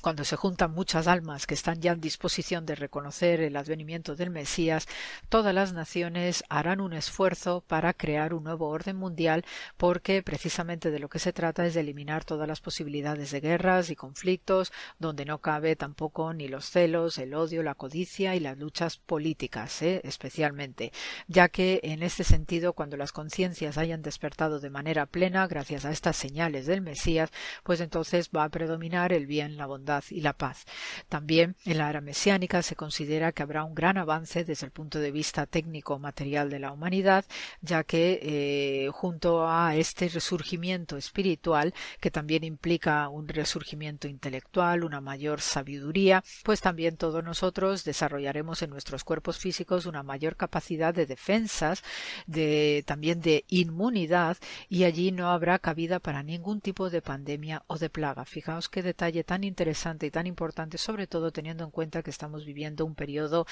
[0.08, 4.30] cuando se juntan muchas almas que están ya en disposición de reconocer el advenimiento del
[4.30, 4.88] Mesías,
[5.28, 9.44] todas las naciones harán un esfuerzo para crear un nuevo orden mundial
[9.76, 13.90] porque precisamente de lo que se trata es de eliminar todas las posibilidades de guerras
[13.90, 18.58] y conflictos donde no cabe tampoco ni los celos, el odio, la codicia y las
[18.58, 20.00] luchas políticas, ¿eh?
[20.06, 20.94] especialmente,
[21.28, 25.92] ya que en este sentido cuando las conciencias hayan despertado de manera plena gracias a
[25.92, 27.30] estas señales del Mesías,
[27.64, 30.66] pues entonces va a predominar el bien, la bondad y la paz.
[31.10, 35.00] También en la era mesiánica se considera que habrá un gran avance desde el punto
[35.00, 37.26] de vista técnico material de la humanidad,
[37.62, 45.02] ya que eh, junto a este resurgimiento espiritual, que también implica un resurgimiento intelectual, una
[45.02, 51.06] mayor sabiduría, pues también todos nosotros desarrollaremos en nuestros cuerpos físicos una mayor capacidad de
[51.06, 51.84] defensas,
[52.26, 54.38] de también de inmunidad,
[54.70, 58.26] y allí no habrá cabida para ningún tipo de pandemia o de plaga.
[58.26, 62.46] Fijaos qué detalle tan interesante y tan importante, sobre todo teniendo en cuenta que estamos
[62.46, 63.46] viviendo un periodo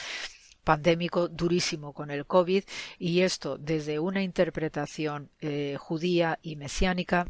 [0.63, 2.63] pandémico durísimo con el COVID
[2.97, 7.27] y esto desde una interpretación eh, judía y mesiánica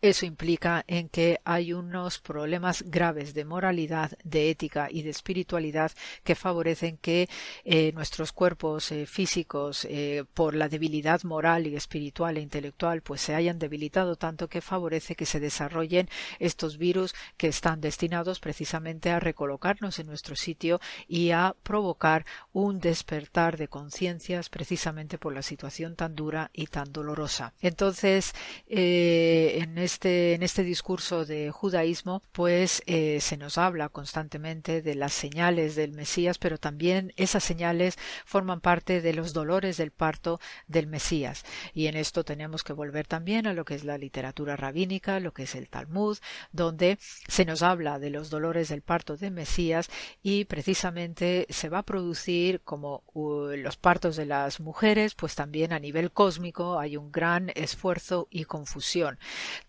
[0.00, 5.92] eso implica en que hay unos problemas graves de moralidad, de ética y de espiritualidad
[6.22, 7.28] que favorecen que
[7.64, 13.20] eh, nuestros cuerpos eh, físicos, eh, por la debilidad moral y espiritual e intelectual, pues
[13.20, 16.08] se hayan debilitado tanto que favorece que se desarrollen
[16.38, 22.80] estos virus que están destinados precisamente a recolocarnos en nuestro sitio y a provocar un
[22.80, 27.52] despertar de conciencias precisamente por la situación tan dura y tan dolorosa.
[27.60, 28.34] Entonces,
[28.66, 35.12] en este, en este discurso de judaísmo, pues eh, se nos habla constantemente de las
[35.12, 40.86] señales del Mesías, pero también esas señales forman parte de los dolores del parto del
[40.86, 41.44] Mesías.
[41.72, 45.32] Y en esto tenemos que volver también a lo que es la literatura rabínica, lo
[45.32, 46.18] que es el Talmud,
[46.52, 46.98] donde
[47.28, 49.90] se nos habla de los dolores del parto del Mesías
[50.22, 55.78] y precisamente se va a producir como los partos de las mujeres, pues también a
[55.78, 59.18] nivel cósmico hay un gran esfuerzo y confusión.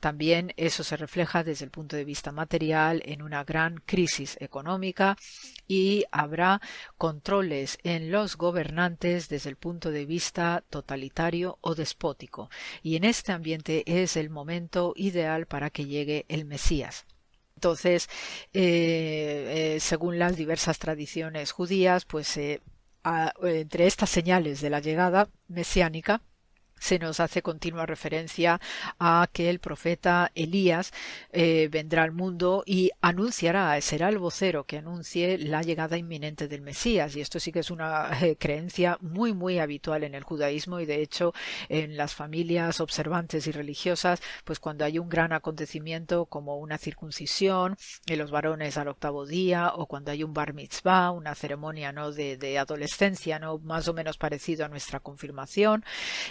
[0.05, 5.17] También eso se refleja desde el punto de vista material en una gran crisis económica
[5.67, 6.61] y habrá
[6.95, 12.51] controles en los gobernantes desde el punto de vista totalitario o despótico.
[12.83, 17.07] Y en este ambiente es el momento ideal para que llegue el Mesías.
[17.55, 18.07] Entonces,
[18.53, 22.37] eh, eh, según las diversas tradiciones judías, pues
[23.41, 26.21] entre estas señales de la llegada mesiánica,
[26.79, 28.59] se nos hace continua referencia
[28.99, 30.91] a que el profeta Elías
[31.31, 36.61] eh, vendrá al mundo y anunciará, será el vocero que anuncie la llegada inminente del
[36.61, 37.15] Mesías.
[37.15, 40.85] Y esto sí que es una eh, creencia muy, muy habitual en el judaísmo y
[40.85, 41.33] de hecho
[41.69, 47.77] en las familias observantes y religiosas, pues cuando hay un gran acontecimiento como una circuncisión
[48.05, 52.11] en los varones al octavo día o cuando hay un bar mitzvah, una ceremonia ¿no?
[52.11, 53.57] de, de adolescencia, ¿no?
[53.59, 55.83] más o menos parecido a nuestra confirmación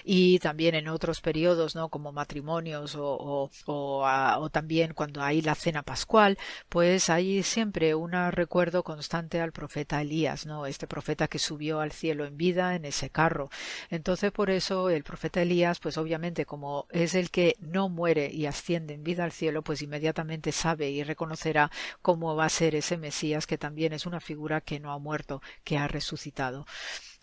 [0.05, 1.89] y también en otros periodos, ¿no?
[1.89, 6.39] Como matrimonios o, o, también cuando hay la cena pascual,
[6.69, 10.67] pues hay siempre un recuerdo constante al profeta Elías, ¿no?
[10.67, 13.51] Este profeta que subió al cielo en vida en ese carro.
[13.91, 18.47] Entonces, por eso el profeta Elías, pues obviamente como es el que no muere y
[18.47, 21.71] asciende en vida al cielo, pues inmediatamente sabe y reconocerá
[22.03, 25.43] cómo va a ser ese Mesías que también es una figura que no ha muerto,
[25.65, 26.67] que ha resucitado.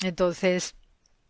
[0.04, 0.76] Entonces,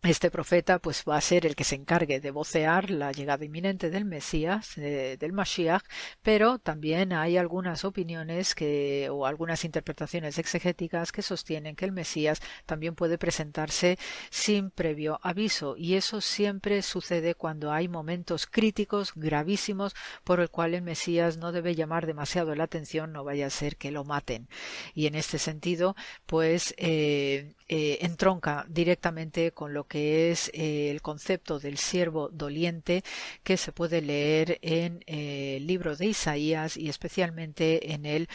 [0.04, 3.92] este profeta pues va a ser el que se encargue de vocear la llegada inminente
[3.92, 5.84] del Mesías, del Mashiach,
[6.24, 12.42] pero también hay algunas opiniones que, o algunas interpretaciones exegéticas que sostienen que el Mesías
[12.66, 14.00] también puede presentarse
[14.32, 20.74] sin previo aviso y eso siempre sucede cuando hay momentos críticos gravísimos por el cual
[20.74, 24.48] el Mesías no debe llamar demasiado la atención, no vaya a ser que lo maten.
[24.96, 25.96] Y en este sentido,
[26.26, 33.02] pues eh, eh, entronca directamente con lo que es eh, el concepto del siervo doliente
[33.46, 38.28] que se puede leer en eh, el libro de Isaías y especialmente en el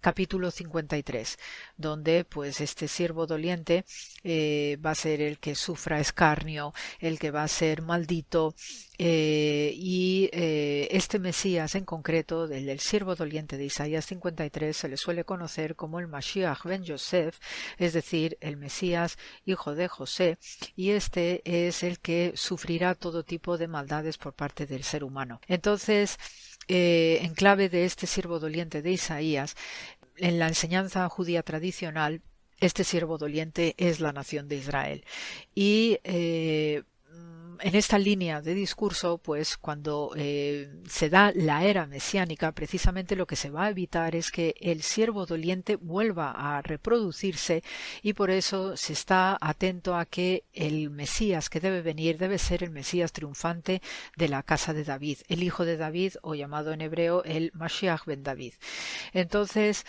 [0.00, 1.38] capítulo 53,
[1.76, 3.84] donde pues este siervo doliente
[4.30, 8.54] eh, va a ser el que sufra escarnio, el que va a ser maldito,
[8.98, 14.88] eh, y eh, este Mesías en concreto, del, del, siervo doliente de Isaías 53, se
[14.90, 17.38] le suele conocer como el Mashiach ben Yosef,
[17.78, 20.36] es decir, el Mesías hijo de José,
[20.76, 25.40] y este es el que sufrirá todo tipo de maldades por parte del ser humano.
[25.48, 26.18] Entonces,
[26.68, 29.56] en clave de este siervo doliente de Isaías,
[30.18, 32.20] en la enseñanza judía tradicional,
[32.60, 35.04] este siervo doliente es la nación de Israel.
[35.54, 36.82] Y eh,
[37.60, 43.26] en esta línea de discurso, pues cuando eh, se da la era mesiánica, precisamente lo
[43.26, 47.62] que se va a evitar es que el siervo doliente vuelva a reproducirse
[48.02, 52.62] y por eso se está atento a que el Mesías que debe venir debe ser
[52.62, 53.82] el Mesías triunfante
[54.16, 58.04] de la casa de David, el hijo de David o llamado en hebreo el Mashiach
[58.04, 58.54] ben David.
[59.12, 59.84] Entonces,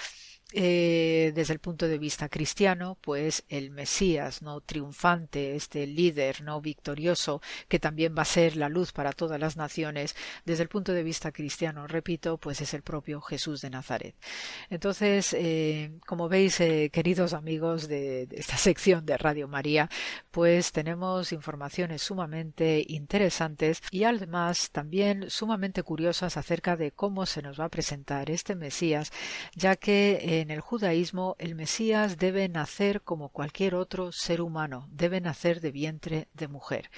[0.52, 6.60] eh, desde el punto de vista cristiano, pues el Mesías, no triunfante, este líder, no
[6.60, 10.16] victorioso, que también va a ser la luz para todas las naciones,
[10.46, 14.16] desde el punto de vista cristiano, repito, pues es el propio Jesús de Nazaret.
[14.72, 19.90] Entonces, eh, como veis, eh, queridos amigos de, de, esta sección de Radio María,
[20.32, 27.60] pues tenemos informaciones sumamente interesantes y además también sumamente curiosas acerca de cómo se nos
[27.60, 29.12] va a presentar este Mesías,
[29.56, 35.22] ya que en el judaísmo el Mesías debe nacer como cualquier otro ser humano, debe
[35.22, 36.90] nacer de vientre de mujer.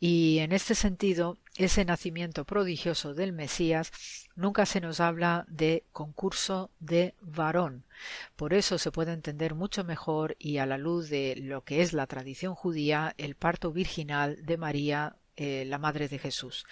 [0.00, 3.92] Y en este sentido, ese nacimiento prodigioso del Mesías
[4.36, 7.84] nunca se nos habla de concurso de varón.
[8.36, 11.92] Por eso se puede entender mucho mejor y a la luz de lo que es
[11.92, 16.66] la tradición judía el parto virginal de María eh, la madre de Jesús.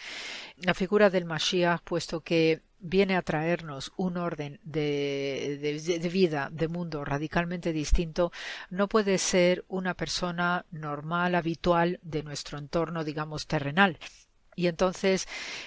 [0.57, 7.05] La figura del Mashiach, puesto que viene a traernos un orden de, vida, de mundo
[7.05, 8.33] radicalmente distinto,
[8.71, 13.99] no puede ser una persona normal, habitual de nuestro entorno, digamos, terrenal.
[14.57, 15.27] Y entonces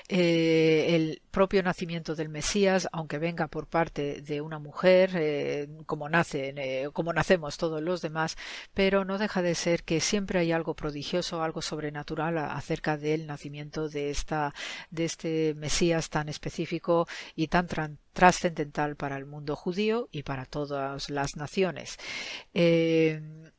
[0.10, 6.10] eh, el propio nacimiento del Mesías, aunque venga por parte de una mujer, eh, como
[6.10, 8.38] nacen, eh, como nacemos todos los demás,
[8.74, 13.90] pero no deja de ser que siempre hay algo prodigioso, algo sobrenatural acerca del nacimiento
[13.90, 14.54] de esta,
[14.92, 17.68] de este Mesías tan específico y tan
[18.14, 21.98] trascendental para el mundo judío y para todas las naciones.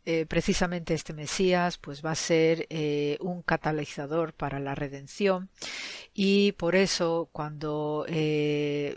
[0.07, 5.49] Eh, precisamente este Mesías pues va a ser eh, un catalizador para la redención.
[6.13, 8.97] Y por eso cuando eh,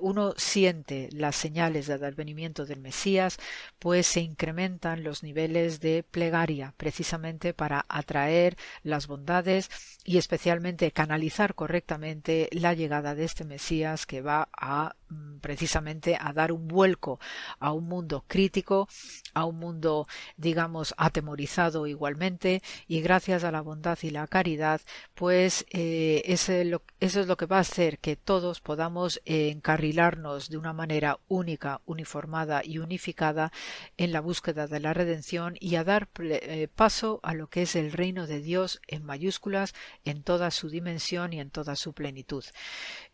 [0.00, 3.38] uno siente las señales del advenimiento del Mesías
[3.78, 9.70] pues se incrementan los niveles de plegaria precisamente para atraer las bondades
[10.04, 14.96] y especialmente canalizar correctamente la llegada de este Mesías que va a
[15.40, 17.20] precisamente a dar un vuelco
[17.58, 18.88] a un mundo crítico,
[19.34, 20.06] a un mundo,
[20.36, 24.80] digamos, atemorizado igualmente, y gracias a la bondad y la caridad,
[25.14, 26.52] pues eh, eso
[27.00, 32.62] es lo que va a hacer que todos podamos encarrilarnos de una manera única, uniformada
[32.64, 33.52] y unificada
[33.96, 37.76] en la búsqueda de la redención y a dar eh, paso a lo que es
[37.76, 39.74] el reino de Dios en mayúsculas
[40.04, 42.44] en toda su dimensión y en toda su plenitud.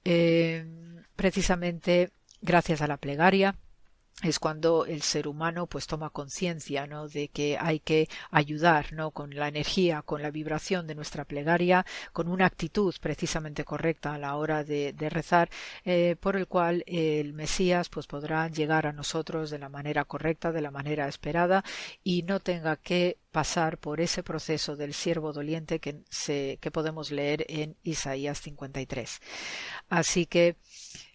[0.05, 0.67] Eh,
[1.17, 2.11] precisamente
[2.41, 3.57] gracias a la plegaria
[4.23, 7.09] es cuando el ser humano pues toma conciencia ¿no?
[7.09, 9.11] de que hay que ayudar ¿no?
[9.11, 14.19] con la energía, con la vibración de nuestra plegaria, con una actitud precisamente correcta a
[14.19, 15.51] la hora de, rezar,
[15.85, 20.53] eh, por el cual el Mesías pues podrá llegar a nosotros de la manera correcta,
[20.53, 21.65] de la manera esperada
[22.05, 27.11] y no tenga que pasar por ese proceso del siervo doliente que, se, que podemos
[27.11, 29.21] leer en Isaías 53.
[29.89, 30.57] Así que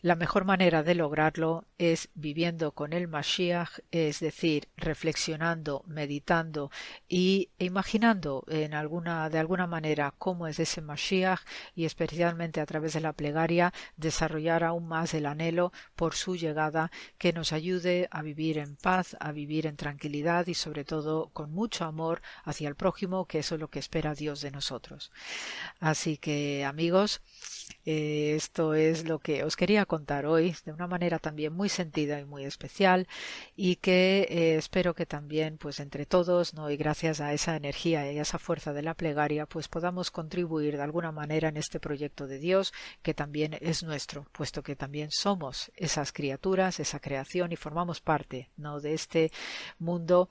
[0.01, 6.71] la mejor manera de lograrlo es viviendo con el Mashiach, es decir, reflexionando, meditando
[7.07, 11.41] y imaginando en alguna, de alguna manera cómo es ese Mashiach
[11.75, 16.91] y especialmente a través de la plegaria desarrollar aún más el anhelo por su llegada
[17.17, 21.51] que nos ayude a vivir en paz, a vivir en tranquilidad y sobre todo con
[21.51, 25.11] mucho amor hacia el prójimo, que eso es lo que espera Dios de nosotros.
[25.79, 27.21] Así que amigos,
[27.85, 32.19] eh, esto es lo que os quería contar hoy de una manera también muy sentida
[32.21, 33.09] y muy especial
[33.57, 38.09] y que eh, espero que también pues entre todos no y gracias a esa energía
[38.09, 41.81] y a esa fuerza de la plegaria pues podamos contribuir de alguna manera en este
[41.81, 42.71] proyecto de Dios
[43.01, 48.49] que también es nuestro puesto que también somos esas criaturas esa creación y formamos parte
[48.55, 49.31] no de este
[49.79, 50.29] mundo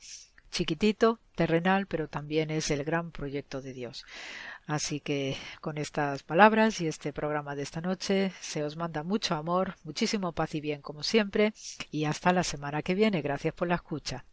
[0.51, 4.05] chiquitito, terrenal, pero también es el gran proyecto de Dios.
[4.69, 9.35] Así que con estas palabras y este programa de esta noche se os manda mucho
[9.35, 11.55] amor, muchísimo paz y bien como siempre
[11.91, 13.23] y hasta la semana que viene.
[13.23, 14.27] Gracias por la escucha.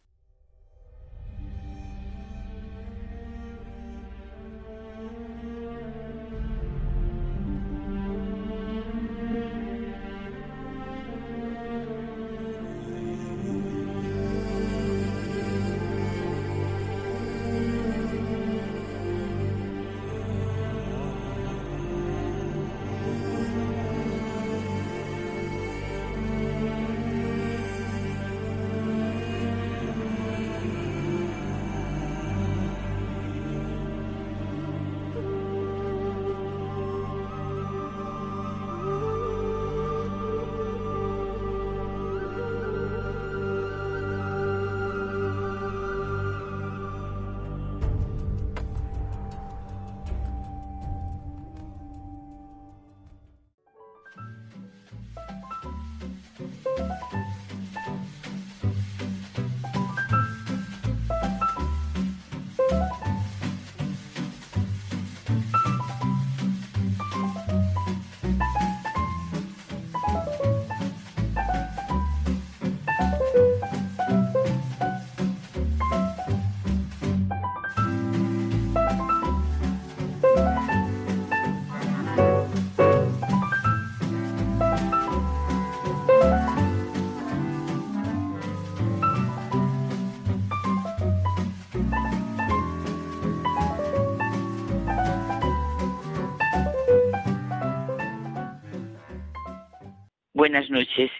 [100.55, 101.11] Buenas noches,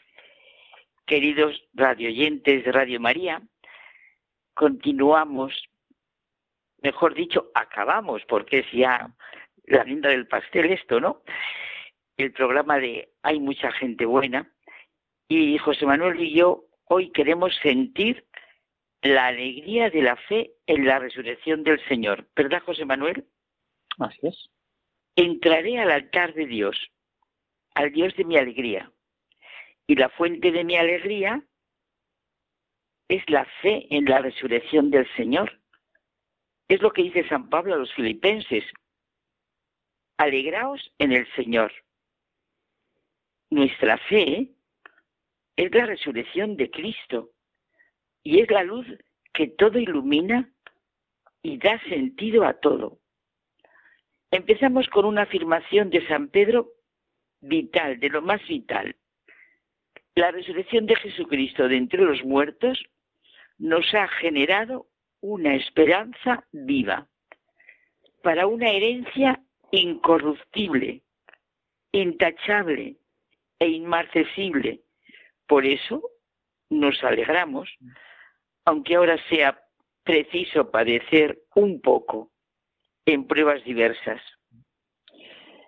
[1.05, 3.41] queridos radioyentes de Radio María.
[4.53, 5.53] Continuamos,
[6.81, 9.13] mejor dicho, acabamos, porque es ya
[9.65, 11.21] la linda del pastel esto, ¿no?
[12.15, 14.49] El programa de Hay mucha gente buena.
[15.27, 18.25] Y José Manuel y yo hoy queremos sentir
[19.01, 22.25] la alegría de la fe en la resurrección del Señor.
[22.37, 23.25] ¿Verdad, José Manuel?
[23.99, 24.49] Así es.
[25.17, 26.89] Entraré al altar de Dios,
[27.73, 28.89] al Dios de mi alegría.
[29.87, 31.43] Y la fuente de mi alegría
[33.07, 35.59] es la fe en la resurrección del Señor.
[36.67, 38.63] Es lo que dice San Pablo a los filipenses.
[40.17, 41.71] Alegraos en el Señor.
[43.51, 44.49] Nuestra fe
[45.55, 47.31] es la resurrección de Cristo
[48.23, 48.87] y es la luz
[49.33, 50.49] que todo ilumina
[51.43, 52.99] y da sentido a todo.
[54.31, 56.71] Empezamos con una afirmación de San Pedro
[57.39, 58.95] vital, de lo más vital.
[60.15, 62.81] La resurrección de Jesucristo de entre los muertos
[63.57, 64.87] nos ha generado
[65.19, 67.07] una esperanza viva
[68.23, 71.01] para una herencia incorruptible,
[71.91, 72.95] intachable
[73.59, 74.81] e inmarcesible
[75.47, 76.01] Por eso
[76.69, 77.69] nos alegramos,
[78.63, 79.61] aunque ahora sea
[80.03, 82.31] preciso padecer un poco
[83.05, 84.21] en pruebas diversas.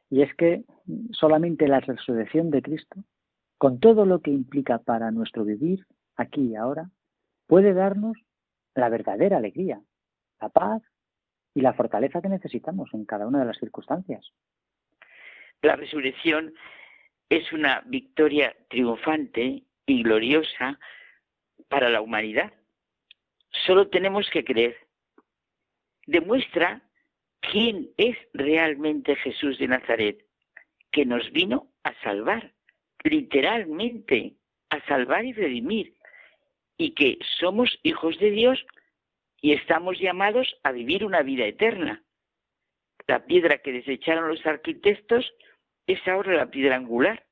[0.10, 0.64] Y es que
[1.12, 3.04] solamente la resurrección de Cristo,
[3.58, 5.86] con todo lo que implica para nuestro vivir
[6.16, 6.90] aquí y ahora,
[7.48, 8.18] puede darnos
[8.76, 9.82] la verdadera alegría,
[10.40, 10.82] la paz
[11.54, 14.32] y la fortaleza que necesitamos en cada una de las circunstancias.
[15.62, 16.54] La resurrección
[17.30, 20.80] es una victoria triunfante y gloriosa
[21.68, 22.54] para la humanidad.
[23.66, 24.76] Solo tenemos que creer.
[26.06, 26.82] Demuestra
[27.40, 30.26] quién es realmente Jesús de Nazaret,
[30.92, 32.54] que nos vino a salvar,
[33.10, 34.34] literalmente,
[34.70, 35.94] a salvar y redimir,
[36.78, 38.64] y que somos hijos de Dios
[39.42, 42.04] y estamos llamados a vivir una vida eterna.
[43.08, 45.34] La piedra que desecharon los arquitectos
[45.88, 47.26] es ahora la piedra angular.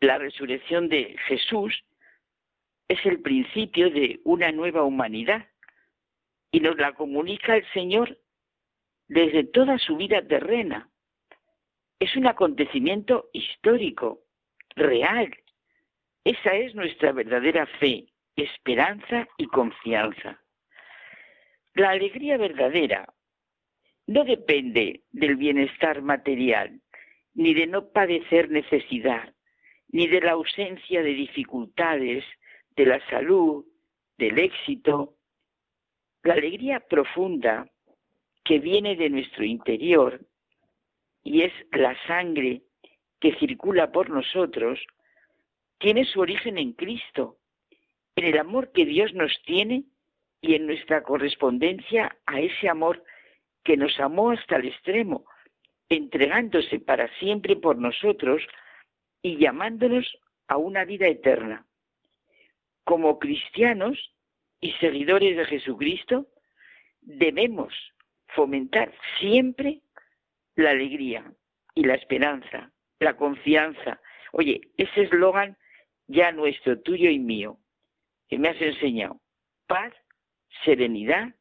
[0.00, 1.84] La resurrección de Jesús
[2.88, 5.48] es el principio de una nueva humanidad
[6.50, 8.18] y nos la comunica el Señor
[9.08, 10.90] desde toda su vida terrena.
[11.98, 14.25] Es un acontecimiento histórico,
[14.76, 15.34] real.
[16.24, 20.40] Esa es nuestra verdadera fe, esperanza y confianza.
[21.74, 23.12] La alegría verdadera
[24.06, 26.80] no depende del bienestar material,
[27.34, 29.34] ni de no padecer necesidad,
[29.88, 32.24] ni de la ausencia de dificultades,
[32.76, 33.64] de la salud,
[34.16, 35.16] del éxito.
[36.22, 37.70] La alegría profunda
[38.44, 40.20] que viene de nuestro interior
[41.24, 42.62] y es la sangre
[43.26, 44.78] que circula por nosotros,
[45.78, 47.38] tiene su origen en Cristo,
[48.14, 49.82] en el amor que Dios nos tiene
[50.40, 53.02] y en nuestra correspondencia a ese amor
[53.64, 55.24] que nos amó hasta el extremo,
[55.88, 58.42] entregándose para siempre por nosotros
[59.22, 60.06] y llamándonos
[60.46, 61.66] a una vida eterna.
[62.84, 63.98] Como cristianos
[64.60, 66.28] y seguidores de Jesucristo,
[67.00, 67.74] debemos
[68.28, 69.80] fomentar siempre
[70.54, 71.24] la alegría
[71.74, 72.70] y la esperanza,
[73.00, 74.00] la confianza.
[74.32, 75.56] Oye, ese eslogan
[76.06, 77.58] ya nuestro, tuyo y mío,
[78.28, 79.20] que me has enseñado.
[79.66, 79.92] Paz,
[80.64, 81.34] serenidad,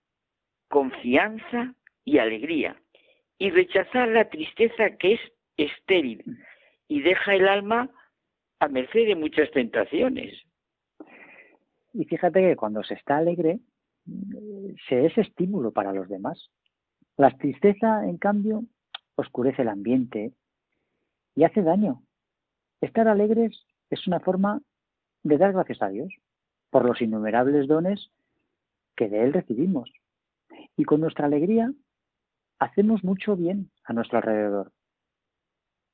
[0.68, 2.82] confianza y alegría.
[3.38, 5.20] Y rechazar la tristeza que es
[5.58, 6.24] estéril
[6.88, 7.90] y deja el alma
[8.60, 10.34] a merced de muchas tentaciones.
[11.94, 13.60] Y fíjate que cuando se está alegre,
[14.88, 16.50] se es estímulo para los demás.
[17.18, 18.64] La tristeza, en cambio,
[19.16, 20.34] oscurece el ambiente
[21.36, 22.02] y hace daño.
[22.82, 24.62] Estar alegres es una forma
[25.24, 26.14] de dar gracias a Dios
[26.70, 28.12] por los innumerables dones
[28.96, 29.92] que de Él recibimos.
[30.78, 31.72] Y con nuestra alegría
[32.60, 34.72] hacemos mucho bien a nuestro alrededor.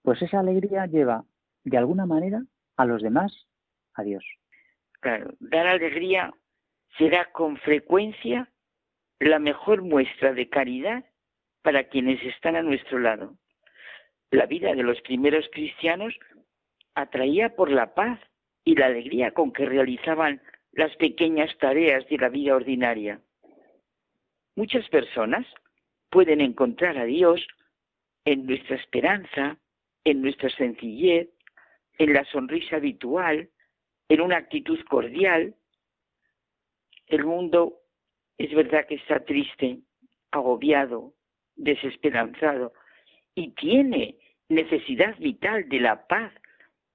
[0.04, 1.26] Pues esa alegría lleva,
[1.64, 2.44] de alguna manera,
[2.78, 3.48] a los demás
[3.94, 4.24] a Dios.
[5.00, 6.34] Claro, dar alegría
[6.98, 8.52] será con frecuencia
[9.20, 11.06] la mejor muestra de caridad
[11.62, 13.38] para quienes están a nuestro lado.
[14.32, 16.18] La vida de los primeros cristianos
[16.96, 18.20] atraía por la paz
[18.64, 20.42] y la alegría con que realizaban
[20.72, 23.20] las pequeñas tareas de la vida ordinaria.
[24.56, 25.46] Muchas personas
[26.10, 27.46] pueden encontrar a Dios
[28.24, 29.58] en nuestra esperanza,
[30.06, 31.30] en nuestra sencillez,
[31.98, 33.50] en la sonrisa habitual,
[34.08, 35.56] en una actitud cordial.
[37.08, 37.80] El mundo
[38.38, 39.80] es verdad que está triste,
[40.32, 41.14] agobiado,
[41.56, 42.72] desesperanzado
[43.36, 44.18] y tiene
[44.52, 46.32] necesidad vital de la paz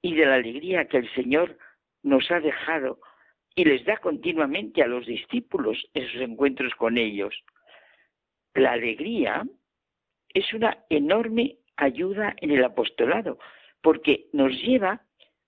[0.02, 1.58] y de la alegría que el Señor
[2.02, 3.00] nos ha dejado
[3.54, 7.34] y les da continuamente a los discípulos en sus encuentros con ellos.
[8.54, 9.44] La alegría
[10.34, 13.38] es una enorme ayuda en el apostolado,
[13.80, 15.02] porque nos lleva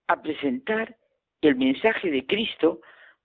[0.08, 0.96] a presentar
[1.42, 2.80] el mensaje de Cristo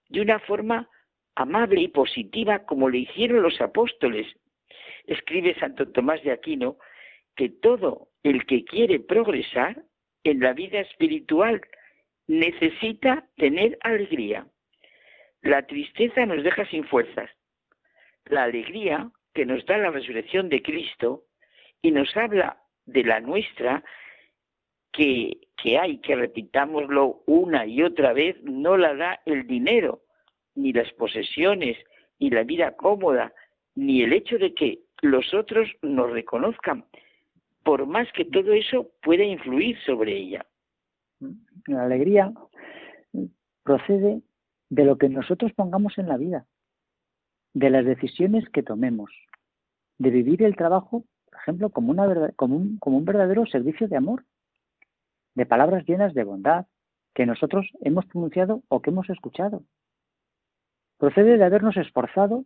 [0.09, 0.89] de una forma
[1.35, 4.27] amable y positiva como le hicieron los apóstoles.
[5.05, 6.77] Escribe Santo Tomás de Aquino
[7.35, 9.83] que todo el que quiere progresar
[10.23, 11.61] en la vida espiritual
[12.27, 14.47] necesita tener alegría.
[15.41, 17.29] La tristeza nos deja sin fuerzas.
[18.25, 21.23] La alegría que nos da la resurrección de Cristo
[21.81, 23.83] y nos habla de la nuestra,
[24.91, 25.39] que,
[25.79, 30.03] hay, que repitámoslo una y otra vez, no la da el dinero,
[30.55, 31.77] ni las posesiones,
[32.19, 33.33] ni la vida cómoda,
[33.75, 36.85] ni el hecho de que los otros nos reconozcan,
[37.63, 40.45] por más que todo eso pueda influir sobre ella.
[41.67, 42.33] La alegría
[43.63, 44.21] procede
[44.69, 46.45] de lo que nosotros pongamos en la vida,
[47.53, 49.11] de las decisiones que tomemos,
[49.97, 54.25] de vivir el trabajo, por ejemplo, como, un verdadero servicio de amor,
[55.35, 56.65] de palabras llenas de bondad,
[57.13, 59.63] que nosotros hemos pronunciado o que hemos escuchado.
[60.97, 62.45] Procede de habernos esforzado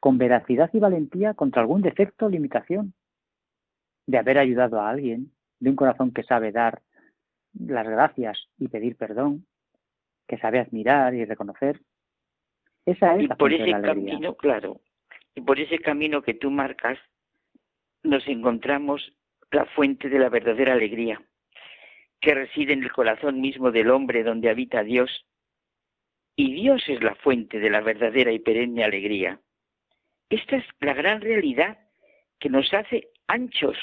[0.00, 2.94] con veracidad y valentía contra algún defecto o limitación,
[4.06, 6.82] de haber ayudado a alguien, de un corazón que sabe dar
[7.54, 9.46] las gracias y pedir perdón,
[10.26, 11.80] que sabe admirar y reconocer.
[12.86, 14.80] Esa es y por ese camino, claro,
[15.34, 16.98] y por ese camino que tú marcas,
[18.02, 19.12] nos encontramos
[19.50, 21.22] la fuente de la verdadera alegría,
[22.20, 25.24] que reside en el corazón mismo del hombre donde habita Dios.
[26.36, 29.40] Y Dios es la fuente de la verdadera y perenne alegría.
[30.28, 31.78] Esta es la gran realidad
[32.40, 33.76] que nos hace anchos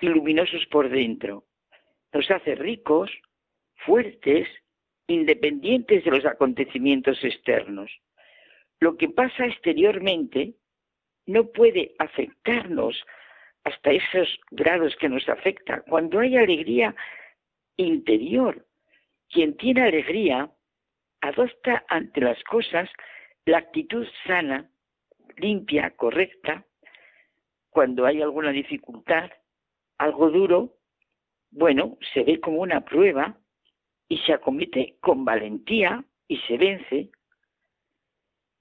[0.00, 1.44] y luminosos por dentro.
[2.12, 3.10] Nos hace ricos,
[3.76, 4.48] fuertes,
[5.06, 7.90] independientes de los acontecimientos externos.
[8.80, 10.54] Lo que pasa exteriormente
[11.26, 13.02] no puede afectarnos
[13.64, 15.82] hasta esos grados que nos afecta.
[15.82, 16.94] Cuando hay alegría
[17.76, 18.66] interior,
[19.30, 20.50] quien tiene alegría
[21.20, 22.90] adopta ante las cosas
[23.46, 24.70] la actitud sana,
[25.36, 26.64] limpia, correcta.
[27.74, 29.32] Cuando hay alguna dificultad,
[29.98, 30.76] algo duro,
[31.50, 33.36] bueno, se ve como una prueba
[34.08, 37.10] y se acomete con valentía y se vence.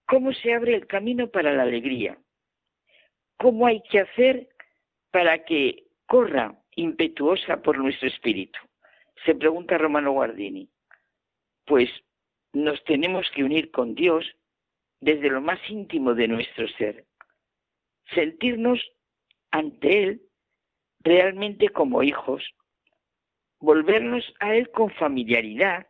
[0.08, 2.18] ¿Cómo se abre el camino para la alegría?
[3.38, 4.50] ¿Cómo hay que hacer
[5.12, 8.58] para que corra impetuosa por nuestro espíritu?
[9.26, 10.68] Se pregunta Romano Guardini.
[11.68, 11.88] Pues
[12.52, 14.26] nos tenemos que unir con Dios
[15.02, 17.06] desde lo más íntimo de nuestro ser.
[18.16, 18.82] Sentirnos
[19.54, 20.22] ante Él
[21.00, 22.44] realmente como hijos.
[23.60, 25.88] Volvernos a Él con familiaridad,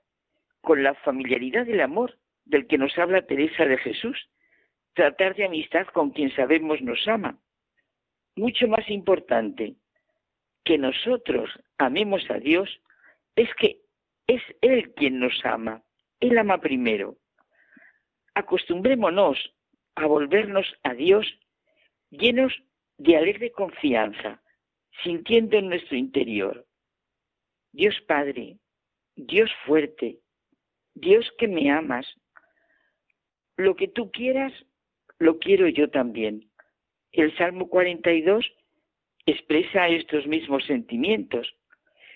[0.61, 4.30] con la familiaridad del amor del que nos habla Teresa de Jesús.
[4.94, 7.40] Tratar de amistad con quien sabemos nos ama
[8.35, 9.76] mucho más importante
[10.64, 12.69] que nosotros amemos a Dios
[13.35, 13.81] es que
[14.27, 15.84] es Él quien nos ama.
[16.19, 17.18] Él ama primero.
[18.34, 19.38] Acostumbrémonos
[19.95, 21.27] a volvernos a Dios
[22.10, 22.53] llenos
[23.03, 24.41] de alegre confianza,
[25.03, 26.65] sintiendo en nuestro interior.
[27.73, 28.59] Dios Padre,
[29.15, 30.19] Dios fuerte,
[30.93, 32.07] Dios que me amas,
[33.57, 34.53] lo que tú quieras,
[35.19, 36.49] lo quiero yo también.
[37.11, 38.45] El Salmo 42
[39.25, 41.53] expresa estos mismos sentimientos.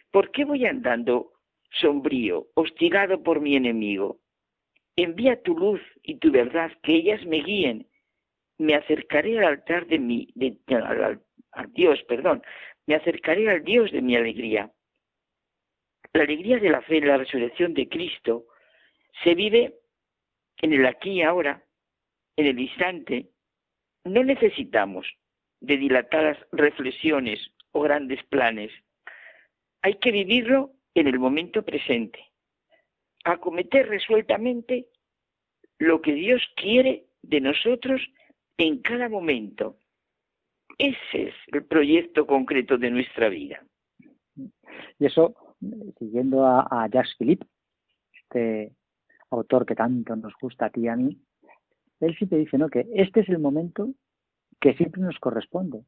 [0.10, 1.34] ¿Por qué voy andando
[1.82, 4.22] sombrío, hostigado por mi enemigo?
[4.96, 7.88] Envía tu luz y tu verdad, que ellas me guíen.
[8.58, 11.22] Me acercaré al altar de mi, de, al,
[11.74, 12.44] Dios, perdón,
[12.86, 14.72] me acercaré al Dios de mi alegría.
[16.14, 18.46] La alegría de la fe en la resurrección de Cristo
[19.24, 19.76] se vive
[20.62, 21.64] en el aquí y ahora,
[22.36, 23.30] en el instante,
[24.04, 25.06] no necesitamos
[25.60, 27.40] de dilatadas reflexiones
[27.72, 28.72] o grandes planes.
[29.82, 32.20] Hay que vivirlo en el momento presente.
[33.24, 34.88] Acometer resueltamente
[35.78, 38.02] lo que Dios quiere de nosotros
[38.58, 39.78] en cada momento.
[40.78, 43.64] Ese es el proyecto concreto de nuestra vida.
[45.00, 45.36] Y eso,
[45.98, 47.48] siguiendo a, Jacques Philippe,
[48.14, 48.74] este
[49.32, 51.20] autor que tanto nos gusta a ti y a mí,
[52.00, 52.70] él siempre dice ¿no?
[52.70, 53.90] que este es el momento
[54.60, 55.84] que siempre nos corresponde.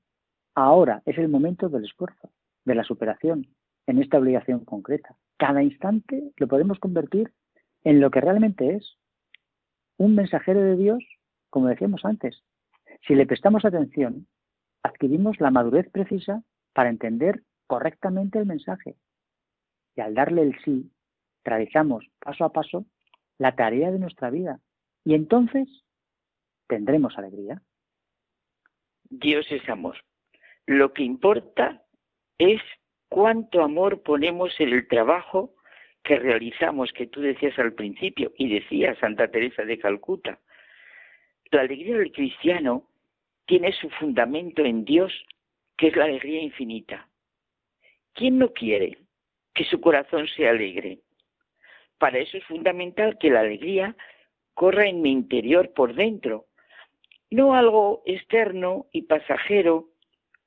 [0.55, 2.31] Ahora es el momento del esfuerzo,
[2.65, 3.47] de la superación,
[3.85, 5.15] en esta obligación concreta.
[5.37, 7.31] Cada instante lo podemos convertir
[7.83, 8.97] en lo que realmente es,
[9.97, 11.03] un mensajero de Dios,
[11.49, 12.43] como decíamos antes.
[13.01, 14.27] Si le prestamos atención,
[14.83, 16.43] adquirimos la madurez precisa
[16.73, 18.95] para entender correctamente el mensaje.
[19.95, 20.91] Y al darle el sí,
[21.43, 22.85] realizamos paso a paso
[23.37, 24.59] la tarea de nuestra vida.
[25.03, 25.67] Y entonces
[26.67, 27.61] tendremos alegría.
[29.09, 29.97] Dios es amor.
[30.65, 31.83] Lo que importa
[32.37, 32.61] es
[33.09, 35.55] cuánto amor ponemos en el trabajo
[36.03, 40.39] que realizamos, que tú decías al principio, y decía Santa Teresa de Calcuta.
[41.51, 42.88] La alegría del cristiano
[43.49, 45.11] tiene su fundamento en Dios,
[45.75, 47.09] que es la alegría infinita.
[48.13, 48.99] ¿Quién no quiere
[49.55, 50.99] que su corazón sea alegre?
[51.97, 53.95] Para eso es fundamental que la alegría
[54.53, 56.45] corra en mi interior por dentro,
[57.31, 59.89] no algo externo y pasajero,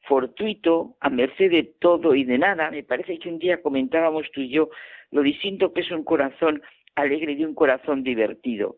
[0.02, 2.70] fortuito, a merced de todo y de nada.
[2.70, 4.70] Me parece que un día comentábamos tú y yo
[5.10, 6.62] lo distinto que es un corazón
[6.94, 8.76] alegre de un corazón divertido.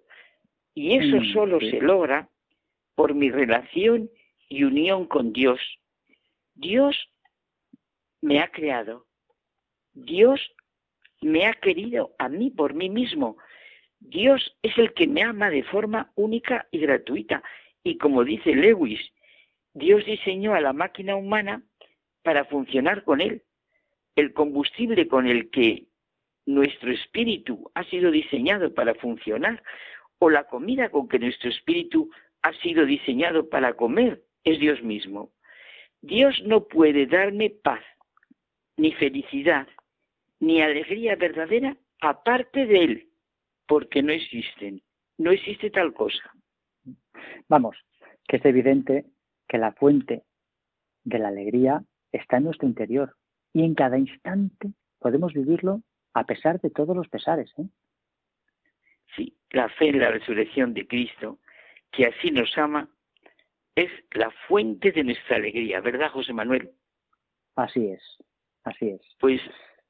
[0.73, 2.31] Y eso mm, solo se logra
[2.95, 4.11] por mi relación
[4.49, 5.61] y unión con Dios.
[6.55, 6.97] Dios
[8.21, 9.07] me ha creado.
[9.93, 10.41] Dios
[11.21, 13.37] me ha querido a mí por mí mismo.
[14.01, 17.43] Dios es el que me ama de forma única y gratuita.
[17.83, 19.01] Y como dice Lewis,
[19.73, 21.63] Dios diseñó a la máquina humana
[22.23, 23.43] para funcionar con él.
[24.17, 25.87] El combustible con el que
[26.47, 29.63] nuestro espíritu ha sido diseñado para funcionar
[30.19, 32.11] o la comida con que nuestro espíritu
[32.45, 35.33] ha sido diseñado para comer es Dios mismo.
[36.03, 37.83] Dios no puede darme paz,
[38.77, 39.67] ni felicidad,
[40.41, 43.09] ni alegría verdadera aparte de Él,
[43.67, 44.83] porque no existen,
[45.17, 46.35] no existe tal cosa.
[47.49, 47.79] Vamos,
[48.29, 49.07] que es evidente
[49.49, 50.25] que la fuente
[51.03, 53.17] de la alegría está en nuestro interior
[53.55, 54.69] y en cada instante
[54.99, 55.81] podemos vivirlo
[56.13, 57.51] a pesar de todos los pesares.
[57.57, 57.65] ¿eh?
[59.17, 61.39] Sí, la fe en la resurrección de Cristo,
[61.97, 62.89] que así nos ama,
[63.75, 66.71] es la fuente de nuestra alegría, ¿verdad, José Manuel?
[67.57, 68.03] Así es,
[68.65, 69.01] así es.
[69.21, 69.41] Pues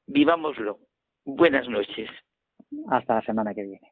[0.07, 0.79] vivámoslo.
[1.23, 2.09] Buenas noches.
[2.89, 3.91] Hasta la semana que viene.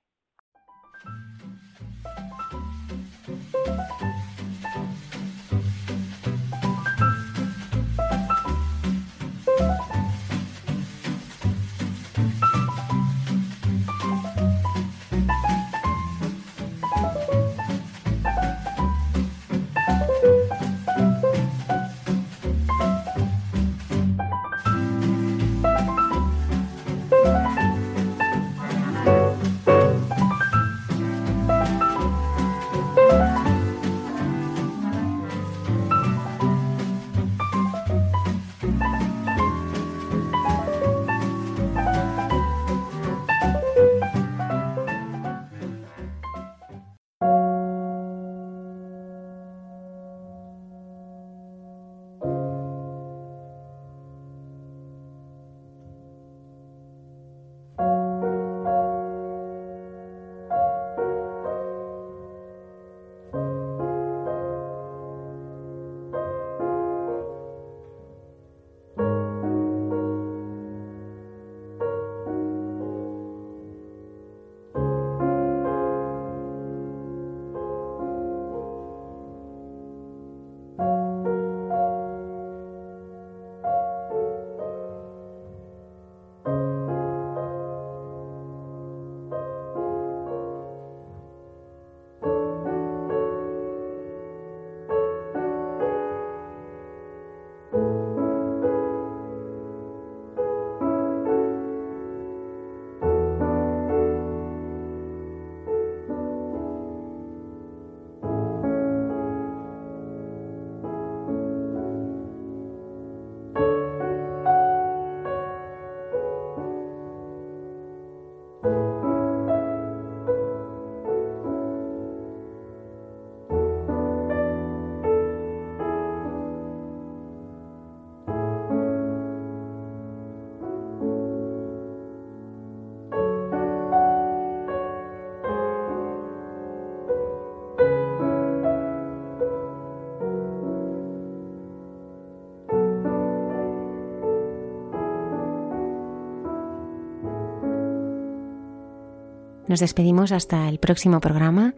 [149.74, 151.74] Nos despedimos hasta el próximo programa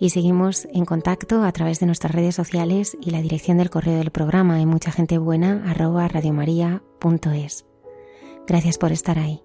[0.00, 3.98] y seguimos en contacto a través de nuestras redes sociales y la dirección del correo
[3.98, 7.64] del programa en mucha gente buena arroba radiomaria.es.
[8.48, 9.44] Gracias por estar ahí.